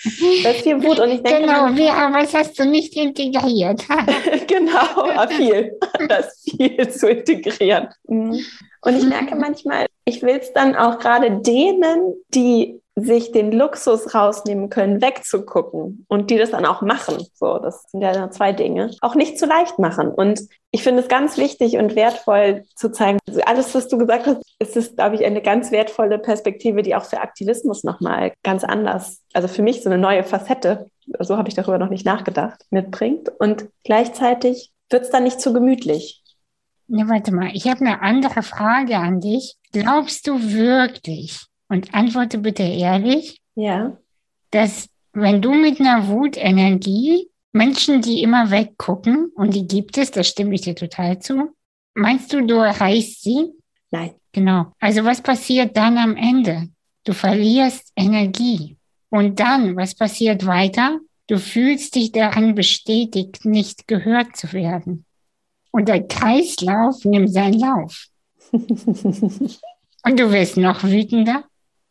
Da 0.44 0.50
ist 0.50 0.62
viel 0.62 0.82
Wut 0.84 1.00
und 1.00 1.10
ich 1.10 1.22
denke. 1.22 1.42
Genau, 1.42 1.68
wie, 1.76 1.88
was 1.88 2.34
hast 2.34 2.58
du 2.60 2.66
nicht 2.66 2.96
integriert? 2.96 3.86
genau, 4.48 5.28
viel. 5.30 5.78
Da 6.08 6.16
ist 6.18 6.50
viel 6.50 6.90
zu 6.90 7.10
integrieren. 7.10 7.90
Mhm. 8.08 8.40
Und 8.82 8.96
ich 8.96 9.06
merke 9.06 9.36
manchmal, 9.40 9.86
ich 10.06 10.22
will 10.22 10.40
es 10.42 10.54
dann 10.54 10.76
auch 10.76 11.00
gerade 11.00 11.42
denen, 11.42 12.16
die 12.30 12.82
sich 12.96 13.32
den 13.32 13.52
Luxus 13.52 14.14
rausnehmen 14.14 14.70
können, 14.70 15.02
wegzugucken 15.02 16.06
und 16.08 16.30
die 16.30 16.38
das 16.38 16.52
dann 16.52 16.66
auch 16.66 16.82
machen. 16.82 17.18
So, 17.34 17.60
das 17.60 17.84
sind 17.90 18.02
ja 18.02 18.30
zwei 18.32 18.52
Dinge. 18.52 18.92
Auch 19.02 19.16
nicht 19.16 19.40
zu 19.40 19.46
leicht 19.46 19.80
machen. 19.80 20.10
Und 20.10 20.42
ich 20.72 20.84
finde 20.84 21.02
es 21.02 21.08
ganz 21.08 21.38
wichtig 21.38 21.78
und 21.78 21.96
wertvoll 21.96 22.66
zu 22.76 22.92
zeigen, 22.92 23.20
also 23.28 23.42
alles, 23.42 23.74
was 23.74 23.88
du 23.88 23.98
gesagt 23.98 24.28
hast, 24.28 24.42
ist 24.60 24.78
es, 24.78 24.96
glaube 24.96 25.16
ich, 25.16 25.26
eine 25.26 25.42
ganz 25.42 25.72
wertvolle 25.72 26.20
Perspektive, 26.20 26.82
die 26.82 26.96
auch 26.96 27.06
für 27.06 27.22
Aktivismus 27.22 27.84
nochmal 27.84 28.34
ganz 28.44 28.64
anders, 28.64 29.22
also 29.34 29.48
für 29.48 29.62
mich 29.62 29.82
so 29.82 29.90
eine 29.90 30.00
neue 30.00 30.24
Facette, 30.24 30.88
so 31.20 31.38
habe 31.38 31.50
ich 31.50 31.56
darüber 31.56 31.78
noch 31.78 31.90
nicht 31.90 32.06
nachgedacht, 32.06 32.66
mitbringt. 32.70 33.30
Und 33.40 33.68
gleichzeitig 33.84 34.72
wird 34.90 35.04
es 35.04 35.10
dann 35.10 35.24
nicht 35.24 35.42
zu 35.42 35.54
gemütlich. 35.54 36.19
Ja, 36.90 37.08
warte 37.08 37.34
mal, 37.34 37.52
ich 37.54 37.68
habe 37.68 37.82
eine 37.82 38.02
andere 38.02 38.42
Frage 38.42 38.98
an 38.98 39.22
dich. 39.22 39.56
Glaubst 39.72 40.28
du 40.28 40.52
wirklich, 40.52 41.40
und 41.68 41.94
antworte 41.94 42.40
bitte 42.40 42.64
ehrlich. 42.64 43.40
Ja. 43.56 43.98
Dass 44.52 44.90
wenn 45.14 45.42
du 45.42 45.54
mit 45.54 45.80
einer 45.80 46.08
Wutenergie 46.08 47.30
Menschen, 47.52 48.02
die 48.02 48.22
immer 48.22 48.52
weggucken, 48.52 49.32
und 49.36 49.54
die 49.54 49.68
gibt 49.68 49.98
es, 49.98 50.12
da 50.12 50.24
stimme 50.24 50.56
ich 50.56 50.62
dir 50.62 50.76
total 50.76 51.20
zu, 51.20 51.52
meinst 51.94 52.34
du, 52.34 52.46
du 52.46 52.56
erreichst 52.56 53.22
sie? 53.22 53.52
Nein. 53.92 54.16
Genau. 54.32 54.72
Also 54.80 55.04
was 55.06 55.22
passiert 55.22 55.76
dann 55.78 55.98
am 55.98 56.16
Ende? 56.16 56.70
Du 57.04 57.14
verlierst 57.14 57.92
Energie. 57.96 58.78
Und 59.10 59.40
dann, 59.40 59.76
was 59.76 59.96
passiert 59.96 60.46
weiter? 60.46 61.00
Du 61.28 61.40
fühlst 61.40 61.96
dich 61.96 62.12
daran 62.12 62.54
bestätigt, 62.56 63.46
nicht 63.46 63.88
gehört 63.88 64.36
zu 64.36 64.54
werden. 64.54 65.06
Und 65.72 65.88
der 65.88 66.08
Kreislauf 66.08 67.04
nimmt 67.06 67.32
seinen 67.32 67.60
Lauf. 67.60 68.08
Und 68.52 70.20
du 70.20 70.32
wirst 70.32 70.58
noch 70.58 70.84
wütender 70.84 71.44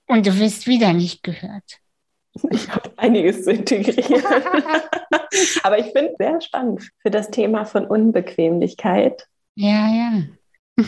und 0.07 0.26
du 0.26 0.39
wirst 0.39 0.66
wieder 0.66 0.93
nicht 0.93 1.22
gehört. 1.22 1.81
Ich 2.51 2.68
habe 2.70 2.91
einiges 2.97 3.45
zu 3.45 3.53
integrieren. 3.53 4.22
Aber 5.62 5.79
ich 5.79 5.87
finde 5.87 6.12
es 6.12 6.16
sehr 6.18 6.41
spannend 6.41 6.91
für 7.01 7.11
das 7.11 7.31
Thema 7.31 7.64
von 7.64 7.87
Unbequemlichkeit. 7.87 9.26
Ja, 9.55 9.89
ja. 9.89 10.22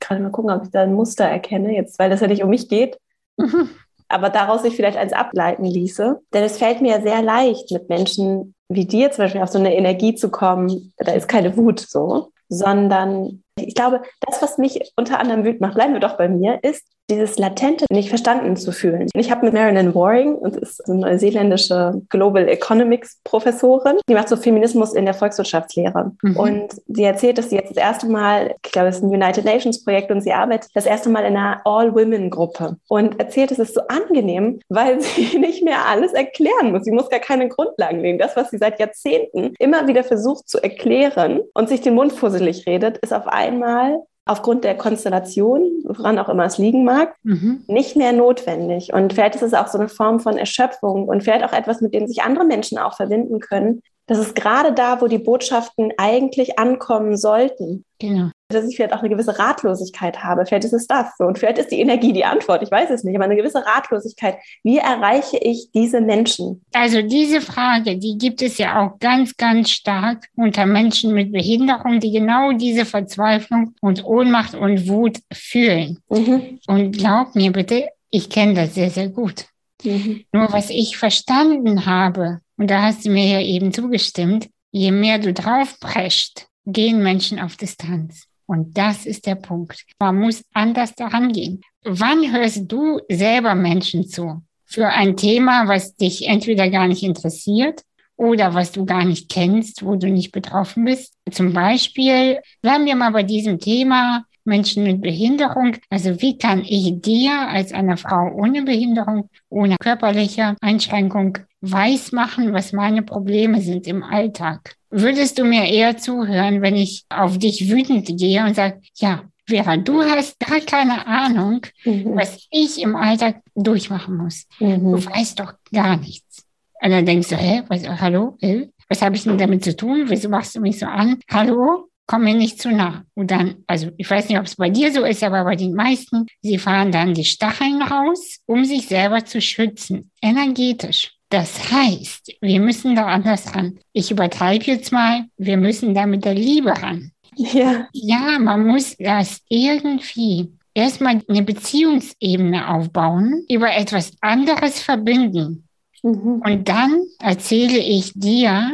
Gerade 0.00 0.22
mal 0.22 0.30
gucken, 0.30 0.50
ob 0.50 0.64
ich 0.64 0.70
da 0.70 0.82
ein 0.82 0.94
Muster 0.94 1.24
erkenne, 1.24 1.74
jetzt, 1.74 1.98
weil 1.98 2.10
das 2.10 2.20
ja 2.20 2.26
nicht 2.26 2.42
um 2.42 2.50
mich 2.50 2.68
geht. 2.68 2.98
Aber 4.08 4.30
daraus 4.30 4.62
sich 4.62 4.76
vielleicht 4.76 4.98
eins 4.98 5.12
ableiten 5.12 5.64
ließe. 5.64 6.20
Denn 6.32 6.44
es 6.44 6.58
fällt 6.58 6.80
mir 6.80 6.96
ja 6.96 7.00
sehr 7.00 7.22
leicht, 7.22 7.70
mit 7.70 7.88
Menschen 7.88 8.54
wie 8.68 8.86
dir 8.86 9.10
zum 9.10 9.24
Beispiel 9.24 9.42
auf 9.42 9.48
so 9.50 9.58
eine 9.58 9.74
Energie 9.74 10.14
zu 10.14 10.30
kommen. 10.30 10.92
Da 10.98 11.12
ist 11.12 11.28
keine 11.28 11.56
Wut 11.56 11.80
so, 11.80 12.30
sondern 12.48 13.42
Ich 13.58 13.74
glaube, 13.74 14.02
das, 14.20 14.42
was 14.42 14.58
mich 14.58 14.92
unter 14.96 15.18
anderem 15.18 15.44
wütend 15.44 15.60
macht, 15.60 15.74
bleiben 15.74 15.94
wir 15.94 16.00
doch 16.00 16.16
bei 16.18 16.28
mir, 16.28 16.58
ist 16.62 16.84
dieses 17.10 17.38
latente 17.38 17.86
nicht 17.90 18.08
verstanden 18.08 18.56
zu 18.56 18.72
fühlen. 18.72 19.08
Ich 19.14 19.30
habe 19.30 19.46
mit 19.46 19.54
Marilyn 19.54 19.94
Waring, 19.94 20.38
das 20.42 20.56
ist 20.56 20.88
eine 20.88 21.00
neuseeländische 21.00 22.02
Global 22.08 22.48
Economics 22.48 23.20
Professorin, 23.24 23.96
die 24.08 24.14
macht 24.14 24.28
so 24.28 24.36
Feminismus 24.36 24.94
in 24.94 25.04
der 25.04 25.14
Volkswirtschaftslehre. 25.14 26.12
Mhm. 26.22 26.36
Und 26.36 26.68
sie 26.88 27.04
erzählt, 27.04 27.38
dass 27.38 27.50
sie 27.50 27.56
jetzt 27.56 27.70
das 27.70 27.76
erste 27.76 28.08
Mal, 28.08 28.54
ich 28.64 28.72
glaube, 28.72 28.88
es 28.88 28.96
ist 28.96 29.02
ein 29.02 29.10
United 29.10 29.44
Nations 29.44 29.84
Projekt 29.84 30.10
und 30.10 30.20
sie 30.20 30.32
arbeitet 30.32 30.70
das 30.74 30.86
erste 30.86 31.08
Mal 31.08 31.20
in 31.20 31.36
einer 31.36 31.60
All-Women-Gruppe 31.64 32.76
und 32.88 33.20
erzählt, 33.20 33.52
es 33.52 33.58
ist 33.58 33.74
so 33.74 33.82
angenehm, 33.88 34.60
weil 34.68 35.00
sie 35.16 35.38
nicht 35.38 35.64
mehr 35.64 35.86
alles 35.88 36.12
erklären 36.12 36.72
muss. 36.72 36.84
Sie 36.84 36.92
muss 36.92 37.08
gar 37.08 37.20
keine 37.20 37.48
Grundlagen 37.48 38.00
legen. 38.00 38.18
Das, 38.18 38.36
was 38.36 38.50
sie 38.50 38.58
seit 38.58 38.80
Jahrzehnten 38.80 39.54
immer 39.58 39.86
wieder 39.86 40.02
versucht 40.02 40.48
zu 40.48 40.62
erklären 40.62 41.40
und 41.54 41.68
sich 41.68 41.80
den 41.80 41.94
Mund 41.94 42.12
fusselig 42.12 42.66
redet, 42.66 42.98
ist 42.98 43.12
auf 43.12 43.28
einmal 43.28 44.00
aufgrund 44.26 44.64
der 44.64 44.76
Konstellation, 44.76 45.82
woran 45.84 46.18
auch 46.18 46.28
immer 46.28 46.44
es 46.44 46.58
liegen 46.58 46.84
mag, 46.84 47.14
mhm. 47.22 47.64
nicht 47.68 47.96
mehr 47.96 48.12
notwendig. 48.12 48.92
Und 48.92 49.12
vielleicht 49.12 49.36
ist 49.36 49.42
es 49.42 49.54
auch 49.54 49.68
so 49.68 49.78
eine 49.78 49.88
Form 49.88 50.20
von 50.20 50.36
Erschöpfung 50.36 51.08
und 51.08 51.22
vielleicht 51.22 51.44
auch 51.44 51.52
etwas, 51.52 51.80
mit 51.80 51.94
dem 51.94 52.06
sich 52.06 52.22
andere 52.22 52.44
Menschen 52.44 52.76
auch 52.76 52.96
verbinden 52.96 53.40
können. 53.40 53.82
Das 54.06 54.18
ist 54.18 54.34
gerade 54.34 54.72
da, 54.72 55.00
wo 55.00 55.06
die 55.06 55.18
Botschaften 55.18 55.92
eigentlich 55.96 56.58
ankommen 56.58 57.16
sollten. 57.16 57.84
Genau 57.98 58.30
dass 58.48 58.68
ich 58.68 58.76
vielleicht 58.76 58.92
auch 58.92 59.00
eine 59.00 59.08
gewisse 59.08 59.38
Ratlosigkeit 59.38 60.22
habe. 60.22 60.46
Vielleicht 60.46 60.64
ist 60.64 60.72
es 60.72 60.86
das 60.86 61.08
so. 61.18 61.24
Und 61.24 61.38
vielleicht 61.38 61.58
ist 61.58 61.72
die 61.72 61.80
Energie 61.80 62.12
die 62.12 62.24
Antwort. 62.24 62.62
Ich 62.62 62.70
weiß 62.70 62.90
es 62.90 63.02
nicht. 63.02 63.16
Aber 63.16 63.24
eine 63.24 63.36
gewisse 63.36 63.64
Ratlosigkeit. 63.64 64.36
Wie 64.62 64.78
erreiche 64.78 65.36
ich 65.38 65.70
diese 65.74 66.00
Menschen? 66.00 66.64
Also 66.72 67.02
diese 67.02 67.40
Frage, 67.40 67.98
die 67.98 68.16
gibt 68.18 68.42
es 68.42 68.58
ja 68.58 68.80
auch 68.80 68.98
ganz, 69.00 69.36
ganz 69.36 69.70
stark 69.70 70.26
unter 70.36 70.64
Menschen 70.64 71.12
mit 71.12 71.32
Behinderung, 71.32 71.98
die 71.98 72.12
genau 72.12 72.52
diese 72.52 72.84
Verzweiflung 72.84 73.74
und 73.80 74.04
Ohnmacht 74.04 74.54
und 74.54 74.88
Wut 74.88 75.18
fühlen. 75.32 75.98
Mhm. 76.08 76.60
Und 76.68 76.92
glaub 76.96 77.34
mir 77.34 77.50
bitte, 77.50 77.88
ich 78.10 78.30
kenne 78.30 78.54
das 78.54 78.74
sehr, 78.74 78.90
sehr 78.90 79.08
gut. 79.08 79.46
Mhm. 79.82 80.24
Nur 80.32 80.52
was 80.52 80.70
ich 80.70 80.96
verstanden 80.96 81.84
habe, 81.86 82.40
und 82.56 82.70
da 82.70 82.82
hast 82.82 83.04
du 83.04 83.10
mir 83.10 83.26
ja 83.26 83.40
eben 83.40 83.72
zugestimmt, 83.72 84.48
je 84.70 84.92
mehr 84.92 85.18
du 85.18 85.32
draufprescht, 85.32 86.46
gehen 86.64 87.02
Menschen 87.02 87.38
auf 87.38 87.56
Distanz. 87.56 88.26
Und 88.46 88.78
das 88.78 89.06
ist 89.06 89.26
der 89.26 89.34
Punkt. 89.34 89.84
Man 89.98 90.20
muss 90.20 90.42
anders 90.52 90.94
daran 90.94 91.32
gehen. 91.32 91.60
Wann 91.84 92.32
hörst 92.32 92.70
du 92.70 93.00
selber 93.08 93.54
Menschen 93.54 94.08
zu? 94.08 94.42
Für 94.64 94.88
ein 94.88 95.16
Thema, 95.16 95.68
was 95.68 95.94
dich 95.94 96.28
entweder 96.28 96.70
gar 96.70 96.88
nicht 96.88 97.02
interessiert 97.02 97.82
oder 98.16 98.54
was 98.54 98.72
du 98.72 98.84
gar 98.84 99.04
nicht 99.04 99.30
kennst, 99.30 99.84
wo 99.84 99.96
du 99.96 100.08
nicht 100.08 100.32
betroffen 100.32 100.84
bist. 100.84 101.14
Zum 101.30 101.52
Beispiel, 101.52 102.40
bleiben 102.62 102.86
wir 102.86 102.96
mal 102.96 103.12
bei 103.12 103.22
diesem 103.22 103.58
Thema 103.58 104.24
Menschen 104.44 104.84
mit 104.84 105.02
Behinderung. 105.02 105.76
Also 105.90 106.20
wie 106.22 106.38
kann 106.38 106.62
ich 106.64 107.00
dir 107.00 107.48
als 107.48 107.72
einer 107.72 107.96
Frau 107.96 108.32
ohne 108.32 108.62
Behinderung, 108.62 109.28
ohne 109.48 109.76
körperliche 109.78 110.56
Einschränkung 110.60 111.38
weismachen, 111.60 112.52
was 112.52 112.72
meine 112.72 113.02
Probleme 113.02 113.60
sind 113.60 113.86
im 113.86 114.02
Alltag? 114.02 114.76
Würdest 114.90 115.38
du 115.38 115.44
mir 115.44 115.64
eher 115.64 115.96
zuhören, 115.96 116.62
wenn 116.62 116.76
ich 116.76 117.04
auf 117.08 117.38
dich 117.38 117.68
wütend 117.70 118.06
gehe 118.18 118.44
und 118.44 118.54
sage, 118.54 118.80
ja, 118.96 119.24
Vera, 119.48 119.76
du 119.76 120.02
hast 120.02 120.40
gar 120.40 120.60
keine 120.60 121.06
Ahnung, 121.06 121.60
mhm. 121.84 122.16
was 122.16 122.46
ich 122.50 122.80
im 122.80 122.96
Alltag 122.96 123.42
durchmachen 123.54 124.16
muss. 124.16 124.46
Mhm. 124.58 124.92
Du 124.92 125.04
weißt 125.04 125.38
doch 125.38 125.54
gar 125.72 125.96
nichts. 125.96 126.44
Und 126.82 126.90
dann 126.90 127.06
denkst 127.06 127.28
du, 127.28 127.36
hä, 127.36 127.62
was, 127.68 127.88
hallo, 127.88 128.36
äh, 128.40 128.66
was 128.88 129.02
habe 129.02 129.16
ich 129.16 129.24
denn 129.24 129.38
damit 129.38 129.64
zu 129.64 129.74
tun? 129.74 130.04
Wieso 130.08 130.28
machst 130.28 130.54
du 130.56 130.60
mich 130.60 130.78
so 130.78 130.86
an? 130.86 131.20
Hallo, 131.30 131.88
komm 132.06 132.24
mir 132.24 132.34
nicht 132.34 132.60
zu 132.60 132.70
nah. 132.70 133.04
Und 133.14 133.30
dann, 133.30 133.64
also 133.66 133.90
ich 133.96 134.08
weiß 134.08 134.28
nicht, 134.28 134.38
ob 134.38 134.46
es 134.46 134.56
bei 134.56 134.70
dir 134.70 134.92
so 134.92 135.04
ist, 135.04 135.22
aber 135.22 135.44
bei 135.44 135.56
den 135.56 135.74
meisten, 135.74 136.26
sie 136.42 136.58
fahren 136.58 136.92
dann 136.92 137.14
die 137.14 137.24
Stacheln 137.24 137.82
raus, 137.82 138.38
um 138.46 138.64
sich 138.64 138.88
selber 138.88 139.24
zu 139.24 139.40
schützen, 139.40 140.10
energetisch. 140.22 141.15
Das 141.28 141.72
heißt, 141.72 142.36
wir 142.40 142.60
müssen 142.60 142.94
da 142.94 143.06
anders 143.06 143.54
ran. 143.54 143.78
Ich 143.92 144.10
übertreibe 144.10 144.64
jetzt 144.66 144.92
mal, 144.92 145.24
wir 145.36 145.56
müssen 145.56 145.94
da 145.94 146.06
mit 146.06 146.24
der 146.24 146.34
Liebe 146.34 146.70
ran. 146.70 147.10
Ja. 147.34 147.88
Ja, 147.92 148.38
man 148.38 148.66
muss 148.66 148.96
das 148.98 149.40
irgendwie 149.48 150.52
erstmal 150.72 151.20
eine 151.28 151.42
Beziehungsebene 151.42 152.68
aufbauen, 152.68 153.44
über 153.48 153.74
etwas 153.74 154.12
anderes 154.20 154.80
verbinden. 154.80 155.64
Mhm. 156.02 156.42
Und 156.44 156.68
dann 156.68 157.02
erzähle 157.18 157.78
ich 157.78 158.12
dir, 158.14 158.70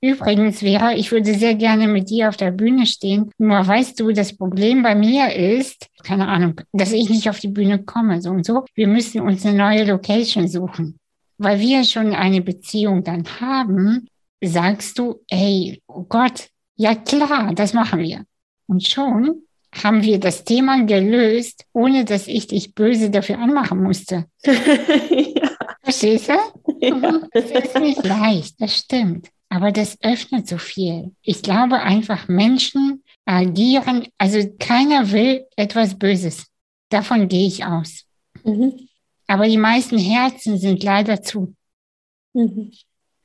übrigens, 0.00 0.58
Vera, 0.58 0.94
ich 0.94 1.12
würde 1.12 1.32
sehr 1.34 1.54
gerne 1.54 1.86
mit 1.86 2.10
dir 2.10 2.28
auf 2.28 2.36
der 2.36 2.50
Bühne 2.50 2.84
stehen. 2.86 3.30
Nur 3.38 3.64
weißt 3.64 4.00
du, 4.00 4.10
das 4.10 4.36
Problem 4.36 4.82
bei 4.82 4.96
mir 4.96 5.32
ist, 5.34 5.86
keine 6.02 6.26
Ahnung, 6.26 6.60
dass 6.72 6.90
ich 6.92 7.08
nicht 7.08 7.30
auf 7.30 7.38
die 7.38 7.48
Bühne 7.48 7.84
komme, 7.84 8.20
so 8.20 8.30
und 8.30 8.44
so. 8.44 8.64
Wir 8.74 8.88
müssen 8.88 9.20
uns 9.20 9.46
eine 9.46 9.56
neue 9.56 9.84
Location 9.84 10.48
suchen 10.48 10.98
weil 11.42 11.60
wir 11.60 11.84
schon 11.84 12.14
eine 12.14 12.40
Beziehung 12.40 13.04
dann 13.04 13.24
haben, 13.40 14.08
sagst 14.42 14.98
du, 14.98 15.20
ey, 15.28 15.82
oh 15.86 16.04
Gott, 16.04 16.48
ja 16.76 16.94
klar, 16.94 17.54
das 17.54 17.72
machen 17.72 18.00
wir. 18.00 18.24
Und 18.66 18.86
schon 18.86 19.42
haben 19.72 20.02
wir 20.02 20.18
das 20.18 20.44
Thema 20.44 20.84
gelöst, 20.84 21.64
ohne 21.72 22.04
dass 22.04 22.26
ich 22.28 22.46
dich 22.46 22.74
böse 22.74 23.10
dafür 23.10 23.38
anmachen 23.38 23.82
musste. 23.82 24.26
ja. 24.44 25.50
Verstehst 25.82 26.28
du? 26.28 26.34
Ja. 26.80 26.94
Mhm. 26.94 27.26
Das 27.32 27.50
ist 27.50 27.78
nicht 27.78 28.04
leicht, 28.04 28.60
das 28.60 28.76
stimmt. 28.76 29.28
Aber 29.48 29.70
das 29.72 29.98
öffnet 30.02 30.48
so 30.48 30.58
viel. 30.58 31.12
Ich 31.22 31.42
glaube 31.42 31.80
einfach, 31.80 32.28
Menschen 32.28 33.02
agieren, 33.26 34.06
also 34.18 34.38
keiner 34.58 35.12
will 35.12 35.44
etwas 35.56 35.98
Böses. 35.98 36.46
Davon 36.88 37.28
gehe 37.28 37.46
ich 37.46 37.64
aus. 37.64 38.04
Mhm. 38.44 38.88
Aber 39.32 39.48
die 39.48 39.56
meisten 39.56 39.96
Herzen 39.96 40.58
sind 40.58 40.82
leider 40.82 41.22
zu. 41.22 41.54
Mhm. 42.34 42.70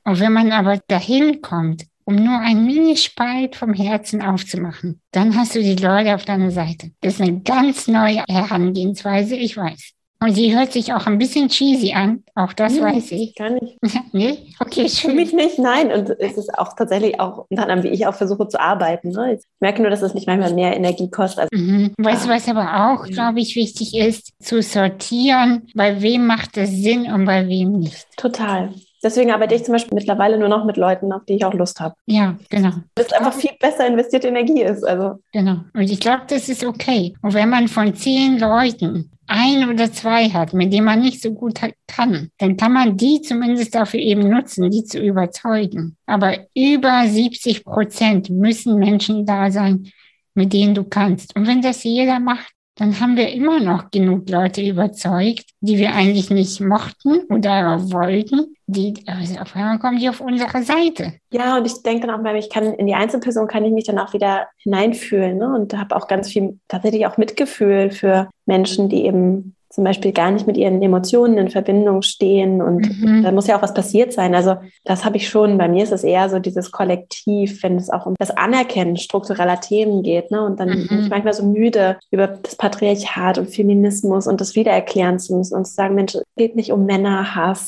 Und 0.05 0.20
wenn 0.22 0.32
man 0.32 0.53
aber 0.53 0.80
dahin 0.88 1.41
kommt, 1.41 1.86
um 2.05 2.16
nur 2.16 2.39
ein 2.39 2.66
Minispalt 2.66 3.58
vom 3.58 3.74
Herzen 3.74 4.22
aufzumachen, 4.22 5.01
dann 5.12 5.36
hast 5.36 5.55
du 5.55 5.62
die 5.62 5.76
Leute 5.76 6.16
auf 6.16 6.24
deiner 6.24 6.51
Seite. 6.51 6.91
Das 7.01 7.16
ist 7.16 7.22
eine 7.22 7.41
ganz 7.41 7.89
neue 7.89 8.24
Herangehensweise, 8.30 9.36
ich 9.36 9.58
weiß. 9.58 9.95
Und 10.20 10.34
sie 10.34 10.55
hört 10.55 10.72
sich 10.72 10.93
auch 10.93 11.05
ein 11.05 11.20
bisschen 11.20 11.47
cheesy 11.47 11.93
an, 11.93 12.24
auch 12.34 12.53
das 12.53 12.74
nee, 12.74 12.82
weiß 12.82 13.11
ich. 13.11 13.36
Gar 13.36 13.51
nicht. 13.51 13.78
nee? 14.13 14.38
Okay, 14.59 14.89
schön. 14.89 15.11
Für 15.11 15.15
mich 15.15 15.34
nicht, 15.34 15.59
nein. 15.59 15.91
Und 15.91 16.09
es 16.20 16.38
ist 16.38 16.57
auch 16.57 16.74
tatsächlich 16.74 17.20
auch 17.20 17.45
unter 17.49 17.63
anderem, 17.63 17.84
wie 17.84 17.89
ich 17.89 18.07
auch 18.07 18.15
versuche 18.15 18.47
zu 18.47 18.59
arbeiten. 18.59 19.09
Ne? 19.09 19.36
Ich 19.36 19.43
merke 19.59 19.82
nur, 19.82 19.91
dass 19.91 20.01
es 20.01 20.15
mich 20.15 20.26
manchmal 20.26 20.53
mehr 20.53 20.76
Energie 20.76 21.09
kostet. 21.09 21.51
Mhm. 21.53 21.93
Weißt 21.99 22.26
du, 22.26 22.30
was 22.30 22.47
aber 22.47 22.91
auch, 22.91 23.05
glaube 23.05 23.39
ich, 23.39 23.55
wichtig 23.55 23.95
ist, 23.95 24.32
zu 24.41 24.61
sortieren, 24.61 25.68
bei 25.76 26.01
wem 26.01 26.26
macht 26.26 26.57
es 26.57 26.72
Sinn 26.72 27.11
und 27.11 27.26
bei 27.26 27.47
wem 27.47 27.80
nicht. 27.80 28.07
Total. 28.18 28.74
Deswegen 29.03 29.32
arbeite 29.32 29.53
ich 29.53 29.63
zum 29.63 29.74
Beispiel 29.74 29.93
mittlerweile 29.93 30.39
nur 30.39 30.49
noch 30.49 30.65
mit 30.65 30.76
Leuten, 30.76 31.13
auf 31.13 31.24
die 31.26 31.36
ich 31.36 31.45
auch 31.45 31.53
Lust 31.53 31.80
habe. 31.80 31.95
Ja, 32.07 32.36
genau. 32.49 32.72
Das 32.95 33.13
einfach 33.13 33.34
viel 33.34 33.51
besser 33.59 33.86
investierte 33.86 34.28
Energie 34.28 34.63
ist. 34.63 34.84
Also. 34.84 35.20
Genau. 35.32 35.57
Und 35.74 35.84
ich 35.84 35.99
glaube, 35.99 36.24
das 36.28 36.49
ist 36.49 36.65
okay. 36.65 37.13
Und 37.22 37.34
wenn 37.34 37.49
man 37.49 37.68
von 37.68 37.93
zehn 37.93 38.39
Leuten 38.39 39.11
ein 39.28 39.69
oder 39.69 39.91
zwei 39.91 40.30
hat, 40.30 40.53
mit 40.53 40.73
denen 40.73 40.86
man 40.86 41.01
nicht 41.01 41.21
so 41.21 41.34
gut 41.34 41.59
kann, 41.88 42.32
dann 42.38 42.57
kann 42.57 42.73
man 42.73 42.97
die 42.97 43.21
zumindest 43.21 43.75
dafür 43.75 43.99
eben 43.99 44.30
nutzen, 44.30 44.69
die 44.71 44.84
zu 44.84 44.99
überzeugen. 44.99 45.97
Aber 46.05 46.38
über 46.55 47.07
70 47.07 47.63
Prozent 47.63 48.30
müssen 48.30 48.80
Menschen 48.80 49.25
da 49.25 49.51
sein, 49.51 49.91
mit 50.34 50.53
denen 50.53 50.75
du 50.75 50.84
kannst. 50.84 51.36
Und 51.36 51.47
wenn 51.47 51.61
das 51.61 51.84
jeder 51.84 52.19
macht, 52.19 52.57
dann 52.78 52.99
haben 52.99 53.17
wir 53.17 53.32
immer 53.34 53.59
noch 53.59 53.89
genug 53.91 54.30
Leute 54.30 54.61
überzeugt, 54.61 55.45
die 55.61 55.78
wir 55.78 55.93
eigentlich 55.93 56.30
nicht 56.30 56.61
mochten 56.61 57.21
oder 57.30 57.91
wollten, 57.91 58.55
die 58.67 58.93
also 59.07 59.39
auf 59.39 59.55
einmal 59.55 59.80
kommen 59.80 59.97
die 59.97 60.09
auf 60.09 60.21
unsere 60.21 60.63
Seite. 60.63 61.13
Ja, 61.32 61.57
und 61.57 61.65
ich 61.65 61.82
denke 61.84 62.07
dann 62.07 62.19
auch, 62.19 62.23
weil 62.23 62.38
ich 62.38 62.49
kann 62.49 62.73
in 62.75 62.88
die 62.88 62.93
Einzelperson 62.93 63.47
kann 63.47 63.65
ich 63.65 63.73
mich 63.73 63.86
dann 63.86 63.99
auch 63.99 64.13
wieder 64.13 64.47
hineinfühlen 64.57 65.38
ne? 65.38 65.53
und 65.55 65.73
habe 65.75 65.95
auch 65.95 66.07
ganz 66.07 66.30
viel 66.30 66.59
tatsächlich 66.67 67.05
auch 67.07 67.17
Mitgefühl 67.17 67.89
für 67.89 68.30
Menschen, 68.45 68.89
die 68.89 69.05
eben 69.05 69.57
zum 69.78 69.84
Beispiel 69.84 70.11
gar 70.11 70.32
nicht 70.32 70.47
mit 70.47 70.57
ihren 70.57 70.82
Emotionen 70.82 71.38
in 71.38 71.49
Verbindung 71.49 72.01
stehen 72.01 72.63
und 72.63 72.99
mhm. 72.99 73.21
da 73.21 73.32
muss 73.32 73.45
ja 73.45 73.55
auch 73.55 73.61
was 73.61 73.75
passiert 73.75 74.11
sein. 74.11 74.34
Also 74.34 74.55
das 74.86 75.05
habe 75.05 75.17
ich 75.17 75.30
schon. 75.30 75.59
Bei 75.59 75.67
mir 75.67 75.84
ist 75.84 75.91
es 75.91 76.03
eher 76.03 76.30
so 76.30 76.39
dieses 76.39 76.71
Kollektiv, 76.71 77.61
wenn 77.61 77.75
es 77.75 77.91
auch 77.91 78.07
um 78.07 78.15
das 78.17 78.32
Anerkennen 78.32 78.97
struktureller 78.97 79.61
Themen 79.61 80.01
geht. 80.01 80.32
Ne? 80.32 80.43
Und 80.43 80.59
dann 80.59 80.69
mhm. 80.69 80.88
bin 80.88 80.99
ich 81.01 81.09
manchmal 81.09 81.34
so 81.34 81.45
müde, 81.45 81.99
über 82.09 82.25
das 82.25 82.55
Patriarchat 82.55 83.38
und 83.38 83.51
Feminismus 83.51 84.25
und 84.25 84.41
das 84.41 84.55
wiedererklären 84.55 85.19
zu 85.19 85.38
müssen 85.38 85.55
und 85.55 85.65
zu 85.65 85.75
sagen, 85.75 85.93
Mensch, 85.93 86.15
es 86.15 86.23
geht 86.36 86.55
nicht 86.55 86.71
um 86.71 86.88
Männerhass. 86.88 87.67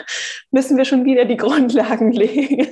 Müssen 0.50 0.76
wir 0.76 0.84
schon 0.84 1.06
wieder 1.06 1.24
die 1.24 1.38
Grundlagen 1.38 2.12
legen. 2.12 2.66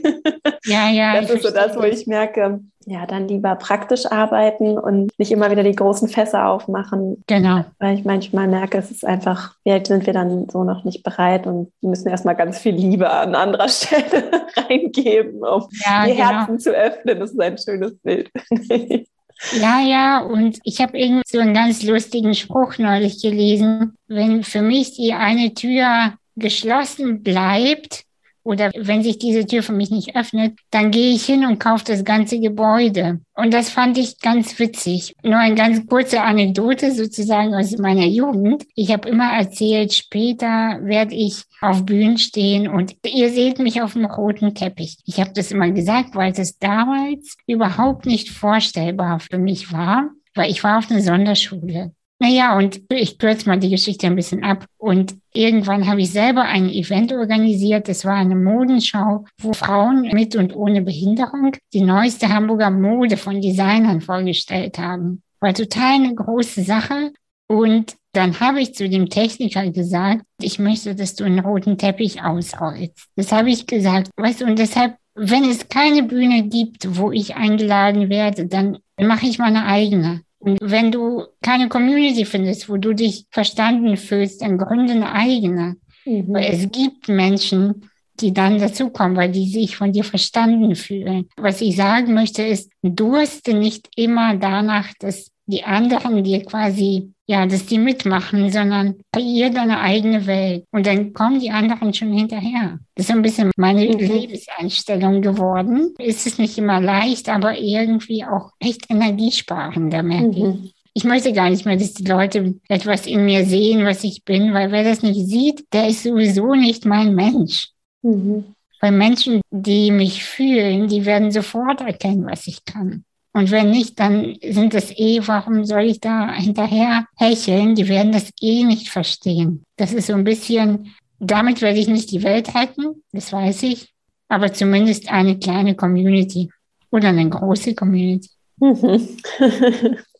Ja, 0.67 0.91
ja. 0.91 1.19
Das 1.19 1.31
ist 1.31 1.43
so 1.43 1.51
das, 1.51 1.75
wo 1.75 1.85
ich 1.85 2.07
merke, 2.07 2.61
ja, 2.87 3.07
dann 3.07 3.29
lieber 3.29 3.55
praktisch 3.57 4.07
arbeiten 4.07 4.79
und 4.79 5.11
nicht 5.19 5.33
immer 5.33 5.51
wieder 5.51 5.63
die 5.63 5.75
großen 5.75 6.09
Fässer 6.09 6.49
aufmachen. 6.49 7.23
Genau. 7.27 7.65
Weil 7.79 7.99
ich 7.99 8.05
manchmal 8.05 8.49
merke, 8.49 8.79
es 8.79 8.91
ist 8.91 9.05
einfach, 9.05 9.55
vielleicht 9.63 9.87
sind 9.87 10.07
wir 10.07 10.13
dann 10.13 10.49
so 10.49 10.65
noch 10.65 10.85
nicht 10.85 11.03
bereit 11.03 11.47
und 11.47 11.71
müssen 11.81 12.09
erstmal 12.09 12.37
ganz 12.37 12.59
viel 12.59 12.75
Liebe 12.75 13.11
an 13.11 13.35
anderer 13.35 13.69
Stelle 13.71 14.47
reingeben, 14.57 15.43
um 15.43 15.69
ja, 15.85 16.05
die 16.07 16.13
genau. 16.13 16.31
Herzen 16.31 16.59
zu 16.59 16.71
öffnen. 16.71 17.21
Das 17.21 17.31
ist 17.31 17.41
ein 17.41 17.59
schönes 17.59 17.97
Bild. 17.99 18.31
Ja, 19.53 19.81
ja, 19.81 20.21
und 20.21 20.59
ich 20.63 20.81
habe 20.81 20.97
irgendwie 20.97 21.25
so 21.27 21.41
einen 21.41 21.55
ganz 21.55 21.83
lustigen 21.83 22.35
Spruch 22.35 22.79
neulich 22.79 23.21
gelesen. 23.21 23.97
Wenn 24.07 24.45
für 24.45 24.63
mich 24.63 24.95
die 24.95 25.13
eine 25.13 25.53
Tür 25.55 26.15
geschlossen 26.37 27.23
bleibt, 27.23 28.05
oder 28.45 28.71
wenn 28.77 29.03
sich 29.03 29.19
diese 29.19 29.47
Tür 29.47 29.63
für 29.63 29.73
mich 29.73 29.91
nicht 29.91 30.15
öffnet, 30.15 30.59
dann 30.71 30.91
gehe 30.91 31.15
ich 31.15 31.25
hin 31.25 31.45
und 31.47 31.59
kaufe 31.59 31.85
das 31.85 32.05
ganze 32.05 32.39
Gebäude. 32.39 33.21
Und 33.35 33.53
das 33.53 33.71
fand 33.71 33.99
ich 33.99 34.21
ganz 34.21 34.59
witzig. 34.59 35.17
Nur 35.23 35.39
eine 35.39 35.55
ganz 35.55 35.87
kurze 35.87 36.21
Anekdote 36.21 36.93
sozusagen 36.93 37.55
aus 37.55 37.77
meiner 37.79 38.07
Jugend. 38.07 38.65
Ich 38.75 38.93
habe 38.93 39.09
immer 39.09 39.33
erzählt, 39.33 39.93
später 39.93 40.79
werde 40.83 41.15
ich 41.15 41.43
auf 41.61 41.85
Bühnen 41.85 42.19
stehen 42.19 42.69
und 42.69 42.95
ihr 43.05 43.31
seht 43.31 43.59
mich 43.59 43.83
auf 43.83 43.95
dem 43.95 44.05
roten 44.05 44.55
Teppich. 44.55 44.99
Ich 45.07 45.19
habe 45.19 45.33
das 45.35 45.51
immer 45.51 45.71
gesagt, 45.71 46.15
weil 46.15 46.33
das 46.33 46.59
damals 46.59 47.37
überhaupt 47.47 48.07
nicht 48.07 48.31
vorstellbar 48.31 49.21
für 49.21 49.39
mich 49.39 49.73
war, 49.73 50.11
weil 50.35 50.51
ich 50.51 50.63
war 50.63 50.79
auf 50.79 50.91
einer 50.91 51.01
Sonderschule. 51.01 51.93
Naja, 52.21 52.57
und 52.57 52.81
ich 52.91 53.19
kürze 53.19 53.49
mal 53.49 53.59
die 53.59 53.71
Geschichte 53.71 54.07
ein 54.07 54.17
bisschen 54.17 54.45
ab. 54.45 54.67
Und 54.79 55.17
irgendwann 55.33 55.87
habe 55.87 56.01
ich 56.01 56.11
selber 56.11 56.43
ein 56.43 56.71
Event 56.71 57.13
organisiert. 57.13 57.89
Das 57.89 58.05
war 58.05 58.15
eine 58.15 58.37
Modenschau, 58.37 59.25
wo 59.41 59.53
Frauen 59.53 60.09
mit 60.13 60.37
und 60.37 60.55
ohne 60.55 60.83
Behinderung 60.83 61.53
die 61.73 61.83
neueste 61.83 62.29
Hamburger 62.29 62.71
Mode 62.71 63.17
von 63.17 63.41
Designern 63.41 64.01
vorgestellt 64.01 64.79
haben. 64.79 65.23
War 65.41 65.55
total 65.55 65.95
eine 65.95 66.15
große 66.15 66.63
Sache. 66.63 67.13
Und 67.47 67.97
dann 68.13 68.39
habe 68.41 68.61
ich 68.61 68.75
zu 68.75 68.89
dem 68.89 69.11
Techniker 69.11 69.69
gesagt, 69.71 70.25
ich 70.41 70.59
möchte, 70.59 70.95
dass 70.95 71.17
du 71.17 71.25
einen 71.25 71.41
roten 71.41 71.77
Teppich 71.77 72.23
ausrollst. 72.23 73.09
Das 73.17 73.33
habe 73.33 73.51
ich 73.51 73.67
gesagt. 73.67 74.11
Weißt 74.17 74.41
du, 74.41 74.47
und 74.47 74.59
deshalb, 74.59 74.97
wenn 75.15 75.45
es 75.45 75.69
keine 75.69 76.05
Bühne 76.05 76.45
gibt, 76.45 76.97
wo 76.97 77.11
ich 77.11 77.35
eingeladen 77.35 78.09
werde, 78.09 78.47
dann 78.47 78.79
mache 78.99 79.27
ich 79.27 79.39
meine 79.39 79.67
eigene. 79.67 80.23
Und 80.45 80.59
wenn 80.61 80.93
du 80.93 81.25
keine 81.43 81.69
Community 81.69 82.25
findest, 82.25 82.69
wo 82.69 82.77
du 82.77 82.95
dich 82.95 83.27
verstanden 83.31 83.97
fühlst, 83.97 84.43
dann 84.43 84.59
gründe 84.59 84.93
eine 84.93 85.13
eigene. 85.13 85.77
Mhm. 86.05 86.27
Weil 86.29 86.53
es 86.53 86.71
gibt 86.71 87.09
Menschen, 87.09 87.91
die 88.21 88.33
dann 88.33 88.59
dazukommen, 88.59 89.17
weil 89.17 89.33
die 89.33 89.49
sich 89.49 89.77
von 89.77 89.93
dir 89.93 90.05
verstanden 90.05 90.77
fühlen. 90.77 91.29
Was 91.37 91.61
ich 91.61 91.77
sagen 91.77 92.15
möchte, 92.15 92.43
ist, 92.43 92.71
durste 92.83 93.55
nicht 93.55 93.89
immer 93.97 94.37
danach, 94.37 94.93
dass 95.01 95.31
die 95.47 95.65
anderen 95.65 96.25
dir 96.25 96.45
quasi, 96.45 97.13
ja, 97.27 97.47
dass 97.47 97.67
die 97.67 97.79
mitmachen, 97.79 98.51
sondern 98.51 98.97
kreier 99.13 99.51
deine 99.51 99.81
eigene 99.81 100.27
Welt. 100.27 100.65
Und 100.71 100.87
dann 100.87 101.13
kommen 101.13 101.41
die 101.41 101.51
anderen 101.51 101.93
schon 101.93 102.13
hinterher. 102.13 102.79
Das 102.95 103.07
ist 103.07 103.13
ein 103.13 103.23
bisschen 103.23 103.51
meine 103.57 103.87
mhm. 103.87 103.99
Lebenseinstellung 103.99 105.23
geworden. 105.23 105.95
Ist 105.99 106.27
es 106.27 106.39
nicht 106.39 106.57
immer 106.59 106.81
leicht, 106.81 107.29
aber 107.29 107.59
irgendwie 107.59 108.25
auch 108.25 108.51
echt 108.59 108.91
energiesparender, 108.91 110.03
merke 110.03 110.29
mhm. 110.29 110.65
ich. 110.65 110.75
Ich 110.97 111.05
möchte 111.05 111.33
gar 111.33 111.51
nicht 111.51 111.67
mehr, 111.67 111.77
dass 111.77 111.95
die 111.95 112.05
Leute 112.05 112.55
etwas 112.69 113.07
in 113.07 113.25
mir 113.25 113.45
sehen, 113.45 113.85
was 113.85 114.05
ich 114.05 114.25
bin, 114.25 114.55
weil 114.55 114.71
wer 114.71 114.85
das 114.85 115.03
nicht 115.03 115.27
sieht, 115.27 115.65
der 115.73 115.89
ist 115.89 116.05
sowieso 116.05 116.55
nicht 116.55 116.85
mein 116.85 117.15
Mensch. 117.15 117.71
Mhm. 118.03 118.55
Weil 118.81 118.93
Menschen, 118.93 119.41
die 119.51 119.91
mich 119.91 120.25
fühlen, 120.25 120.89
die 120.89 121.05
werden 121.05 121.33
sofort 121.33 121.81
erkennen, 121.81 122.27
was 122.27 122.47
ich 122.47 122.65
kann. 122.65 123.05
Und 123.37 123.51
wenn 123.51 123.73
nicht, 123.73 123.99
dann 123.99 124.37
sind 124.41 124.75
das 124.75 124.93
eh, 124.93 125.21
warum 125.27 125.65
soll 125.65 125.83
ich 125.83 125.99
da 125.99 126.33
hinterher 126.33 127.07
hecheln? 127.17 127.75
Die 127.75 127.89
werden 127.89 128.13
das 128.13 128.31
eh 128.41 128.63
nicht 128.63 128.89
verstehen. 128.89 129.65
Das 129.77 129.93
ist 129.93 130.07
so 130.07 130.13
ein 130.13 130.23
bisschen, 130.23 130.95
damit 131.19 131.61
werde 131.61 131.81
ich 131.81 131.89
nicht 131.89 132.13
die 132.13 132.23
Welt 132.23 132.55
retten, 132.55 133.03
das 133.13 133.33
weiß 133.33 133.65
ich, 133.65 133.93
aber 134.29 134.53
zumindest 134.53 135.11
eine 135.11 135.37
kleine 135.37 135.75
Community 135.75 136.49
oder 136.93 137.09
eine 137.09 137.29
große 137.29 137.75
Community. 137.75 138.31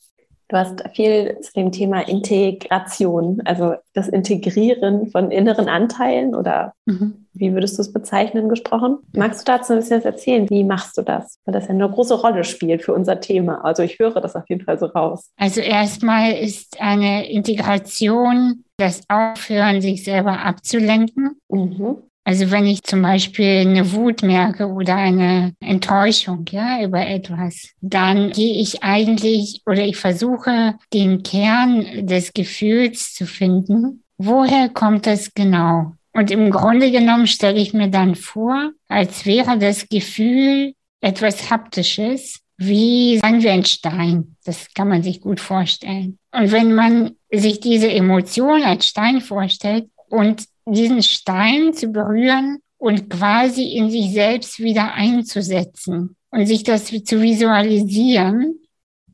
Du 0.49 0.57
hast 0.57 0.85
viel 0.95 1.39
zu 1.41 1.53
dem 1.55 1.73
Thema 1.73 2.07
Integration, 2.07 3.41
also 3.45 3.75
das 3.95 4.09
Integrieren 4.09 5.11
von 5.11 5.31
inneren 5.31 5.69
Anteilen 5.69 6.35
oder 6.35 6.75
mhm. 6.85 7.27
wie 7.33 7.53
würdest 7.55 7.79
du 7.79 7.83
es 7.83 7.93
bezeichnen, 7.93 8.49
gesprochen. 8.49 8.99
Magst 9.15 9.41
du 9.41 9.53
dazu 9.53 9.73
ein 9.73 9.79
bisschen 9.79 9.99
was 9.99 10.05
erzählen? 10.05 10.49
Wie 10.51 10.65
machst 10.65 10.99
du 10.99 11.03
das? 11.03 11.39
Weil 11.45 11.55
das 11.55 11.65
ja 11.65 11.71
eine 11.71 11.89
große 11.89 12.15
Rolle 12.15 12.45
spielt 12.45 12.83
für 12.83 12.93
unser 12.93 13.21
Thema. 13.21 13.65
Also 13.65 13.83
ich 13.83 13.99
höre 13.99 14.21
das 14.21 14.37
auf 14.37 14.49
jeden 14.49 14.65
Fall 14.65 14.79
so 14.79 14.87
raus. 14.87 15.31
Also 15.39 15.61
erstmal 15.61 16.33
ist 16.33 16.81
eine 16.81 17.31
Integration 17.31 18.65
das 18.77 19.03
Aufhören, 19.09 19.81
sich 19.81 20.05
selber 20.05 20.41
abzulenken. 20.41 21.41
Mhm. 21.49 21.99
Also 22.25 22.51
wenn 22.51 22.67
ich 22.67 22.83
zum 22.83 23.03
Beispiel 23.03 23.61
eine 23.61 23.93
Wut 23.93 24.23
merke 24.23 24.67
oder 24.67 24.97
eine 24.97 25.55
Enttäuschung 25.61 26.47
ja, 26.51 26.83
über 26.83 27.07
etwas, 27.07 27.69
dann 27.83 28.31
gehe 28.31 28.61
ich 28.61 28.83
eigentlich 28.83 29.61
oder 29.67 29.85
ich 29.85 29.99
versuche 29.99 30.75
den 30.93 31.23
Kern 31.23 32.07
des 32.07 32.33
Gefühls 32.33 33.13
zu 33.13 33.27
finden. 33.27 34.03
Woher 34.17 34.71
kommt 34.71 35.07
das 35.07 35.35
genau? 35.35 35.93
Und 36.15 36.31
im 36.31 36.51
Grunde 36.51 36.91
genommen 36.91 37.27
stelle 37.27 37.61
ich 37.61 37.75
mir 37.75 37.89
dann 37.89 38.15
vor, 38.15 38.71
als 38.89 39.27
wäre 39.27 39.59
das 39.59 39.89
Gefühl 39.89 40.75
etwas 41.01 41.51
Haptisches, 41.51 42.41
wie 42.57 43.19
sagen 43.19 43.43
wir 43.43 43.53
ein 43.53 43.65
Stein. 43.65 44.37
Das 44.45 44.73
kann 44.75 44.89
man 44.89 45.03
sich 45.03 45.21
gut 45.21 45.41
vorstellen. 45.41 46.19
Und 46.33 46.53
wenn 46.53 46.73
man 46.73 47.17
sich 47.31 47.61
diese 47.61 47.91
Emotion 47.91 48.63
als 48.63 48.87
Stein 48.87 49.21
vorstellt 49.21 49.89
und 50.09 50.45
diesen 50.67 51.03
Stein 51.03 51.73
zu 51.75 51.89
berühren 51.89 52.59
und 52.79 53.09
quasi 53.11 53.77
in 53.77 53.91
sich 53.91 54.13
selbst 54.13 54.59
wieder 54.59 54.95
einzusetzen 54.95 56.17
und 56.31 56.47
sich 56.47 56.65
das 56.65 56.87
zu 56.87 57.23
visualisieren, 57.23 58.61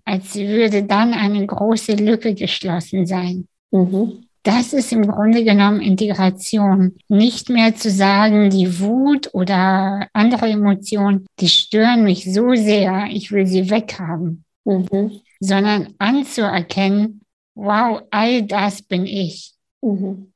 als 0.04 0.34
würde 0.34 0.82
dann 0.84 1.12
eine 1.12 1.46
große 1.46 1.94
Lücke 1.94 2.34
geschlossen 2.34 3.06
sein. 3.06 3.46
Mhm. 3.70 4.24
Das 4.42 4.72
ist 4.72 4.90
im 4.92 5.06
Grunde 5.06 5.44
genommen 5.44 5.82
Integration. 5.82 6.96
Nicht 7.08 7.50
mehr 7.50 7.74
zu 7.74 7.90
sagen, 7.90 8.48
die 8.48 8.80
Wut 8.80 9.34
oder 9.34 10.08
andere 10.14 10.48
Emotionen, 10.48 11.26
die 11.38 11.48
stören 11.48 12.04
mich 12.04 12.32
so 12.32 12.54
sehr, 12.54 13.06
ich 13.10 13.30
will 13.32 13.46
sie 13.46 13.68
weghaben, 13.68 14.44
mhm. 14.64 15.20
sondern 15.40 15.94
anzuerkennen, 15.98 17.20
wow, 17.54 18.02
all 18.10 18.42
das 18.42 18.80
bin 18.80 19.04
ich. 19.04 19.52
Mhm. 19.82 20.29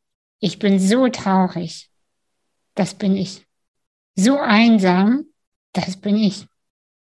Ich 0.45 0.59
bin 0.59 0.79
so 0.79 1.09
traurig. 1.09 1.89
Das 2.75 2.93
bin 2.93 3.17
ich. 3.17 3.47
So 4.15 4.39
einsam. 4.39 5.25
Das 5.73 5.97
bin 5.97 6.19
ich. 6.19 6.45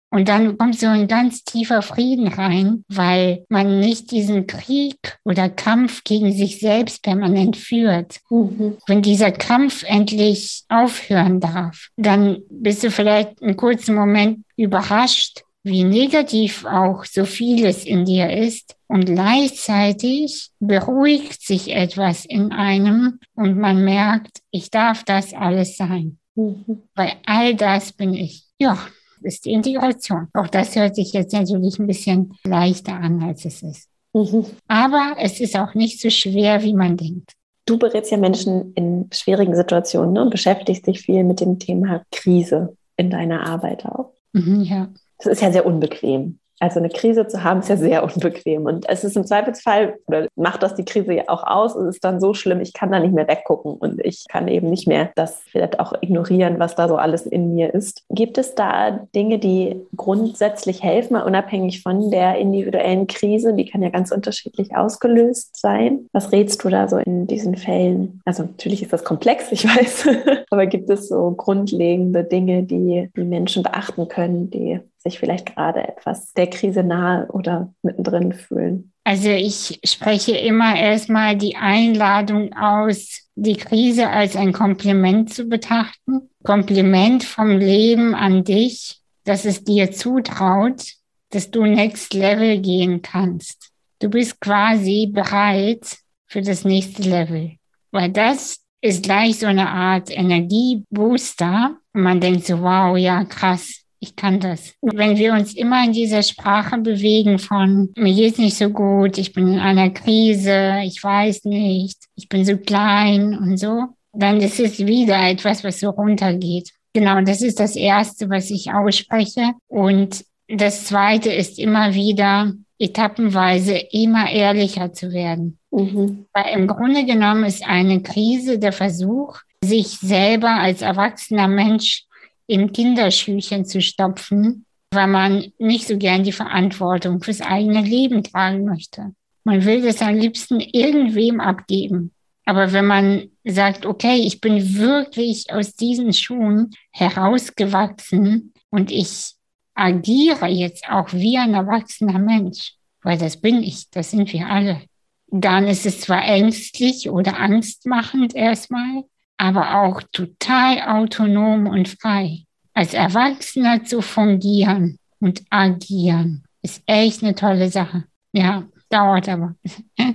Und 0.09 0.27
dann 0.27 0.57
kommt 0.57 0.77
so 0.77 0.87
ein 0.87 1.07
ganz 1.07 1.45
tiefer 1.45 1.81
Frieden 1.81 2.27
rein, 2.27 2.83
weil 2.89 3.45
man 3.47 3.79
nicht 3.79 4.11
diesen 4.11 4.47
Krieg 4.47 5.17
oder 5.23 5.47
Kampf 5.47 6.03
gegen 6.03 6.33
sich 6.33 6.59
selbst 6.59 7.03
permanent 7.03 7.55
führt. 7.55 8.19
Mhm. 8.29 8.75
Wenn 8.85 9.01
dieser 9.01 9.31
Kampf 9.31 9.83
endlich 9.83 10.65
aufhören 10.67 11.39
darf, 11.39 11.87
dann 11.95 12.41
bist 12.49 12.83
du 12.83 12.91
vielleicht 12.91 13.41
einen 13.41 13.55
kurzen 13.55 13.95
Moment 13.95 14.43
überrascht, 14.57 15.45
wie 15.63 15.83
negativ 15.83 16.65
auch 16.65 17.05
so 17.05 17.25
vieles 17.25 17.85
in 17.85 18.05
dir 18.05 18.29
ist. 18.31 18.75
Und 18.87 19.05
gleichzeitig 19.05 20.49
beruhigt 20.59 21.41
sich 21.41 21.73
etwas 21.73 22.25
in 22.25 22.51
einem 22.51 23.19
und 23.35 23.57
man 23.57 23.83
merkt, 23.83 24.39
ich 24.51 24.69
darf 24.69 25.03
das 25.03 25.33
alles 25.33 25.77
sein. 25.77 26.17
Mhm. 26.35 26.83
Weil 26.95 27.13
all 27.25 27.55
das 27.55 27.93
bin 27.93 28.13
ich. 28.13 28.43
Ja, 28.59 28.77
ist 29.21 29.45
die 29.45 29.53
Integration. 29.53 30.27
Auch 30.33 30.47
das 30.47 30.75
hört 30.75 30.95
sich 30.95 31.13
jetzt 31.13 31.33
natürlich 31.33 31.79
ein 31.79 31.87
bisschen 31.87 32.33
leichter 32.43 32.93
an, 32.93 33.23
als 33.23 33.45
es 33.45 33.61
ist. 33.61 33.89
Mhm. 34.13 34.45
Aber 34.67 35.15
es 35.19 35.39
ist 35.39 35.55
auch 35.55 35.73
nicht 35.73 36.01
so 36.01 36.09
schwer, 36.09 36.63
wie 36.63 36.73
man 36.73 36.97
denkt. 36.97 37.33
Du 37.65 37.77
berätst 37.77 38.11
ja 38.11 38.17
Menschen 38.17 38.73
in 38.73 39.07
schwierigen 39.13 39.55
Situationen 39.55 40.13
ne, 40.13 40.23
und 40.23 40.31
beschäftigst 40.31 40.87
dich 40.87 41.01
viel 41.01 41.23
mit 41.23 41.39
dem 41.39 41.59
Thema 41.59 42.03
Krise 42.11 42.75
in 42.97 43.09
deiner 43.09 43.45
Arbeit 43.47 43.85
auch. 43.85 44.11
Mhm, 44.33 44.61
ja. 44.63 44.89
Das 45.23 45.33
ist 45.33 45.41
ja 45.41 45.51
sehr 45.51 45.65
unbequem. 45.65 46.39
Also 46.61 46.77
eine 46.77 46.89
Krise 46.89 47.25
zu 47.25 47.43
haben, 47.43 47.61
ist 47.61 47.69
ja 47.69 47.77
sehr 47.77 48.03
unbequem. 48.15 48.65
Und 48.65 48.87
es 48.87 49.03
ist 49.03 49.17
im 49.17 49.25
Zweifelsfall, 49.25 49.95
oder 50.05 50.27
macht 50.35 50.61
das 50.61 50.75
die 50.75 50.85
Krise 50.85 51.13
ja 51.13 51.23
auch 51.27 51.43
aus, 51.43 51.75
es 51.75 51.95
ist 51.95 52.03
dann 52.03 52.21
so 52.21 52.35
schlimm, 52.35 52.61
ich 52.61 52.73
kann 52.73 52.91
da 52.91 52.99
nicht 52.99 53.13
mehr 53.13 53.27
weggucken 53.27 53.73
und 53.73 53.99
ich 54.05 54.25
kann 54.29 54.47
eben 54.47 54.69
nicht 54.69 54.87
mehr 54.87 55.11
das 55.15 55.41
vielleicht 55.47 55.79
auch 55.79 55.93
ignorieren, 56.01 56.59
was 56.59 56.75
da 56.75 56.87
so 56.87 56.97
alles 56.97 57.25
in 57.25 57.55
mir 57.55 57.73
ist. 57.73 58.03
Gibt 58.09 58.37
es 58.37 58.53
da 58.53 58.91
Dinge, 59.15 59.39
die 59.39 59.81
grundsätzlich 59.97 60.83
helfen, 60.83 61.15
unabhängig 61.15 61.81
von 61.81 62.11
der 62.11 62.37
individuellen 62.37 63.07
Krise? 63.07 63.55
Die 63.55 63.65
kann 63.65 63.81
ja 63.81 63.89
ganz 63.89 64.11
unterschiedlich 64.11 64.75
ausgelöst 64.75 65.59
sein. 65.59 66.07
Was 66.11 66.31
rätst 66.31 66.63
du 66.63 66.69
da 66.69 66.87
so 66.87 66.97
in 66.97 67.25
diesen 67.25 67.55
Fällen? 67.55 68.21
Also 68.23 68.43
natürlich 68.43 68.83
ist 68.83 68.93
das 68.93 69.03
komplex, 69.03 69.51
ich 69.51 69.65
weiß, 69.65 70.09
aber 70.51 70.67
gibt 70.67 70.91
es 70.91 71.07
so 71.07 71.31
grundlegende 71.31 72.23
Dinge, 72.23 72.61
die 72.61 73.09
die 73.15 73.23
Menschen 73.23 73.63
beachten 73.63 74.07
können, 74.07 74.51
die 74.51 74.79
sich 75.01 75.19
vielleicht 75.19 75.55
gerade 75.55 75.87
etwas 75.87 76.33
der 76.33 76.47
Krise 76.47 76.83
nahe 76.83 77.27
oder 77.27 77.73
mittendrin 77.81 78.33
fühlen? 78.33 78.91
Also 79.03 79.29
ich 79.29 79.79
spreche 79.83 80.37
immer 80.37 80.75
erstmal 80.75 81.35
die 81.35 81.55
Einladung 81.55 82.53
aus, 82.53 83.27
die 83.35 83.55
Krise 83.55 84.09
als 84.09 84.35
ein 84.35 84.53
Kompliment 84.53 85.33
zu 85.33 85.45
betrachten. 85.45 86.29
Kompliment 86.43 87.23
vom 87.23 87.57
Leben 87.57 88.13
an 88.13 88.43
dich, 88.43 89.01
dass 89.23 89.45
es 89.45 89.63
dir 89.63 89.91
zutraut, 89.91 90.83
dass 91.31 91.49
du 91.49 91.65
next 91.65 92.13
level 92.13 92.59
gehen 92.59 93.01
kannst. 93.01 93.71
Du 93.99 94.09
bist 94.09 94.39
quasi 94.39 95.09
bereit 95.11 95.97
für 96.27 96.41
das 96.41 96.63
nächste 96.63 97.03
Level. 97.03 97.53
Weil 97.91 98.11
das 98.11 98.59
ist 98.81 99.03
gleich 99.03 99.39
so 99.39 99.47
eine 99.47 99.69
Art 99.69 100.09
Energiebooster. 100.09 101.77
Und 101.93 102.01
man 102.01 102.19
denkt 102.19 102.45
so, 102.45 102.61
wow, 102.61 102.97
ja, 102.97 103.23
krass, 103.25 103.80
ich 104.01 104.15
kann 104.15 104.39
das. 104.39 104.73
Wenn 104.81 105.15
wir 105.15 105.33
uns 105.33 105.53
immer 105.53 105.85
in 105.85 105.93
dieser 105.93 106.23
Sprache 106.23 106.79
bewegen 106.79 107.37
von, 107.37 107.93
mir 107.95 108.13
geht's 108.13 108.39
nicht 108.39 108.57
so 108.57 108.69
gut, 108.69 109.19
ich 109.19 109.31
bin 109.31 109.53
in 109.53 109.59
einer 109.59 109.91
Krise, 109.91 110.81
ich 110.83 111.01
weiß 111.03 111.45
nicht, 111.45 111.97
ich 112.15 112.27
bin 112.27 112.43
so 112.43 112.57
klein 112.57 113.37
und 113.37 113.57
so, 113.57 113.85
dann 114.11 114.41
ist 114.41 114.59
es 114.59 114.79
wieder 114.79 115.29
etwas, 115.29 115.63
was 115.63 115.79
so 115.79 115.91
runtergeht. 115.91 116.71
Genau, 116.93 117.21
das 117.21 117.41
ist 117.41 117.59
das 117.59 117.75
Erste, 117.75 118.29
was 118.29 118.49
ich 118.49 118.73
ausspreche. 118.73 119.51
Und 119.67 120.25
das 120.47 120.85
Zweite 120.85 121.31
ist 121.31 121.59
immer 121.59 121.93
wieder 121.93 122.53
etappenweise 122.79 123.77
immer 123.91 124.31
ehrlicher 124.31 124.91
zu 124.91 125.11
werden. 125.11 125.59
Mhm. 125.69 126.25
Weil 126.33 126.55
im 126.55 126.67
Grunde 126.67 127.05
genommen 127.05 127.43
ist 127.43 127.63
eine 127.63 128.01
Krise 128.01 128.57
der 128.57 128.73
Versuch, 128.73 129.37
sich 129.63 129.89
selber 129.99 130.55
als 130.55 130.81
erwachsener 130.81 131.47
Mensch 131.47 132.05
in 132.51 132.73
Kinderschüchen 132.73 133.63
zu 133.63 133.81
stopfen, 133.81 134.65
weil 134.91 135.07
man 135.07 135.53
nicht 135.57 135.87
so 135.87 135.97
gern 135.97 136.23
die 136.23 136.33
Verantwortung 136.33 137.23
fürs 137.23 137.39
eigene 137.39 137.81
Leben 137.81 138.23
tragen 138.23 138.65
möchte. 138.65 139.13
Man 139.45 139.63
will 139.63 139.81
das 139.81 140.01
am 140.01 140.15
liebsten 140.15 140.59
irgendwem 140.59 141.39
abgeben. 141.39 142.11
Aber 142.43 142.73
wenn 142.73 142.85
man 142.85 143.29
sagt, 143.45 143.85
okay, 143.85 144.17
ich 144.17 144.41
bin 144.41 144.77
wirklich 144.77 145.53
aus 145.53 145.75
diesen 145.75 146.11
Schuhen 146.11 146.71
herausgewachsen 146.91 148.53
und 148.69 148.91
ich 148.91 149.35
agiere 149.73 150.47
jetzt 150.47 150.89
auch 150.89 151.13
wie 151.13 151.37
ein 151.37 151.53
erwachsener 151.53 152.19
Mensch, 152.19 152.73
weil 153.01 153.17
das 153.17 153.39
bin 153.39 153.63
ich, 153.63 153.89
das 153.91 154.11
sind 154.11 154.33
wir 154.33 154.47
alle. 154.47 154.81
Dann 155.27 155.67
ist 155.67 155.85
es 155.85 156.01
zwar 156.01 156.25
ängstlich 156.25 157.09
oder 157.09 157.39
angstmachend 157.39 158.35
erstmal, 158.35 159.05
aber 159.41 159.81
auch 159.81 160.03
total 160.11 160.81
autonom 160.81 161.65
und 161.65 161.89
frei. 161.89 162.43
Als 162.75 162.93
Erwachsener 162.93 163.83
zu 163.83 164.01
fungieren 164.01 164.99
und 165.19 165.41
agieren 165.49 166.43
ist 166.61 166.83
echt 166.85 167.23
eine 167.23 167.33
tolle 167.33 167.69
Sache. 167.69 168.03
Ja, 168.33 168.63
dauert 168.89 169.27
aber. 169.27 169.55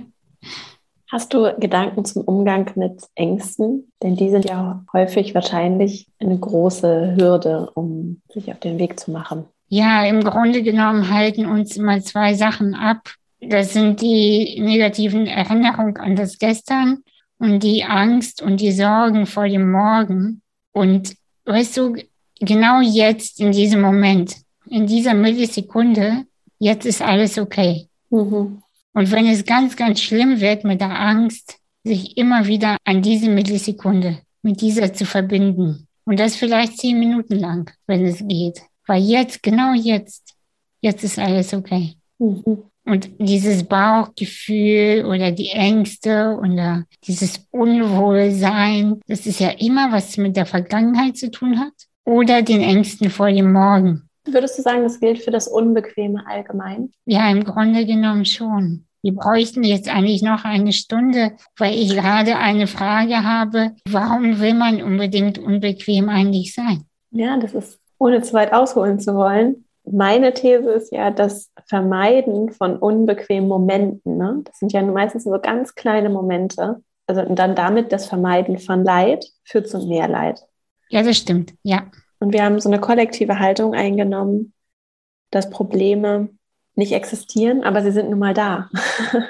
Hast 1.11 1.33
du 1.33 1.53
Gedanken 1.59 2.05
zum 2.05 2.23
Umgang 2.23 2.71
mit 2.75 3.01
Ängsten? 3.15 3.91
Denn 4.01 4.15
die 4.15 4.29
sind 4.29 4.45
ja 4.45 4.85
häufig 4.93 5.35
wahrscheinlich 5.35 6.07
eine 6.19 6.37
große 6.37 7.15
Hürde, 7.17 7.69
um 7.75 8.21
sich 8.29 8.49
auf 8.51 8.59
den 8.59 8.79
Weg 8.79 8.97
zu 8.97 9.11
machen. 9.11 9.45
Ja, 9.67 10.05
im 10.05 10.23
Grunde 10.23 10.63
genommen 10.63 11.11
halten 11.11 11.45
uns 11.45 11.75
immer 11.75 11.99
zwei 11.99 12.33
Sachen 12.33 12.75
ab. 12.75 13.13
Das 13.41 13.73
sind 13.73 14.01
die 14.01 14.59
negativen 14.61 15.27
Erinnerungen 15.27 15.97
an 15.97 16.15
das 16.15 16.39
Gestern 16.39 17.03
und 17.39 17.61
die 17.61 17.83
Angst 17.83 18.41
und 18.41 18.61
die 18.61 18.71
Sorgen 18.71 19.25
vor 19.25 19.47
dem 19.47 19.71
Morgen. 19.71 20.41
Und 20.71 21.15
weißt 21.45 21.77
du, 21.77 21.95
genau 22.39 22.81
jetzt, 22.81 23.39
in 23.39 23.51
diesem 23.51 23.81
Moment, 23.81 24.35
in 24.69 24.87
dieser 24.87 25.13
Millisekunde, 25.13 26.25
jetzt 26.59 26.85
ist 26.85 27.01
alles 27.01 27.37
okay. 27.37 27.87
Mhm. 28.09 28.61
Und 28.93 29.11
wenn 29.11 29.27
es 29.27 29.45
ganz, 29.45 29.75
ganz 29.75 30.01
schlimm 30.01 30.39
wird 30.39 30.63
mit 30.63 30.81
der 30.81 30.99
Angst, 30.99 31.59
sich 31.83 32.17
immer 32.17 32.47
wieder 32.47 32.77
an 32.83 33.01
diese 33.01 33.29
Millisekunde 33.29 34.19
mit 34.41 34.61
dieser 34.61 34.93
zu 34.93 35.05
verbinden. 35.05 35.87
Und 36.05 36.19
das 36.19 36.35
vielleicht 36.35 36.77
zehn 36.77 36.99
Minuten 36.99 37.35
lang, 37.35 37.71
wenn 37.85 38.05
es 38.05 38.25
geht. 38.27 38.61
Weil 38.85 39.03
jetzt, 39.03 39.43
genau 39.43 39.73
jetzt, 39.73 40.35
jetzt 40.81 41.03
ist 41.03 41.19
alles 41.19 41.53
okay. 41.53 41.95
Mhm. 42.17 42.66
Und 42.87 43.09
dieses 43.19 43.65
Bauchgefühl 43.65 45.05
oder 45.05 45.31
die 45.33 45.49
Ängste 45.49 46.39
oder 46.41 46.85
dieses 47.05 47.45
Unwohlsein, 47.51 49.01
das 49.07 49.25
ist 49.25 49.41
ja 49.41 49.49
immer 49.49 49.91
was 49.91 50.15
mit 50.15 50.37
der 50.37 50.45
Vergangenheit 50.45 51.17
zu 51.17 51.29
tun 51.29 51.59
hat 51.59 51.73
oder 52.05 52.41
den 52.41 52.61
Ängsten 52.61 53.09
vor 53.09 53.29
dem 53.29 53.51
Morgen. 53.51 54.03
Würdest 54.25 54.57
du 54.57 54.61
sagen, 54.61 54.83
das 54.83 55.01
gilt 55.01 55.19
für 55.19 55.31
das 55.31 55.49
Unbequeme 55.49 56.23
allgemein? 56.25 56.91
Ja, 57.05 57.29
im 57.29 57.43
Grunde 57.43 57.85
genommen 57.85 58.23
schon. 58.23 58.85
Wir 59.01 59.13
bräuchten 59.13 59.63
jetzt 59.65 59.89
eigentlich 59.89 60.21
noch 60.21 60.45
eine 60.45 60.71
Stunde, 60.71 61.33
weil 61.57 61.77
ich 61.77 61.89
gerade 61.89 62.37
eine 62.37 62.67
Frage 62.67 63.23
habe, 63.23 63.71
warum 63.89 64.39
will 64.39 64.53
man 64.53 64.81
unbedingt 64.81 65.37
unbequem 65.39 66.07
eigentlich 66.07 66.53
sein? 66.53 66.85
Ja, 67.11 67.37
das 67.37 67.53
ist, 67.53 67.79
ohne 67.99 68.21
zu 68.21 68.33
weit 68.33 68.53
ausholen 68.53 69.01
zu 69.01 69.13
wollen, 69.13 69.65
meine 69.91 70.33
These 70.33 70.69
ist 70.71 70.91
ja, 70.91 71.11
das 71.11 71.51
Vermeiden 71.67 72.51
von 72.51 72.77
unbequemen 72.77 73.47
Momenten, 73.47 74.17
ne? 74.17 74.41
das 74.43 74.59
sind 74.59 74.73
ja 74.73 74.81
meistens 74.81 75.23
so 75.23 75.39
ganz 75.39 75.75
kleine 75.75 76.09
Momente, 76.09 76.81
also 77.07 77.21
und 77.21 77.37
dann 77.39 77.55
damit 77.55 77.91
das 77.91 78.05
Vermeiden 78.07 78.57
von 78.59 78.83
Leid 78.83 79.25
führt 79.43 79.69
zu 79.69 79.79
mehr 79.87 80.07
Leid. 80.07 80.41
Ja, 80.89 81.03
das 81.03 81.17
stimmt, 81.17 81.53
ja. 81.63 81.83
Und 82.19 82.33
wir 82.33 82.43
haben 82.43 82.59
so 82.59 82.69
eine 82.69 82.79
kollektive 82.79 83.39
Haltung 83.39 83.73
eingenommen, 83.73 84.53
dass 85.31 85.49
Probleme 85.49 86.29
nicht 86.75 86.93
existieren, 86.93 87.63
aber 87.63 87.81
sie 87.81 87.91
sind 87.91 88.09
nun 88.09 88.19
mal 88.19 88.33
da. 88.33 88.69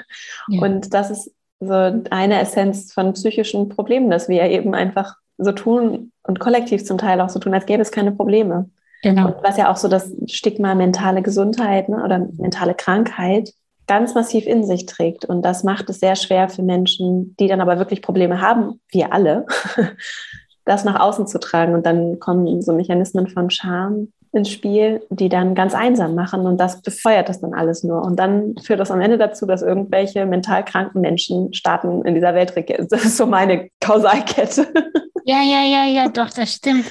Ja. 0.50 0.62
Und 0.62 0.94
das 0.94 1.10
ist 1.10 1.34
so 1.60 1.74
eine 1.74 2.40
Essenz 2.40 2.94
von 2.94 3.12
psychischen 3.12 3.68
Problemen, 3.68 4.08
dass 4.08 4.30
wir 4.30 4.44
eben 4.44 4.74
einfach 4.74 5.16
so 5.36 5.52
tun 5.52 6.10
und 6.22 6.40
kollektiv 6.40 6.86
zum 6.86 6.96
Teil 6.96 7.20
auch 7.20 7.28
so 7.28 7.38
tun, 7.38 7.52
als 7.52 7.66
gäbe 7.66 7.82
es 7.82 7.92
keine 7.92 8.12
Probleme. 8.12 8.70
Genau. 9.02 9.28
Und 9.28 9.36
was 9.42 9.56
ja 9.56 9.70
auch 9.70 9.76
so 9.76 9.88
das 9.88 10.12
Stigma 10.26 10.74
mentale 10.74 11.22
Gesundheit 11.22 11.88
ne, 11.88 12.02
oder 12.04 12.18
mentale 12.36 12.74
Krankheit 12.74 13.52
ganz 13.88 14.14
massiv 14.14 14.46
in 14.46 14.64
sich 14.64 14.86
trägt. 14.86 15.24
Und 15.24 15.42
das 15.42 15.64
macht 15.64 15.90
es 15.90 15.98
sehr 15.98 16.14
schwer 16.14 16.48
für 16.48 16.62
Menschen, 16.62 17.34
die 17.40 17.48
dann 17.48 17.60
aber 17.60 17.78
wirklich 17.78 18.02
Probleme 18.02 18.40
haben, 18.40 18.80
wir 18.92 19.12
alle, 19.12 19.46
das 20.64 20.84
nach 20.84 21.00
außen 21.00 21.26
zu 21.26 21.40
tragen. 21.40 21.74
Und 21.74 21.86
dann 21.86 22.20
kommen 22.20 22.62
so 22.62 22.72
Mechanismen 22.72 23.26
von 23.26 23.50
Scham 23.50 24.12
ins 24.32 24.50
Spiel, 24.50 25.00
die 25.08 25.30
dann 25.30 25.54
ganz 25.54 25.74
einsam 25.74 26.14
machen. 26.14 26.42
Und 26.42 26.58
das 26.58 26.82
befeuert 26.82 27.30
das 27.30 27.40
dann 27.40 27.54
alles 27.54 27.82
nur. 27.82 28.02
Und 28.02 28.16
dann 28.16 28.56
führt 28.62 28.78
das 28.78 28.90
am 28.90 29.00
Ende 29.00 29.16
dazu, 29.16 29.46
dass 29.46 29.62
irgendwelche 29.62 30.26
mental 30.26 30.64
kranken 30.64 31.00
Menschen 31.00 31.54
starten 31.54 32.02
in 32.04 32.14
dieser 32.14 32.34
Welt. 32.34 32.52
Das 32.90 33.04
ist 33.04 33.16
so 33.16 33.26
meine 33.26 33.70
Kausalkette. 33.80 34.66
Ja, 35.24 35.42
ja, 35.42 35.62
ja, 35.64 35.84
ja, 35.86 36.08
doch, 36.08 36.30
das 36.30 36.52
stimmt. 36.52 36.84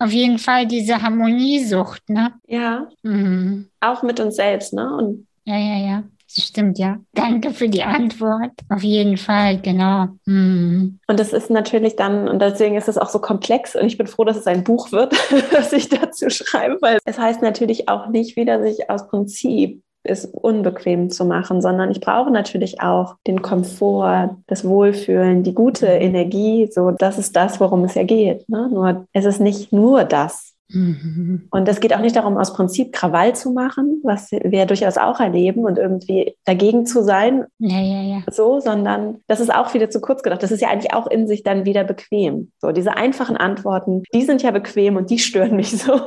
Auf 0.00 0.12
jeden 0.12 0.38
Fall 0.38 0.66
diese 0.66 1.02
Harmoniesucht, 1.02 2.08
ne? 2.08 2.32
Ja. 2.46 2.88
Mhm. 3.02 3.68
Auch 3.80 4.02
mit 4.02 4.18
uns 4.18 4.36
selbst, 4.36 4.72
ne? 4.72 4.96
Und 4.96 5.26
ja, 5.44 5.56
ja, 5.56 5.76
ja. 5.76 6.02
Das 6.34 6.46
stimmt, 6.46 6.78
ja. 6.78 6.98
Danke 7.12 7.50
für 7.50 7.68
die 7.68 7.82
Antwort. 7.82 8.52
Auf 8.68 8.82
jeden 8.82 9.16
Fall, 9.16 9.60
genau. 9.60 10.08
Mhm. 10.24 11.00
Und 11.06 11.20
das 11.20 11.32
ist 11.32 11.50
natürlich 11.50 11.96
dann, 11.96 12.28
und 12.28 12.40
deswegen 12.40 12.76
ist 12.76 12.88
es 12.88 12.98
auch 12.98 13.10
so 13.10 13.18
komplex. 13.18 13.76
Und 13.76 13.86
ich 13.86 13.98
bin 13.98 14.06
froh, 14.06 14.24
dass 14.24 14.36
es 14.36 14.46
ein 14.46 14.64
Buch 14.64 14.90
wird, 14.92 15.12
das 15.52 15.72
ich 15.72 15.88
dazu 15.88 16.30
schreibe, 16.30 16.78
weil 16.80 16.98
es 17.04 17.18
heißt 17.18 17.42
natürlich 17.42 17.88
auch 17.88 18.08
nicht 18.08 18.36
wieder, 18.36 18.62
sich 18.62 18.88
aus 18.88 19.08
Prinzip 19.08 19.82
es 20.02 20.24
unbequem 20.24 21.10
zu 21.10 21.24
machen, 21.24 21.60
sondern 21.60 21.90
ich 21.90 22.00
brauche 22.00 22.30
natürlich 22.30 22.80
auch 22.80 23.16
den 23.26 23.42
Komfort, 23.42 24.36
das 24.46 24.64
Wohlfühlen, 24.64 25.42
die 25.42 25.54
gute 25.54 25.86
mhm. 25.86 26.02
Energie. 26.02 26.68
So, 26.72 26.90
das 26.90 27.18
ist 27.18 27.36
das, 27.36 27.60
worum 27.60 27.84
es 27.84 27.94
ja 27.94 28.04
geht. 28.04 28.48
Ne? 28.48 28.68
Nur 28.70 29.06
es 29.12 29.24
ist 29.24 29.40
nicht 29.40 29.72
nur 29.72 30.04
das. 30.04 30.54
Mhm. 30.72 31.48
Und 31.50 31.68
es 31.68 31.80
geht 31.80 31.94
auch 31.94 32.00
nicht 32.00 32.16
darum, 32.16 32.38
aus 32.38 32.52
Prinzip 32.52 32.92
Krawall 32.92 33.34
zu 33.34 33.50
machen, 33.50 34.00
was 34.04 34.30
wir 34.30 34.66
durchaus 34.66 34.98
auch 34.98 35.20
erleben 35.20 35.64
und 35.64 35.78
irgendwie 35.78 36.36
dagegen 36.44 36.86
zu 36.86 37.02
sein. 37.02 37.44
Ja, 37.58 37.80
ja, 37.80 38.02
ja. 38.02 38.22
So, 38.30 38.60
sondern 38.60 39.20
das 39.26 39.40
ist 39.40 39.52
auch 39.52 39.74
wieder 39.74 39.90
zu 39.90 40.00
kurz 40.00 40.22
gedacht. 40.22 40.42
Das 40.42 40.52
ist 40.52 40.60
ja 40.60 40.68
eigentlich 40.68 40.94
auch 40.94 41.06
in 41.06 41.26
sich 41.26 41.42
dann 41.42 41.64
wieder 41.64 41.84
bequem. 41.84 42.52
So, 42.60 42.72
diese 42.72 42.96
einfachen 42.96 43.36
Antworten, 43.36 44.04
die 44.14 44.22
sind 44.22 44.42
ja 44.42 44.50
bequem 44.52 44.96
und 44.96 45.10
die 45.10 45.18
stören 45.18 45.56
mich 45.56 45.76
so. 45.76 46.00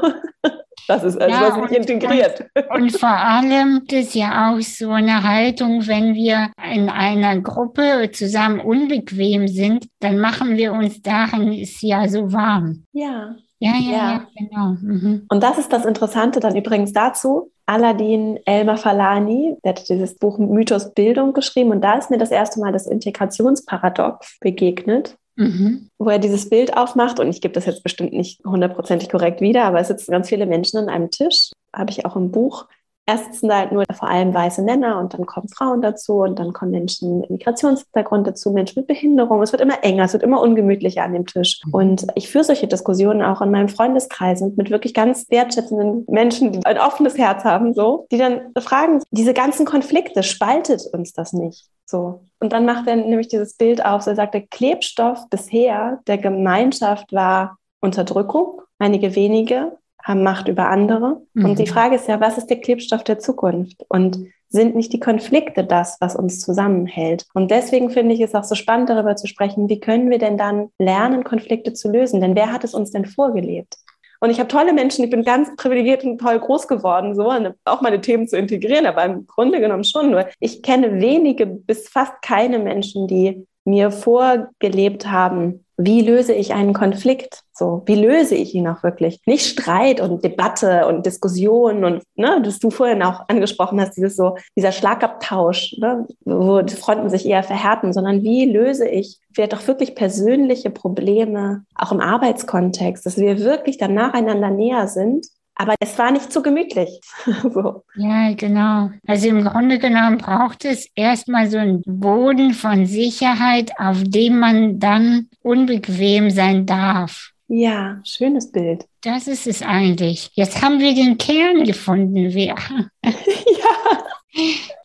Das 0.87 1.03
ist 1.03 1.19
also 1.19 1.35
ja, 1.35 1.57
nicht 1.57 1.89
integriert. 1.89 2.45
Und, 2.55 2.81
und, 2.81 2.97
vor 2.97 3.09
allem 3.09 3.83
ist 3.89 4.15
ja 4.15 4.51
auch 4.51 4.61
so 4.61 4.91
eine 4.91 5.23
Haltung, 5.23 5.87
wenn 5.87 6.13
wir 6.13 6.51
in 6.73 6.89
einer 6.89 7.39
Gruppe 7.41 8.09
zusammen 8.11 8.59
unbequem 8.59 9.47
sind, 9.47 9.87
dann 9.99 10.19
machen 10.19 10.57
wir 10.57 10.73
uns 10.73 11.01
darin 11.01 11.53
ist 11.53 11.81
ja 11.81 12.07
so 12.07 12.31
warm. 12.31 12.83
Ja. 12.91 13.35
Ja, 13.59 13.75
ja, 13.75 13.91
ja, 13.91 14.11
ja 14.11 14.27
genau. 14.37 14.75
Mhm. 14.81 15.25
Und 15.29 15.41
das 15.41 15.57
ist 15.57 15.71
das 15.71 15.85
Interessante 15.85 16.41
dann 16.41 16.55
übrigens 16.55 16.91
dazu. 16.91 17.49
Aladin 17.65 18.37
Elmar 18.45 18.75
Falani, 18.75 19.55
der 19.63 19.69
hat 19.69 19.87
dieses 19.87 20.17
Buch 20.17 20.37
Mythos 20.37 20.93
Bildung 20.93 21.31
geschrieben 21.31 21.71
und 21.71 21.81
da 21.81 21.93
ist 21.93 22.11
mir 22.11 22.17
das 22.17 22.31
erste 22.31 22.59
Mal 22.59 22.73
das 22.73 22.87
Integrationsparadox 22.87 24.39
begegnet. 24.41 25.15
Mhm. 25.35 25.89
wo 25.97 26.09
er 26.09 26.19
dieses 26.19 26.49
Bild 26.49 26.77
aufmacht. 26.77 27.19
Und 27.19 27.29
ich 27.29 27.41
gebe 27.41 27.53
das 27.53 27.65
jetzt 27.65 27.83
bestimmt 27.83 28.13
nicht 28.13 28.43
hundertprozentig 28.45 29.09
korrekt 29.09 29.41
wieder, 29.41 29.63
aber 29.65 29.79
es 29.79 29.87
sitzen 29.87 30.11
ganz 30.11 30.29
viele 30.29 30.45
Menschen 30.45 30.77
an 30.77 30.89
einem 30.89 31.09
Tisch, 31.09 31.51
habe 31.75 31.91
ich 31.91 32.05
auch 32.05 32.15
im 32.15 32.31
Buch. 32.31 32.67
erst 33.05 33.25
sitzen 33.25 33.49
da 33.49 33.57
halt 33.57 33.71
nur 33.71 33.83
vor 33.93 34.07
allem 34.09 34.33
weiße 34.33 34.61
Männer 34.61 34.99
und 34.99 35.13
dann 35.13 35.25
kommen 35.25 35.49
Frauen 35.49 35.81
dazu 35.81 36.21
und 36.21 36.39
dann 36.39 36.53
kommen 36.53 36.71
Menschen 36.71 37.19
mit 37.19 37.29
Migrationshintergrund 37.29 38.25
dazu, 38.25 38.51
Menschen 38.51 38.79
mit 38.79 38.87
Behinderung. 38.87 39.41
Es 39.41 39.51
wird 39.51 39.61
immer 39.61 39.83
enger, 39.83 40.05
es 40.05 40.13
wird 40.13 40.23
immer 40.23 40.41
ungemütlicher 40.41 41.03
an 41.03 41.13
dem 41.13 41.25
Tisch. 41.25 41.61
Mhm. 41.65 41.73
Und 41.73 42.07
ich 42.15 42.29
führe 42.29 42.45
solche 42.45 42.67
Diskussionen 42.67 43.21
auch 43.21 43.41
in 43.41 43.51
meinem 43.51 43.69
Freundeskreis 43.69 44.41
und 44.41 44.57
mit 44.57 44.69
wirklich 44.69 44.93
ganz 44.93 45.25
wertschätzenden 45.29 46.05
Menschen, 46.09 46.53
die 46.53 46.65
ein 46.65 46.77
offenes 46.77 47.17
Herz 47.17 47.43
haben, 47.43 47.73
so, 47.73 48.07
die 48.11 48.17
dann 48.17 48.41
fragen, 48.59 49.01
diese 49.11 49.33
ganzen 49.33 49.65
Konflikte, 49.65 50.23
spaltet 50.23 50.85
uns 50.93 51.11
das 51.11 51.33
nicht? 51.33 51.72
So. 51.85 52.25
Und 52.39 52.53
dann 52.53 52.65
macht 52.65 52.87
er 52.87 52.95
nämlich 52.95 53.29
dieses 53.29 53.55
Bild 53.55 53.85
auf, 53.85 54.01
so 54.01 54.11
er 54.11 54.15
sagt, 54.15 54.33
der 54.33 54.47
Klebstoff 54.47 55.29
bisher 55.29 55.99
der 56.07 56.17
Gemeinschaft 56.17 57.13
war 57.13 57.57
Unterdrückung, 57.79 58.61
einige 58.79 59.15
wenige 59.15 59.77
haben 60.01 60.23
Macht 60.23 60.49
über 60.49 60.67
andere. 60.67 61.21
Mhm. 61.33 61.45
Und 61.45 61.59
die 61.59 61.67
Frage 61.67 61.95
ist 61.95 62.07
ja, 62.07 62.19
was 62.19 62.37
ist 62.37 62.47
der 62.47 62.59
Klebstoff 62.59 63.03
der 63.03 63.19
Zukunft? 63.19 63.85
Und 63.87 64.27
sind 64.49 64.75
nicht 64.75 64.93
die 64.93 64.99
Konflikte 64.99 65.63
das, 65.63 65.97
was 65.99 66.15
uns 66.15 66.39
zusammenhält? 66.39 67.25
Und 67.33 67.49
deswegen 67.49 67.89
finde 67.89 68.13
ich 68.13 68.21
es 68.21 68.35
auch 68.35 68.43
so 68.43 68.53
spannend, 68.53 68.89
darüber 68.89 69.15
zu 69.15 69.27
sprechen, 69.27 69.67
wie 69.67 69.79
können 69.79 70.11
wir 70.11 70.19
denn 70.19 70.37
dann 70.37 70.69
lernen, 70.77 71.23
Konflikte 71.23 71.73
zu 71.73 71.89
lösen? 71.89 72.21
Denn 72.21 72.35
wer 72.35 72.51
hat 72.51 72.63
es 72.63 72.73
uns 72.73 72.91
denn 72.91 73.05
vorgelebt? 73.05 73.77
Und 74.23 74.29
ich 74.29 74.39
habe 74.39 74.47
tolle 74.47 74.71
Menschen, 74.71 75.03
ich 75.03 75.11
bin 75.11 75.25
ganz 75.25 75.53
privilegiert 75.57 76.05
und 76.05 76.17
toll 76.17 76.39
groß 76.39 76.69
geworden, 76.69 77.13
so 77.13 77.29
auch 77.65 77.81
meine 77.81 77.99
Themen 77.99 78.25
zu 78.25 78.37
integrieren, 78.37 78.85
aber 78.85 79.03
im 79.03 79.27
Grunde 79.27 79.59
genommen 79.59 79.83
schon 79.83 80.11
nur. 80.11 80.29
Ich 80.39 80.63
kenne 80.63 81.01
wenige 81.01 81.45
bis 81.45 81.89
fast 81.89 82.21
keine 82.21 82.57
Menschen, 82.57 83.05
die 83.09 83.45
mir 83.65 83.91
vorgelebt 83.91 85.09
haben, 85.09 85.63
wie 85.77 86.01
löse 86.01 86.33
ich 86.33 86.53
einen 86.53 86.73
Konflikt? 86.73 87.41
So, 87.51 87.81
wie 87.85 87.95
löse 87.95 88.35
ich 88.35 88.53
ihn 88.53 88.67
auch 88.67 88.83
wirklich? 88.83 89.19
Nicht 89.25 89.45
Streit 89.45 89.99
und 89.99 90.23
Debatte 90.23 90.85
und 90.87 91.05
Diskussion 91.05 91.83
und, 91.83 92.03
ne, 92.15 92.41
das 92.43 92.59
du 92.59 92.69
vorhin 92.69 93.01
auch 93.01 93.27
angesprochen 93.27 93.81
hast, 93.81 93.97
dieses 93.97 94.15
so, 94.15 94.37
dieser 94.55 94.71
Schlagabtausch, 94.71 95.75
ne, 95.79 96.07
wo 96.25 96.61
die 96.61 96.75
Fronten 96.75 97.09
sich 97.09 97.25
eher 97.25 97.43
verhärten, 97.43 97.91
sondern 97.91 98.21
wie 98.21 98.45
löse 98.45 98.87
ich 98.87 99.19
vielleicht 99.33 99.55
auch 99.55 99.67
wirklich 99.67 99.95
persönliche 99.95 100.69
Probleme, 100.69 101.65
auch 101.75 101.91
im 101.91 102.01
Arbeitskontext, 102.01 103.05
dass 103.05 103.17
wir 103.17 103.39
wirklich 103.39 103.77
dann 103.77 103.95
nacheinander 103.95 104.51
näher 104.51 104.87
sind 104.87 105.27
aber 105.55 105.75
es 105.79 105.97
war 105.97 106.11
nicht 106.11 106.31
so 106.31 106.41
gemütlich. 106.41 106.99
so. 107.53 107.83
Ja, 107.95 108.33
genau. 108.33 108.91
Also 109.07 109.27
im 109.27 109.43
Grunde 109.43 109.79
genommen 109.79 110.17
braucht 110.17 110.65
es 110.65 110.87
erstmal 110.95 111.49
so 111.49 111.57
einen 111.57 111.81
Boden 111.85 112.53
von 112.53 112.85
Sicherheit, 112.85 113.71
auf 113.77 114.03
dem 114.03 114.39
man 114.39 114.79
dann 114.79 115.29
unbequem 115.41 116.29
sein 116.29 116.65
darf. 116.65 117.31
Ja, 117.47 117.99
schönes 118.03 118.51
Bild. 118.51 118.85
Das 119.01 119.27
ist 119.27 119.45
es 119.45 119.61
eigentlich. 119.61 120.31
Jetzt 120.33 120.61
haben 120.61 120.79
wir 120.79 120.95
den 120.95 121.17
Kern 121.17 121.65
gefunden, 121.65 122.33
wer. 122.33 122.55
ja. 123.05 124.02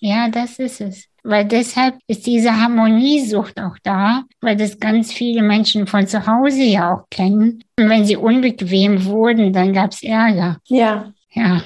Ja, 0.01 0.29
das 0.29 0.59
ist 0.59 0.81
es. 0.81 1.05
Weil 1.25 1.45
deshalb 1.45 1.99
ist 2.07 2.27
diese 2.27 2.57
Harmoniesucht 2.57 3.61
auch 3.61 3.77
da, 3.83 4.25
weil 4.41 4.57
das 4.57 4.79
ganz 4.79 5.13
viele 5.13 5.43
Menschen 5.43 5.87
von 5.87 6.07
zu 6.07 6.27
Hause 6.27 6.63
ja 6.63 6.95
auch 6.95 7.11
kennen. 7.11 7.65
Und 7.79 7.89
wenn 7.89 8.05
sie 8.05 8.17
unbequem 8.17 9.05
wurden, 9.05 9.53
dann 9.53 9.73
gab 9.73 9.93
es 9.93 10.03
Ärger. 10.03 10.59
Ja. 10.67 11.13
Ja. 11.31 11.63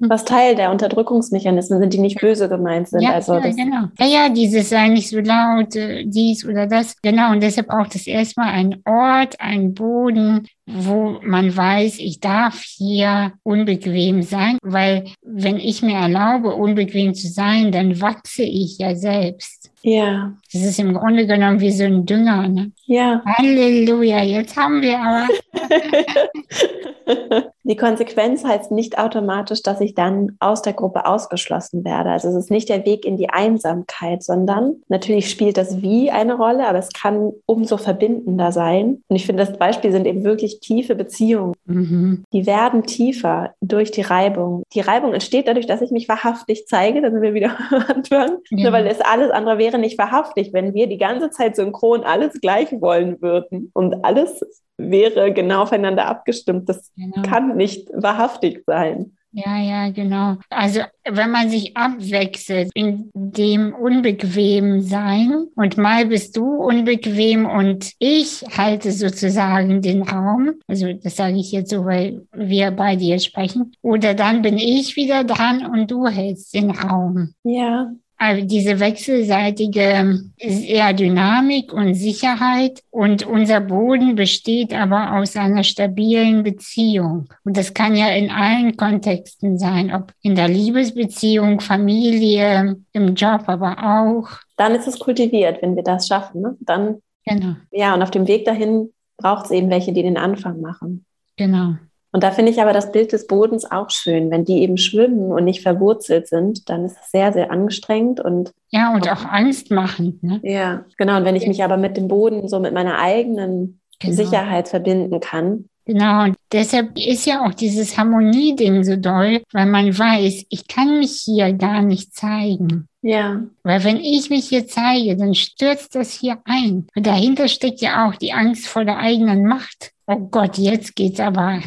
Was 0.00 0.24
Teil 0.24 0.54
der 0.54 0.70
Unterdrückungsmechanismen 0.70 1.80
sind, 1.80 1.92
die 1.92 1.98
nicht 1.98 2.20
böse 2.20 2.48
gemeint 2.48 2.88
sind. 2.88 3.02
Ja, 3.02 3.12
also 3.12 3.34
ja 3.34 3.50
genau. 3.50 3.88
Ja, 3.98 4.06
ja, 4.06 4.28
dieses 4.28 4.68
sei 4.68 4.88
nicht 4.88 5.08
so 5.08 5.20
laut, 5.20 5.74
äh, 5.76 6.04
dies 6.06 6.44
oder 6.44 6.66
das. 6.66 6.96
Genau, 7.02 7.32
und 7.32 7.42
deshalb 7.42 7.68
braucht 7.68 7.94
es 7.94 8.06
erstmal 8.06 8.48
einen 8.48 8.82
Ort, 8.84 9.40
einen 9.40 9.74
Boden, 9.74 10.46
wo 10.66 11.18
man 11.22 11.56
weiß, 11.56 11.98
ich 11.98 12.20
darf 12.20 12.62
hier 12.62 13.32
unbequem 13.42 14.22
sein, 14.22 14.58
weil 14.62 15.04
wenn 15.22 15.56
ich 15.58 15.82
mir 15.82 15.96
erlaube, 15.96 16.54
unbequem 16.54 17.14
zu 17.14 17.28
sein, 17.28 17.72
dann 17.72 18.00
wachse 18.00 18.42
ich 18.42 18.78
ja 18.78 18.94
selbst. 18.94 19.65
Ja. 19.86 20.32
Das 20.52 20.62
ist 20.62 20.80
im 20.80 20.94
Grunde 20.94 21.28
genommen 21.28 21.60
wie 21.60 21.70
so 21.70 21.84
ein 21.84 22.06
Dünger. 22.06 22.48
Ne? 22.48 22.72
Ja. 22.86 23.22
Halleluja, 23.24 24.24
jetzt 24.24 24.56
haben 24.56 24.82
wir 24.82 24.98
aber. 24.98 25.28
Die 27.62 27.76
Konsequenz 27.76 28.44
heißt 28.44 28.70
nicht 28.70 28.98
automatisch, 28.98 29.62
dass 29.62 29.80
ich 29.80 29.94
dann 29.94 30.36
aus 30.38 30.62
der 30.62 30.72
Gruppe 30.72 31.06
ausgeschlossen 31.06 31.84
werde. 31.84 32.10
Also 32.10 32.28
es 32.28 32.36
ist 32.36 32.50
nicht 32.50 32.68
der 32.68 32.84
Weg 32.84 33.04
in 33.04 33.16
die 33.16 33.28
Einsamkeit, 33.28 34.22
sondern 34.22 34.76
natürlich 34.88 35.30
spielt 35.30 35.56
das 35.56 35.82
Wie 35.82 36.10
eine 36.10 36.34
Rolle, 36.34 36.68
aber 36.68 36.78
es 36.78 36.92
kann 36.92 37.32
umso 37.44 37.76
verbindender 37.76 38.52
sein. 38.52 39.02
Und 39.08 39.16
ich 39.16 39.26
finde, 39.26 39.44
das 39.44 39.58
Beispiel 39.58 39.90
sind 39.90 40.06
eben 40.06 40.22
wirklich 40.22 40.60
tiefe 40.60 40.94
Beziehungen. 40.94 41.54
Mhm. 41.64 42.24
Die 42.32 42.46
werden 42.46 42.84
tiefer 42.84 43.54
durch 43.60 43.90
die 43.90 44.02
Reibung. 44.02 44.62
Die 44.74 44.80
Reibung 44.80 45.12
entsteht 45.12 45.48
dadurch, 45.48 45.66
dass 45.66 45.82
ich 45.82 45.90
mich 45.90 46.08
wahrhaftig 46.08 46.66
zeige, 46.66 47.02
da 47.02 47.10
sind 47.10 47.22
wir 47.22 47.34
wieder 47.34 47.56
anfangen, 47.88 48.38
ja. 48.50 48.72
weil 48.72 48.86
es 48.86 49.00
alles 49.00 49.30
andere 49.30 49.58
wäre 49.58 49.75
nicht 49.78 49.98
wahrhaftig, 49.98 50.52
wenn 50.52 50.74
wir 50.74 50.86
die 50.86 50.98
ganze 50.98 51.30
Zeit 51.30 51.56
synchron 51.56 52.04
alles 52.04 52.40
gleich 52.40 52.72
wollen 52.80 53.20
würden 53.20 53.70
und 53.74 54.04
alles 54.04 54.40
wäre 54.78 55.32
genau 55.32 55.62
aufeinander 55.62 56.06
abgestimmt. 56.06 56.68
Das 56.68 56.92
genau. 56.96 57.22
kann 57.22 57.56
nicht 57.56 57.88
wahrhaftig 57.94 58.62
sein. 58.66 59.16
Ja, 59.38 59.58
ja, 59.58 59.90
genau. 59.90 60.36
Also 60.48 60.80
wenn 61.04 61.30
man 61.30 61.50
sich 61.50 61.76
abwechselt 61.76 62.70
in 62.72 63.10
dem 63.12 63.74
unbequem 63.74 64.80
sein 64.80 65.48
und 65.54 65.76
mal 65.76 66.06
bist 66.06 66.38
du 66.38 66.54
unbequem 66.54 67.44
und 67.44 67.92
ich 67.98 68.42
halte 68.56 68.92
sozusagen 68.92 69.82
den 69.82 70.00
Raum, 70.00 70.54
also 70.66 70.90
das 70.94 71.16
sage 71.16 71.36
ich 71.36 71.52
jetzt 71.52 71.70
so, 71.70 71.84
weil 71.84 72.26
wir 72.32 72.70
bei 72.70 72.96
dir 72.96 73.18
sprechen, 73.18 73.72
oder 73.82 74.14
dann 74.14 74.40
bin 74.40 74.56
ich 74.56 74.96
wieder 74.96 75.22
dran 75.22 75.66
und 75.66 75.90
du 75.90 76.06
hältst 76.06 76.54
den 76.54 76.70
Raum. 76.70 77.34
Ja. 77.44 77.92
Also 78.18 78.46
diese 78.46 78.80
wechselseitige 78.80 80.22
ist 80.38 80.64
eher 80.64 80.94
Dynamik 80.94 81.72
und 81.72 81.94
Sicherheit 81.94 82.82
und 82.90 83.26
unser 83.26 83.60
Boden 83.60 84.14
besteht 84.14 84.72
aber 84.72 85.18
aus 85.18 85.36
einer 85.36 85.62
stabilen 85.62 86.42
Beziehung. 86.42 87.28
Und 87.44 87.58
das 87.58 87.74
kann 87.74 87.94
ja 87.94 88.08
in 88.08 88.30
allen 88.30 88.76
Kontexten 88.76 89.58
sein, 89.58 89.94
ob 89.94 90.12
in 90.22 90.34
der 90.34 90.48
Liebesbeziehung, 90.48 91.60
Familie, 91.60 92.76
im 92.92 93.14
Job 93.14 93.42
aber 93.48 93.76
auch. 93.78 94.28
Dann 94.56 94.74
ist 94.74 94.88
es 94.88 94.98
kultiviert, 94.98 95.60
wenn 95.60 95.76
wir 95.76 95.82
das 95.82 96.08
schaffen. 96.08 96.40
Ne? 96.40 96.56
Dann, 96.60 97.02
genau. 97.26 97.56
Ja, 97.70 97.94
und 97.94 98.02
auf 98.02 98.10
dem 98.10 98.26
Weg 98.26 98.46
dahin 98.46 98.94
braucht 99.18 99.46
es 99.46 99.50
eben 99.50 99.68
welche, 99.68 99.92
die 99.92 100.02
den 100.02 100.16
Anfang 100.16 100.62
machen. 100.62 101.04
Genau. 101.36 101.74
Und 102.16 102.22
da 102.22 102.30
finde 102.30 102.50
ich 102.50 102.62
aber 102.62 102.72
das 102.72 102.92
Bild 102.92 103.12
des 103.12 103.26
Bodens 103.26 103.70
auch 103.70 103.90
schön. 103.90 104.30
Wenn 104.30 104.46
die 104.46 104.62
eben 104.62 104.78
schwimmen 104.78 105.32
und 105.32 105.44
nicht 105.44 105.60
verwurzelt 105.60 106.28
sind, 106.28 106.70
dann 106.70 106.86
ist 106.86 106.96
es 106.98 107.10
sehr, 107.10 107.30
sehr 107.34 107.50
anstrengend 107.50 108.20
und 108.20 108.54
ja, 108.70 108.94
und 108.94 109.06
auch 109.12 109.26
angstmachend. 109.26 110.22
Ne? 110.22 110.40
Ja, 110.42 110.86
genau. 110.96 111.18
Und 111.18 111.26
wenn 111.26 111.36
ich 111.36 111.46
mich 111.46 111.62
aber 111.62 111.76
mit 111.76 111.98
dem 111.98 112.08
Boden 112.08 112.48
so 112.48 112.58
mit 112.58 112.72
meiner 112.72 112.98
eigenen 112.98 113.80
genau. 113.98 114.14
Sicherheit 114.14 114.68
verbinden 114.68 115.20
kann. 115.20 115.66
Genau, 115.84 116.24
und 116.24 116.36
deshalb 116.52 116.98
ist 116.98 117.26
ja 117.26 117.44
auch 117.44 117.52
dieses 117.52 117.98
Harmonieding 117.98 118.82
so 118.82 118.96
doll, 118.96 119.42
weil 119.52 119.66
man 119.66 119.86
weiß, 119.86 120.46
ich 120.48 120.66
kann 120.68 121.00
mich 121.00 121.20
hier 121.22 121.52
gar 121.52 121.82
nicht 121.82 122.14
zeigen. 122.14 122.88
Ja. 123.02 123.42
Weil 123.62 123.84
wenn 123.84 123.98
ich 123.98 124.30
mich 124.30 124.48
hier 124.48 124.66
zeige, 124.66 125.18
dann 125.18 125.34
stürzt 125.34 125.94
das 125.94 126.12
hier 126.12 126.38
ein. 126.46 126.86
Und 126.96 127.06
dahinter 127.06 127.46
steckt 127.46 127.82
ja 127.82 128.08
auch 128.08 128.14
die 128.14 128.32
Angst 128.32 128.66
vor 128.68 128.86
der 128.86 128.96
eigenen 128.96 129.44
Macht. 129.44 129.92
Oh 130.06 130.16
Gott, 130.16 130.56
jetzt 130.56 130.96
geht's 130.96 131.20
aber 131.20 131.60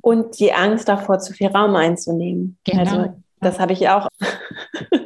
und 0.00 0.38
die 0.38 0.52
Angst 0.52 0.88
davor, 0.88 1.18
zu 1.18 1.32
viel 1.32 1.48
Raum 1.48 1.76
einzunehmen. 1.76 2.58
Genau. 2.64 2.80
Also 2.80 3.14
das 3.40 3.58
habe 3.58 3.72
ich 3.72 3.88
auch. 3.88 4.08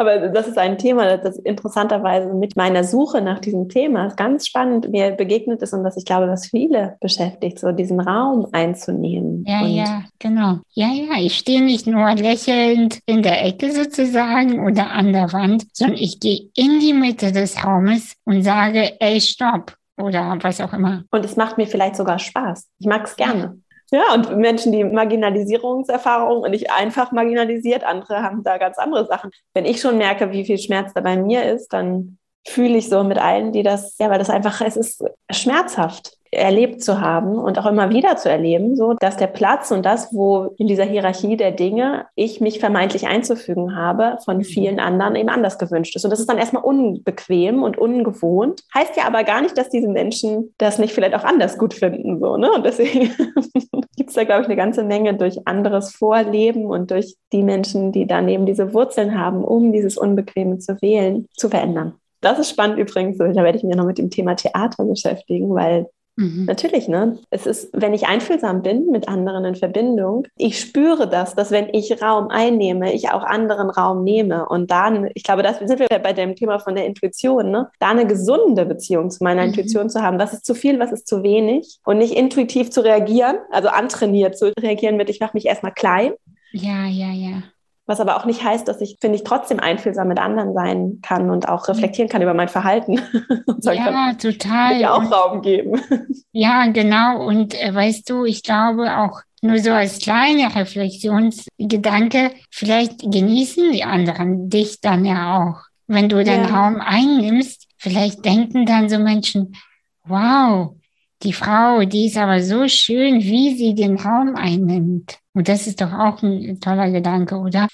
Aber 0.00 0.28
das 0.28 0.46
ist 0.46 0.58
ein 0.58 0.78
Thema, 0.78 1.16
das 1.16 1.38
interessanterweise 1.38 2.32
mit 2.32 2.56
meiner 2.56 2.84
Suche 2.84 3.20
nach 3.20 3.40
diesem 3.40 3.68
Thema 3.68 4.06
ganz 4.14 4.46
spannend 4.46 4.88
mir 4.90 5.10
begegnet 5.10 5.60
ist 5.60 5.72
und 5.72 5.82
was 5.82 5.96
ich 5.96 6.04
glaube, 6.04 6.28
was 6.28 6.46
viele 6.46 6.96
beschäftigt, 7.00 7.58
so 7.58 7.72
diesen 7.72 7.98
Raum 7.98 8.46
einzunehmen. 8.52 9.44
Ja, 9.44 9.62
und 9.62 9.70
ja, 9.74 10.04
genau. 10.20 10.58
Ja, 10.70 10.86
ja, 10.86 11.20
ich 11.20 11.36
stehe 11.36 11.62
nicht 11.62 11.88
nur 11.88 12.14
lächelnd 12.14 13.00
in 13.06 13.24
der 13.24 13.44
Ecke 13.44 13.72
sozusagen 13.72 14.64
oder 14.64 14.92
an 14.92 15.12
der 15.12 15.32
Wand, 15.32 15.66
sondern 15.72 15.98
ich 15.98 16.20
gehe 16.20 16.48
in 16.54 16.78
die 16.78 16.92
Mitte 16.92 17.32
des 17.32 17.64
Raumes 17.64 18.14
und 18.24 18.44
sage, 18.44 19.00
ey, 19.00 19.20
stopp 19.20 19.74
oder 20.00 20.38
was 20.40 20.60
auch 20.60 20.72
immer. 20.74 21.02
Und 21.10 21.24
es 21.24 21.34
macht 21.34 21.58
mir 21.58 21.66
vielleicht 21.66 21.96
sogar 21.96 22.20
Spaß. 22.20 22.68
Ich 22.78 22.86
mag 22.86 23.04
es 23.04 23.16
gerne. 23.16 23.58
Ja, 23.90 24.12
und 24.12 24.36
Menschen, 24.36 24.72
die 24.72 24.84
Marginalisierungserfahrungen 24.84 26.44
und 26.44 26.50
nicht 26.50 26.70
einfach 26.70 27.10
marginalisiert, 27.10 27.84
andere 27.84 28.22
haben 28.22 28.42
da 28.42 28.58
ganz 28.58 28.76
andere 28.76 29.06
Sachen. 29.06 29.30
Wenn 29.54 29.64
ich 29.64 29.80
schon 29.80 29.96
merke, 29.96 30.30
wie 30.30 30.44
viel 30.44 30.58
Schmerz 30.58 30.92
da 30.92 31.00
bei 31.00 31.16
mir 31.16 31.44
ist, 31.44 31.72
dann 31.72 32.18
fühle 32.46 32.76
ich 32.76 32.88
so 32.88 33.02
mit 33.02 33.18
allen, 33.18 33.52
die 33.52 33.62
das, 33.62 33.96
ja, 33.98 34.10
weil 34.10 34.18
das 34.18 34.28
einfach, 34.30 34.60
es 34.60 34.76
ist 34.76 35.04
schmerzhaft. 35.30 36.17
Erlebt 36.30 36.82
zu 36.82 37.00
haben 37.00 37.38
und 37.38 37.58
auch 37.58 37.66
immer 37.66 37.90
wieder 37.90 38.16
zu 38.16 38.30
erleben, 38.30 38.76
so 38.76 38.94
dass 38.94 39.16
der 39.16 39.26
Platz 39.26 39.70
und 39.70 39.84
das, 39.84 40.12
wo 40.12 40.54
in 40.58 40.66
dieser 40.66 40.84
Hierarchie 40.84 41.36
der 41.36 41.52
Dinge 41.52 42.06
ich 42.14 42.40
mich 42.40 42.60
vermeintlich 42.60 43.06
einzufügen 43.06 43.76
habe, 43.76 44.18
von 44.24 44.38
mhm. 44.38 44.44
vielen 44.44 44.80
anderen 44.80 45.16
eben 45.16 45.28
anders 45.28 45.58
gewünscht 45.58 45.96
ist. 45.96 46.04
Und 46.04 46.10
das 46.10 46.20
ist 46.20 46.28
dann 46.28 46.38
erstmal 46.38 46.64
unbequem 46.64 47.62
und 47.62 47.78
ungewohnt. 47.78 48.62
Heißt 48.74 48.96
ja 48.96 49.06
aber 49.06 49.24
gar 49.24 49.40
nicht, 49.40 49.56
dass 49.56 49.70
diese 49.70 49.88
Menschen 49.88 50.54
das 50.58 50.78
nicht 50.78 50.92
vielleicht 50.92 51.14
auch 51.14 51.24
anders 51.24 51.58
gut 51.58 51.74
finden. 51.74 52.20
So, 52.20 52.36
ne? 52.36 52.50
Und 52.52 52.64
deswegen 52.64 53.10
gibt 53.96 54.10
es 54.10 54.14
da, 54.14 54.24
glaube 54.24 54.42
ich, 54.42 54.48
eine 54.48 54.56
ganze 54.56 54.84
Menge 54.84 55.14
durch 55.14 55.46
anderes 55.46 55.94
Vorleben 55.94 56.66
und 56.66 56.90
durch 56.90 57.16
die 57.32 57.42
Menschen, 57.42 57.92
die 57.92 58.06
daneben 58.06 58.46
diese 58.46 58.72
Wurzeln 58.74 59.18
haben, 59.18 59.44
um 59.44 59.72
dieses 59.72 59.96
Unbequeme 59.96 60.58
zu 60.58 60.80
wählen, 60.80 61.26
zu 61.36 61.48
verändern. 61.48 61.94
Das 62.20 62.38
ist 62.38 62.50
spannend 62.50 62.78
übrigens. 62.78 63.18
Da 63.18 63.34
werde 63.34 63.58
ich 63.58 63.64
mich 63.64 63.76
noch 63.76 63.86
mit 63.86 63.98
dem 63.98 64.10
Thema 64.10 64.34
Theater 64.34 64.84
beschäftigen, 64.84 65.54
weil 65.54 65.88
Mhm. 66.18 66.46
Natürlich, 66.46 66.88
ne? 66.88 67.16
Es 67.30 67.46
ist, 67.46 67.70
wenn 67.72 67.94
ich 67.94 68.08
einfühlsam 68.08 68.62
bin 68.62 68.86
mit 68.86 69.08
anderen 69.08 69.44
in 69.44 69.54
Verbindung, 69.54 70.26
ich 70.36 70.58
spüre 70.58 71.08
das, 71.08 71.36
dass 71.36 71.52
wenn 71.52 71.68
ich 71.72 72.02
Raum 72.02 72.28
einnehme, 72.28 72.92
ich 72.92 73.10
auch 73.10 73.22
anderen 73.22 73.70
Raum 73.70 74.02
nehme. 74.02 74.48
Und 74.48 74.72
dann, 74.72 75.10
ich 75.14 75.22
glaube, 75.22 75.44
das 75.44 75.60
sind 75.60 75.78
wir 75.78 75.86
bei 75.86 76.12
dem 76.12 76.34
Thema 76.34 76.58
von 76.58 76.74
der 76.74 76.86
Intuition, 76.86 77.52
ne? 77.52 77.70
Da 77.78 77.90
eine 77.90 78.04
gesunde 78.04 78.66
Beziehung 78.66 79.10
zu 79.10 79.22
meiner 79.22 79.42
mhm. 79.42 79.48
Intuition 79.50 79.88
zu 79.90 80.02
haben. 80.02 80.18
Was 80.18 80.32
ist 80.32 80.44
zu 80.44 80.56
viel, 80.56 80.80
was 80.80 80.90
ist 80.90 81.06
zu 81.06 81.22
wenig? 81.22 81.78
Und 81.84 81.98
nicht 81.98 82.16
intuitiv 82.16 82.70
zu 82.70 82.80
reagieren, 82.80 83.36
also 83.52 83.68
antrainiert 83.68 84.36
zu 84.36 84.52
reagieren 84.58 84.96
mit, 84.96 85.10
ich 85.10 85.20
mache 85.20 85.34
mich 85.34 85.46
erstmal 85.46 85.72
klein. 85.72 86.14
Ja, 86.50 86.86
ja, 86.86 87.12
ja. 87.12 87.42
Was 87.88 88.00
aber 88.00 88.18
auch 88.18 88.26
nicht 88.26 88.44
heißt, 88.44 88.68
dass 88.68 88.82
ich, 88.82 88.98
finde 89.00 89.16
ich, 89.16 89.24
trotzdem 89.24 89.60
einfühlsam 89.60 90.08
mit 90.08 90.18
anderen 90.18 90.52
sein 90.52 90.98
kann 91.02 91.30
und 91.30 91.48
auch 91.48 91.68
reflektieren 91.68 92.10
kann 92.10 92.20
über 92.20 92.34
mein 92.34 92.48
Verhalten. 92.48 93.00
ja, 93.62 94.12
total. 94.12 94.76
Mir 94.76 94.92
auch 94.92 95.10
Raum 95.10 95.42
geben. 95.42 95.80
Ja, 96.30 96.66
genau. 96.66 97.26
Und 97.26 97.60
äh, 97.60 97.74
weißt 97.74 98.08
du, 98.08 98.24
ich 98.24 98.44
glaube 98.44 98.96
auch, 98.98 99.22
nur 99.40 99.58
so 99.58 99.72
als 99.72 99.98
kleiner 99.98 100.54
Reflexionsgedanke, 100.54 102.30
vielleicht 102.50 103.00
genießen 103.00 103.72
die 103.72 103.82
anderen 103.82 104.50
dich 104.50 104.80
dann 104.80 105.04
ja 105.04 105.38
auch. 105.38 105.62
Wenn 105.88 106.08
du 106.08 106.22
den 106.22 106.42
ja. 106.42 106.48
Raum 106.48 106.80
einnimmst, 106.80 107.66
vielleicht 107.78 108.24
denken 108.24 108.66
dann 108.66 108.88
so 108.88 108.98
Menschen, 108.98 109.56
wow, 110.04 110.76
die 111.22 111.32
Frau, 111.32 111.84
die 111.84 112.06
ist 112.06 112.16
aber 112.16 112.42
so 112.42 112.68
schön, 112.68 113.20
wie 113.20 113.56
sie 113.56 113.74
den 113.74 113.96
Raum 113.96 114.36
einnimmt. 114.36 115.18
Und 115.38 115.48
das 115.48 115.68
ist 115.68 115.80
doch 115.80 115.92
auch 115.92 116.20
ein 116.24 116.58
toller 116.58 116.90
Gedanke, 116.90 117.36
oder? 117.36 117.68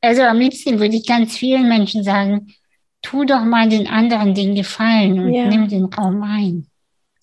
Also 0.00 0.22
am 0.22 0.38
liebsten 0.38 0.80
würde 0.80 0.96
ich 0.96 1.06
ganz 1.06 1.36
vielen 1.36 1.68
Menschen 1.68 2.02
sagen, 2.02 2.54
tu 3.02 3.26
doch 3.26 3.44
mal 3.44 3.68
den 3.68 3.86
anderen 3.86 4.34
den 4.34 4.54
Gefallen 4.54 5.18
und 5.20 5.34
ja. 5.34 5.44
nimm 5.44 5.68
den 5.68 5.84
Raum 5.84 6.22
ein. 6.22 6.66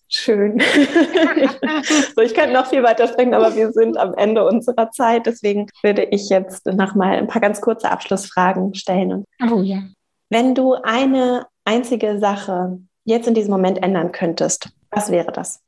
Schön. 0.07 0.59
so, 2.15 2.21
ich 2.21 2.35
könnte 2.35 2.53
noch 2.53 2.67
viel 2.67 2.83
weiter 2.83 3.07
sprechen, 3.07 3.33
aber 3.33 3.55
wir 3.55 3.71
sind 3.71 3.97
am 3.97 4.13
Ende 4.13 4.45
unserer 4.45 4.91
Zeit. 4.91 5.25
Deswegen 5.25 5.65
würde 5.81 6.03
ich 6.03 6.29
jetzt 6.29 6.67
noch 6.67 6.93
mal 6.93 7.17
ein 7.17 7.25
paar 7.25 7.41
ganz 7.41 7.59
kurze 7.59 7.89
Abschlussfragen 7.89 8.75
stellen. 8.75 9.25
Oh 9.51 9.63
ja. 9.63 9.81
Wenn 10.29 10.53
du 10.53 10.75
eine 10.75 11.47
einzige 11.65 12.19
Sache 12.19 12.77
jetzt 13.03 13.27
in 13.27 13.33
diesem 13.33 13.49
Moment 13.49 13.81
ändern 13.81 14.11
könntest, 14.11 14.69
was 14.91 15.09
wäre 15.09 15.31
das? 15.31 15.59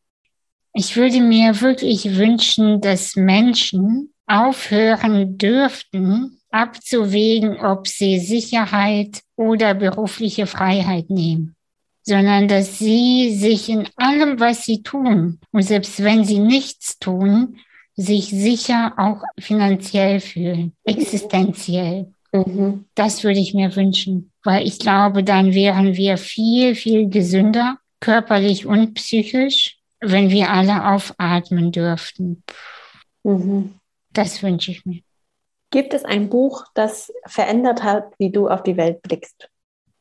Ich 0.73 0.95
würde 0.95 1.19
mir 1.19 1.61
wirklich 1.61 2.15
wünschen, 2.15 2.79
dass 2.79 3.15
Menschen 3.15 4.13
aufhören 4.29 5.37
dürften, 5.37 6.39
abzuwägen, 6.51 7.59
ob 7.59 7.87
sie 7.87 8.19
Sicherheit 8.19 9.21
oder 9.35 9.73
berufliche 9.73 10.47
Freiheit 10.47 11.09
nehmen, 11.09 11.55
sondern 12.03 12.47
dass 12.47 12.79
sie 12.79 13.35
sich 13.35 13.69
in 13.69 13.87
allem, 13.95 14.39
was 14.39 14.65
sie 14.65 14.81
tun, 14.81 15.39
und 15.51 15.63
selbst 15.63 16.03
wenn 16.03 16.23
sie 16.23 16.39
nichts 16.39 16.99
tun, 16.99 17.57
sich 17.95 18.29
sicher 18.29 18.93
auch 18.97 19.21
finanziell 19.39 20.19
fühlen, 20.19 20.73
existenziell. 20.85 22.13
Mhm. 22.31 22.85
Das 22.95 23.23
würde 23.23 23.39
ich 23.39 23.53
mir 23.53 23.75
wünschen, 23.75 24.31
weil 24.43 24.65
ich 24.65 24.79
glaube, 24.79 25.23
dann 25.23 25.53
wären 25.53 25.95
wir 25.95 26.17
viel, 26.17 26.75
viel 26.75 27.09
gesünder, 27.09 27.77
körperlich 27.99 28.65
und 28.65 28.93
psychisch 28.93 29.79
wenn 30.01 30.29
wir 30.29 30.49
alle 30.49 30.85
aufatmen 30.85 31.71
dürften. 31.71 32.43
Mhm. 33.23 33.78
Das 34.13 34.41
wünsche 34.43 34.71
ich 34.71 34.85
mir. 34.85 35.01
Gibt 35.71 35.93
es 35.93 36.03
ein 36.03 36.29
Buch, 36.29 36.65
das 36.73 37.11
verändert 37.25 37.83
hat, 37.83 38.13
wie 38.17 38.31
du 38.31 38.47
auf 38.47 38.63
die 38.63 38.77
Welt 38.77 39.01
blickst? 39.01 39.49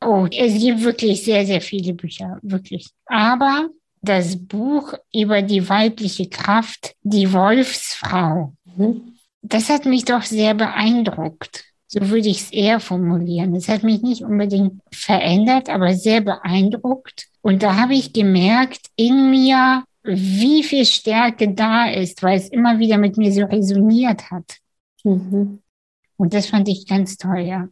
Oh, 0.00 0.26
es 0.30 0.60
gibt 0.60 0.82
wirklich 0.82 1.24
sehr, 1.24 1.44
sehr 1.44 1.60
viele 1.60 1.92
Bücher, 1.92 2.38
wirklich. 2.42 2.88
Aber 3.06 3.68
das 4.00 4.36
Buch 4.36 4.94
über 5.12 5.42
die 5.42 5.68
weibliche 5.68 6.28
Kraft, 6.28 6.94
die 7.02 7.32
Wolfsfrau, 7.32 8.52
mhm. 8.76 9.14
das 9.42 9.68
hat 9.68 9.84
mich 9.84 10.04
doch 10.04 10.22
sehr 10.22 10.54
beeindruckt. 10.54 11.64
So 11.90 12.08
würde 12.08 12.28
ich 12.28 12.42
es 12.42 12.52
eher 12.52 12.80
formulieren. 12.80 13.54
Es 13.54 13.68
hat 13.68 13.82
mich 13.82 14.02
nicht 14.02 14.22
unbedingt 14.22 14.82
verändert, 14.92 15.70
aber 15.70 15.94
sehr 15.94 16.20
beeindruckt. 16.20 17.28
Und 17.40 17.62
da 17.62 17.76
habe 17.76 17.94
ich 17.94 18.12
gemerkt, 18.12 18.88
in 18.94 19.30
mir 19.30 19.84
wie 20.08 20.62
viel 20.62 20.84
Stärke 20.84 21.52
da 21.54 21.90
ist, 21.90 22.22
weil 22.22 22.38
es 22.38 22.48
immer 22.48 22.78
wieder 22.78 22.98
mit 22.98 23.16
mir 23.16 23.32
so 23.32 23.44
resoniert 23.44 24.30
hat. 24.30 24.58
Mhm. 25.04 25.60
Und 26.16 26.34
das 26.34 26.46
fand 26.46 26.68
ich 26.68 26.86
ganz 26.86 27.16
toll, 27.16 27.40
ja. 27.40 27.68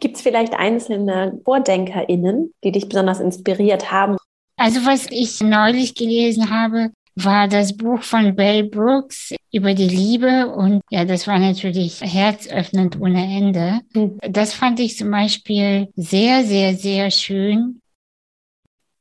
Gibt 0.00 0.16
es 0.16 0.22
vielleicht 0.22 0.54
einzelne 0.54 1.40
VordenkerInnen, 1.44 2.52
die 2.64 2.72
dich 2.72 2.88
besonders 2.88 3.20
inspiriert 3.20 3.92
haben? 3.92 4.16
Also, 4.56 4.84
was 4.84 5.06
ich 5.10 5.40
neulich 5.40 5.94
gelesen 5.94 6.50
habe, 6.50 6.90
war 7.14 7.46
das 7.46 7.76
Buch 7.76 8.02
von 8.02 8.34
Bell 8.34 8.64
Brooks 8.64 9.34
über 9.52 9.74
die 9.74 9.88
Liebe 9.88 10.48
und 10.54 10.80
ja, 10.90 11.04
das 11.04 11.26
war 11.26 11.38
natürlich 11.38 12.00
herzöffnend 12.00 13.00
ohne 13.00 13.22
Ende. 13.22 13.80
Mhm. 13.92 14.18
Das 14.22 14.54
fand 14.54 14.80
ich 14.80 14.96
zum 14.96 15.10
Beispiel 15.10 15.88
sehr, 15.94 16.44
sehr, 16.44 16.74
sehr 16.74 17.10
schön. 17.10 17.80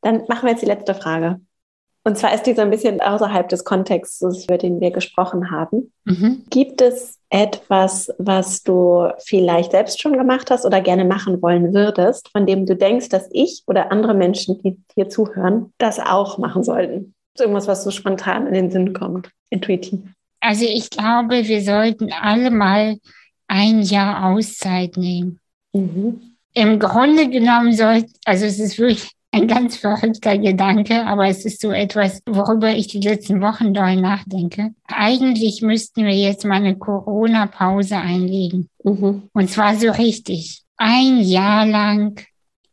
Dann 0.02 0.24
machen 0.28 0.44
wir 0.44 0.52
jetzt 0.52 0.62
die 0.62 0.68
letzte 0.68 0.96
Frage. 0.96 1.40
Und 2.04 2.18
zwar 2.18 2.34
ist 2.34 2.44
die 2.44 2.56
so 2.56 2.62
ein 2.62 2.72
bisschen 2.72 3.00
außerhalb 3.00 3.48
des 3.48 3.64
Kontextes, 3.64 4.46
über 4.46 4.58
den 4.58 4.80
wir 4.82 4.90
gesprochen 4.92 5.52
haben. 5.52 5.92
Mhm. 6.06 6.44
Gibt 6.50 6.82
es 6.82 7.20
etwas, 7.30 8.12
was 8.18 8.64
du 8.64 9.10
vielleicht 9.20 9.72
selbst 9.72 10.02
schon 10.02 10.14
gemacht 10.14 10.50
hast 10.50 10.66
oder 10.66 10.82
gerne 10.82 11.06
machen 11.06 11.42
wollen 11.42 11.74
würdest, 11.74 12.30
von 12.32 12.48
dem 12.48 12.66
du 12.66 12.76
denkst, 12.76 13.10
dass 13.10 13.30
ich 13.32 13.64
oder 13.68 13.92
andere 13.92 14.16
Menschen, 14.16 14.60
die 14.64 14.78
hier 14.96 15.10
zuhören, 15.10 15.74
das 15.78 16.00
auch 16.00 16.40
machen 16.40 16.64
sollten? 16.64 17.14
Irgendwas, 17.38 17.68
was 17.68 17.84
so 17.84 17.92
spontan 17.92 18.48
in 18.48 18.54
den 18.54 18.72
Sinn 18.72 18.94
kommt, 18.94 19.30
intuitiv. 19.50 20.00
Also 20.42 20.66
ich 20.66 20.90
glaube, 20.90 21.48
wir 21.48 21.62
sollten 21.62 22.12
alle 22.12 22.50
mal 22.50 22.98
ein 23.48 23.82
Jahr 23.82 24.32
Auszeit 24.34 24.98
nehmen. 24.98 25.40
Mhm. 25.72 26.36
Im 26.54 26.80
Grunde 26.80 27.30
genommen 27.30 27.74
sollte, 27.74 28.12
also 28.26 28.46
es 28.46 28.60
ist 28.60 28.80
wirklich 28.80 29.12
ein 29.32 29.48
ganz 29.48 29.78
verrückter 29.78 30.38
Gedanke, 30.38 31.06
aber 31.06 31.28
es 31.28 31.46
ist 31.46 31.62
so 31.62 31.72
etwas, 31.72 32.22
worüber 32.26 32.70
ich 32.76 32.88
die 32.88 33.00
letzten 33.00 33.42
Wochen 33.42 33.74
doll 33.74 33.96
nachdenke. 33.96 34.72
Eigentlich 34.88 35.62
müssten 35.62 36.06
wir 36.06 36.16
jetzt 36.16 36.44
mal 36.44 36.56
eine 36.56 36.78
Corona-Pause 36.78 37.98
einlegen. 37.98 38.70
Mhm. 38.84 39.30
Und 39.34 39.50
zwar 39.50 39.76
so 39.76 39.90
richtig. 39.92 40.64
Ein 40.78 41.20
Jahr 41.20 41.66
lang 41.66 42.20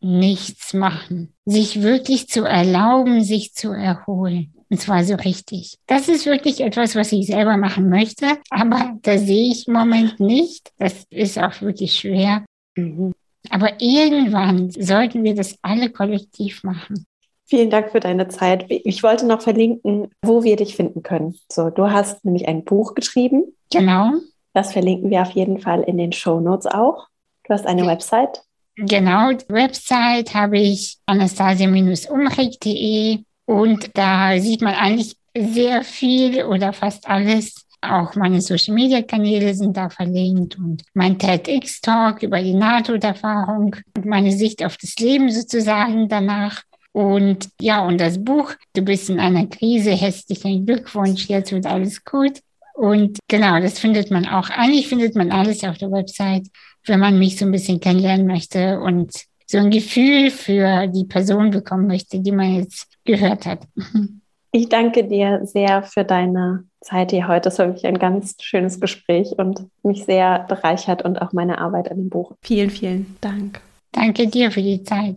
nichts 0.00 0.74
machen. 0.74 1.34
Sich 1.44 1.82
wirklich 1.82 2.28
zu 2.28 2.44
erlauben, 2.44 3.22
sich 3.22 3.54
zu 3.54 3.70
erholen. 3.70 4.54
Und 4.70 4.80
zwar 4.80 5.04
so 5.04 5.14
richtig. 5.14 5.78
Das 5.86 6.08
ist 6.08 6.26
wirklich 6.26 6.60
etwas, 6.60 6.94
was 6.94 7.12
ich 7.12 7.26
selber 7.26 7.56
machen 7.56 7.88
möchte, 7.88 8.26
aber 8.50 8.98
da 9.02 9.16
sehe 9.16 9.50
ich 9.50 9.66
im 9.66 9.74
Moment 9.74 10.20
nicht. 10.20 10.72
Das 10.78 11.06
ist 11.10 11.38
auch 11.38 11.60
wirklich 11.62 11.94
schwer. 11.94 12.44
Mhm. 12.76 13.14
Aber 13.50 13.80
irgendwann 13.80 14.70
sollten 14.70 15.24
wir 15.24 15.34
das 15.34 15.56
alle 15.62 15.90
kollektiv 15.90 16.62
machen. 16.64 17.06
Vielen 17.46 17.70
Dank 17.70 17.92
für 17.92 18.00
deine 18.00 18.28
Zeit. 18.28 18.66
Ich 18.68 19.02
wollte 19.02 19.26
noch 19.26 19.40
verlinken, 19.40 20.10
wo 20.22 20.44
wir 20.44 20.56
dich 20.56 20.76
finden 20.76 21.02
können. 21.02 21.34
So, 21.50 21.70
du 21.70 21.90
hast 21.90 22.22
nämlich 22.24 22.46
ein 22.46 22.64
Buch 22.64 22.94
geschrieben. 22.94 23.54
Genau. 23.72 24.12
Das 24.52 24.72
verlinken 24.72 25.08
wir 25.10 25.22
auf 25.22 25.30
jeden 25.30 25.60
Fall 25.60 25.80
in 25.82 25.96
den 25.96 26.12
Show 26.12 26.40
Notes 26.40 26.66
auch. 26.66 27.06
Du 27.44 27.54
hast 27.54 27.66
eine 27.66 27.86
Website. 27.86 28.42
Genau, 28.76 29.32
die 29.32 29.48
Website 29.48 30.34
habe 30.34 30.58
ich 30.58 30.98
anastasia-umreg.de 31.06 33.20
und 33.46 33.96
da 33.96 34.38
sieht 34.38 34.60
man 34.60 34.74
eigentlich 34.74 35.16
sehr 35.36 35.82
viel 35.82 36.44
oder 36.44 36.72
fast 36.72 37.08
alles 37.08 37.66
auch 37.80 38.14
meine 38.14 38.40
Social-Media-Kanäle 38.40 39.54
sind 39.54 39.76
da 39.76 39.88
verlinkt 39.88 40.58
und 40.58 40.82
mein 40.94 41.18
TEDx-Talk 41.18 42.22
über 42.22 42.42
die 42.42 42.54
NATO-Erfahrung 42.54 43.76
und 43.96 44.04
meine 44.04 44.32
Sicht 44.32 44.64
auf 44.64 44.76
das 44.76 44.96
Leben 44.96 45.30
sozusagen 45.30 46.08
danach. 46.08 46.62
Und 46.92 47.48
ja, 47.60 47.84
und 47.84 48.00
das 48.00 48.22
Buch, 48.22 48.52
du 48.74 48.82
bist 48.82 49.10
in 49.10 49.20
einer 49.20 49.46
Krise, 49.46 49.92
herzlichen 49.92 50.66
Glückwunsch, 50.66 51.28
jetzt 51.28 51.52
wird 51.52 51.66
alles 51.66 52.04
gut. 52.04 52.40
Und 52.74 53.18
genau, 53.28 53.60
das 53.60 53.78
findet 53.78 54.10
man 54.10 54.26
auch. 54.26 54.50
Eigentlich 54.50 54.88
findet 54.88 55.14
man 55.14 55.30
alles 55.30 55.64
auf 55.64 55.78
der 55.78 55.90
Website, 55.90 56.46
wenn 56.86 57.00
man 57.00 57.18
mich 57.18 57.36
so 57.36 57.44
ein 57.44 57.52
bisschen 57.52 57.80
kennenlernen 57.80 58.26
möchte 58.26 58.80
und 58.80 59.12
so 59.46 59.58
ein 59.58 59.70
Gefühl 59.70 60.30
für 60.30 60.86
die 60.88 61.04
Person 61.04 61.50
bekommen 61.50 61.86
möchte, 61.86 62.20
die 62.20 62.32
man 62.32 62.54
jetzt 62.54 62.86
gehört 63.04 63.46
hat. 63.46 63.66
Ich 64.58 64.68
danke 64.68 65.04
dir 65.04 65.46
sehr 65.46 65.84
für 65.84 66.02
deine 66.02 66.64
Zeit 66.80 67.12
hier 67.12 67.28
heute. 67.28 67.48
Es 67.48 67.60
war 67.60 67.68
wirklich 67.68 67.86
ein 67.86 68.00
ganz 68.00 68.34
schönes 68.40 68.80
Gespräch 68.80 69.38
und 69.38 69.68
mich 69.84 70.04
sehr 70.04 70.40
bereichert 70.48 71.02
und 71.04 71.22
auch 71.22 71.32
meine 71.32 71.58
Arbeit 71.58 71.92
an 71.92 71.98
dem 71.98 72.08
Buch. 72.08 72.32
Vielen, 72.42 72.68
vielen 72.68 73.16
Dank. 73.20 73.60
Danke 73.92 74.26
dir 74.26 74.50
für 74.50 74.60
die 74.60 74.82
Zeit. 74.82 75.14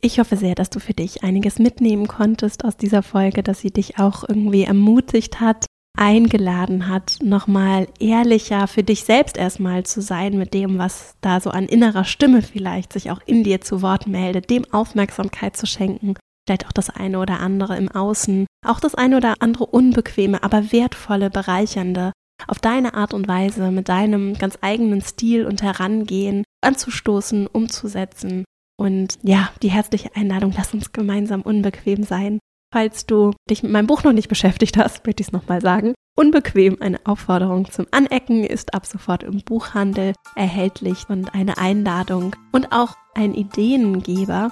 Ich 0.00 0.20
hoffe 0.20 0.36
sehr, 0.36 0.54
dass 0.54 0.70
du 0.70 0.78
für 0.78 0.94
dich 0.94 1.24
einiges 1.24 1.58
mitnehmen 1.58 2.06
konntest 2.06 2.64
aus 2.64 2.76
dieser 2.76 3.02
Folge, 3.02 3.42
dass 3.42 3.58
sie 3.58 3.72
dich 3.72 3.98
auch 3.98 4.22
irgendwie 4.28 4.62
ermutigt 4.62 5.40
hat, 5.40 5.66
eingeladen 5.98 6.86
hat, 6.86 7.18
nochmal 7.20 7.88
ehrlicher 7.98 8.68
für 8.68 8.84
dich 8.84 9.02
selbst 9.02 9.36
erstmal 9.36 9.82
zu 9.82 10.00
sein 10.00 10.38
mit 10.38 10.54
dem, 10.54 10.78
was 10.78 11.16
da 11.20 11.40
so 11.40 11.50
an 11.50 11.66
innerer 11.66 12.04
Stimme 12.04 12.42
vielleicht 12.42 12.92
sich 12.92 13.10
auch 13.10 13.22
in 13.26 13.42
dir 13.42 13.60
zu 13.60 13.82
Wort 13.82 14.06
meldet, 14.06 14.50
dem 14.50 14.72
Aufmerksamkeit 14.72 15.56
zu 15.56 15.66
schenken, 15.66 16.14
vielleicht 16.46 16.66
auch 16.66 16.72
das 16.72 16.90
eine 16.90 17.18
oder 17.18 17.40
andere 17.40 17.76
im 17.76 17.90
Außen, 17.90 18.46
auch 18.66 18.80
das 18.80 18.94
eine 18.94 19.16
oder 19.16 19.34
andere 19.40 19.66
unbequeme, 19.66 20.42
aber 20.42 20.72
wertvolle, 20.72 21.30
bereichernde, 21.30 22.12
auf 22.46 22.58
deine 22.58 22.94
Art 22.94 23.14
und 23.14 23.28
Weise 23.28 23.70
mit 23.70 23.88
deinem 23.88 24.34
ganz 24.34 24.58
eigenen 24.60 25.00
Stil 25.00 25.46
und 25.46 25.62
Herangehen 25.62 26.44
anzustoßen, 26.62 27.46
umzusetzen. 27.46 28.44
Und 28.78 29.18
ja, 29.22 29.50
die 29.62 29.70
herzliche 29.70 30.14
Einladung, 30.14 30.52
lass 30.56 30.74
uns 30.74 30.92
gemeinsam 30.92 31.42
unbequem 31.42 32.02
sein. 32.02 32.38
Falls 32.72 33.06
du 33.06 33.32
dich 33.48 33.62
mit 33.62 33.72
meinem 33.72 33.86
Buch 33.86 34.04
noch 34.04 34.12
nicht 34.12 34.28
beschäftigt 34.28 34.76
hast, 34.76 35.06
möchte 35.06 35.22
ich 35.22 35.28
es 35.28 35.32
nochmal 35.32 35.60
sagen. 35.60 35.94
Unbequem, 36.18 36.78
eine 36.80 36.98
Aufforderung 37.04 37.70
zum 37.70 37.86
Anecken, 37.90 38.44
ist 38.44 38.74
ab 38.74 38.86
sofort 38.86 39.22
im 39.22 39.42
Buchhandel 39.42 40.14
erhältlich 40.34 41.04
und 41.08 41.34
eine 41.34 41.58
Einladung 41.58 42.34
und 42.52 42.72
auch 42.72 42.94
ein 43.14 43.34
Ideengeber 43.34 44.50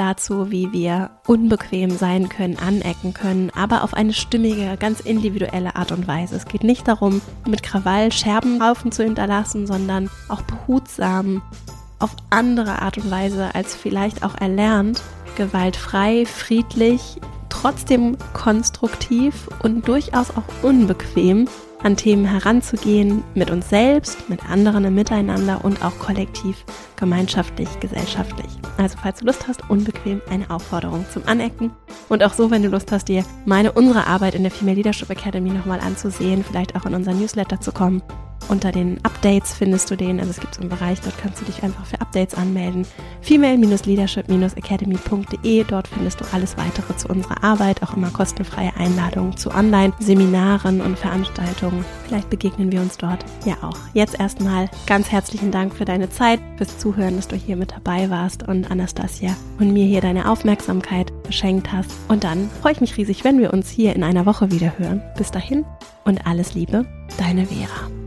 dazu, 0.00 0.50
wie 0.50 0.72
wir 0.72 1.10
unbequem 1.26 1.90
sein 1.90 2.28
können, 2.30 2.56
anecken 2.56 3.12
können, 3.12 3.50
aber 3.54 3.84
auf 3.84 3.92
eine 3.92 4.14
stimmige, 4.14 4.76
ganz 4.78 5.00
individuelle 5.00 5.76
Art 5.76 5.92
und 5.92 6.08
Weise. 6.08 6.36
Es 6.36 6.46
geht 6.46 6.64
nicht 6.64 6.88
darum, 6.88 7.20
mit 7.46 7.62
Krawall 7.62 8.10
Scherbenraufen 8.10 8.92
zu 8.92 9.04
hinterlassen, 9.04 9.66
sondern 9.66 10.08
auch 10.28 10.40
behutsam 10.42 11.42
auf 11.98 12.16
andere 12.30 12.80
Art 12.80 12.96
und 12.96 13.10
Weise 13.10 13.54
als 13.54 13.76
vielleicht 13.76 14.24
auch 14.24 14.34
erlernt, 14.40 15.02
gewaltfrei, 15.36 16.24
friedlich, 16.24 17.20
trotzdem 17.50 18.16
konstruktiv 18.32 19.48
und 19.62 19.86
durchaus 19.86 20.30
auch 20.30 20.44
unbequem 20.62 21.46
an 21.82 21.96
Themen 21.96 22.24
heranzugehen, 22.24 23.24
mit 23.34 23.50
uns 23.50 23.68
selbst, 23.68 24.28
mit 24.28 24.48
anderen 24.48 24.84
im 24.84 24.94
Miteinander 24.94 25.64
und 25.64 25.84
auch 25.84 25.98
kollektiv, 25.98 26.64
gemeinschaftlich, 26.96 27.68
gesellschaftlich. 27.80 28.50
Also 28.76 28.98
falls 29.02 29.20
du 29.20 29.26
Lust 29.26 29.46
hast, 29.48 29.68
unbequem 29.68 30.20
eine 30.30 30.50
Aufforderung 30.50 31.04
zum 31.12 31.26
Anecken 31.26 31.70
und 32.08 32.22
auch 32.22 32.32
so, 32.32 32.50
wenn 32.50 32.62
du 32.62 32.68
Lust 32.68 32.92
hast, 32.92 33.08
dir 33.08 33.24
meine, 33.46 33.72
unsere 33.72 34.06
Arbeit 34.06 34.34
in 34.34 34.42
der 34.42 34.52
Female 34.52 34.76
Leadership 34.76 35.10
Academy 35.10 35.50
nochmal 35.50 35.80
anzusehen, 35.80 36.44
vielleicht 36.44 36.76
auch 36.76 36.86
in 36.86 36.94
unser 36.94 37.12
Newsletter 37.12 37.60
zu 37.60 37.72
kommen, 37.72 38.02
unter 38.48 38.72
den 38.72 38.98
Updates 39.04 39.54
findest 39.54 39.88
du 39.90 39.96
den, 39.96 40.18
also 40.18 40.30
es 40.30 40.40
gibt 40.40 40.54
so 40.54 40.60
einen 40.60 40.70
Bereich, 40.70 41.00
dort 41.00 41.16
kannst 41.18 41.40
du 41.40 41.44
dich 41.44 41.62
einfach 41.62 41.86
für 41.86 42.00
Updates 42.00 42.34
anmelden. 42.34 42.84
Female-Leadership-Academy.de, 43.22 45.64
dort 45.64 45.88
findest 45.88 46.20
du 46.20 46.24
alles 46.32 46.56
weitere 46.56 46.96
zu 46.96 47.08
unserer 47.08 47.42
Arbeit, 47.44 47.82
auch 47.82 47.96
immer 47.96 48.10
kostenfreie 48.10 48.72
Einladungen 48.76 49.36
zu 49.36 49.50
Online-Seminaren 49.50 50.80
und 50.80 50.96
Veranstaltungen. 50.98 51.84
Vielleicht 52.06 52.30
begegnen 52.30 52.72
wir 52.72 52.80
uns 52.80 52.96
dort 52.96 53.22
ja 53.44 53.56
auch. 53.62 53.76
Jetzt 53.94 54.18
erstmal 54.18 54.68
ganz 54.86 55.12
herzlichen 55.12 55.50
Dank 55.50 55.74
für 55.74 55.84
deine 55.84 56.08
Zeit, 56.10 56.40
fürs 56.56 56.78
Zuhören, 56.78 57.16
dass 57.16 57.28
du 57.28 57.36
hier 57.36 57.56
mit 57.56 57.72
dabei 57.72 58.08
warst 58.10 58.48
und 58.48 58.70
Anastasia 58.70 59.36
und 59.58 59.72
mir 59.72 59.84
hier 59.84 60.00
deine 60.00 60.30
Aufmerksamkeit 60.30 61.12
geschenkt 61.24 61.72
hast. 61.72 61.90
Und 62.08 62.24
dann 62.24 62.48
freue 62.60 62.72
ich 62.72 62.80
mich 62.80 62.96
riesig, 62.96 63.24
wenn 63.24 63.38
wir 63.38 63.52
uns 63.52 63.70
hier 63.70 63.94
in 63.94 64.02
einer 64.02 64.26
Woche 64.26 64.50
wieder 64.50 64.78
hören. 64.78 65.02
Bis 65.16 65.30
dahin 65.30 65.64
und 66.04 66.26
alles 66.26 66.54
Liebe, 66.54 66.86
deine 67.18 67.46
Vera. 67.46 67.99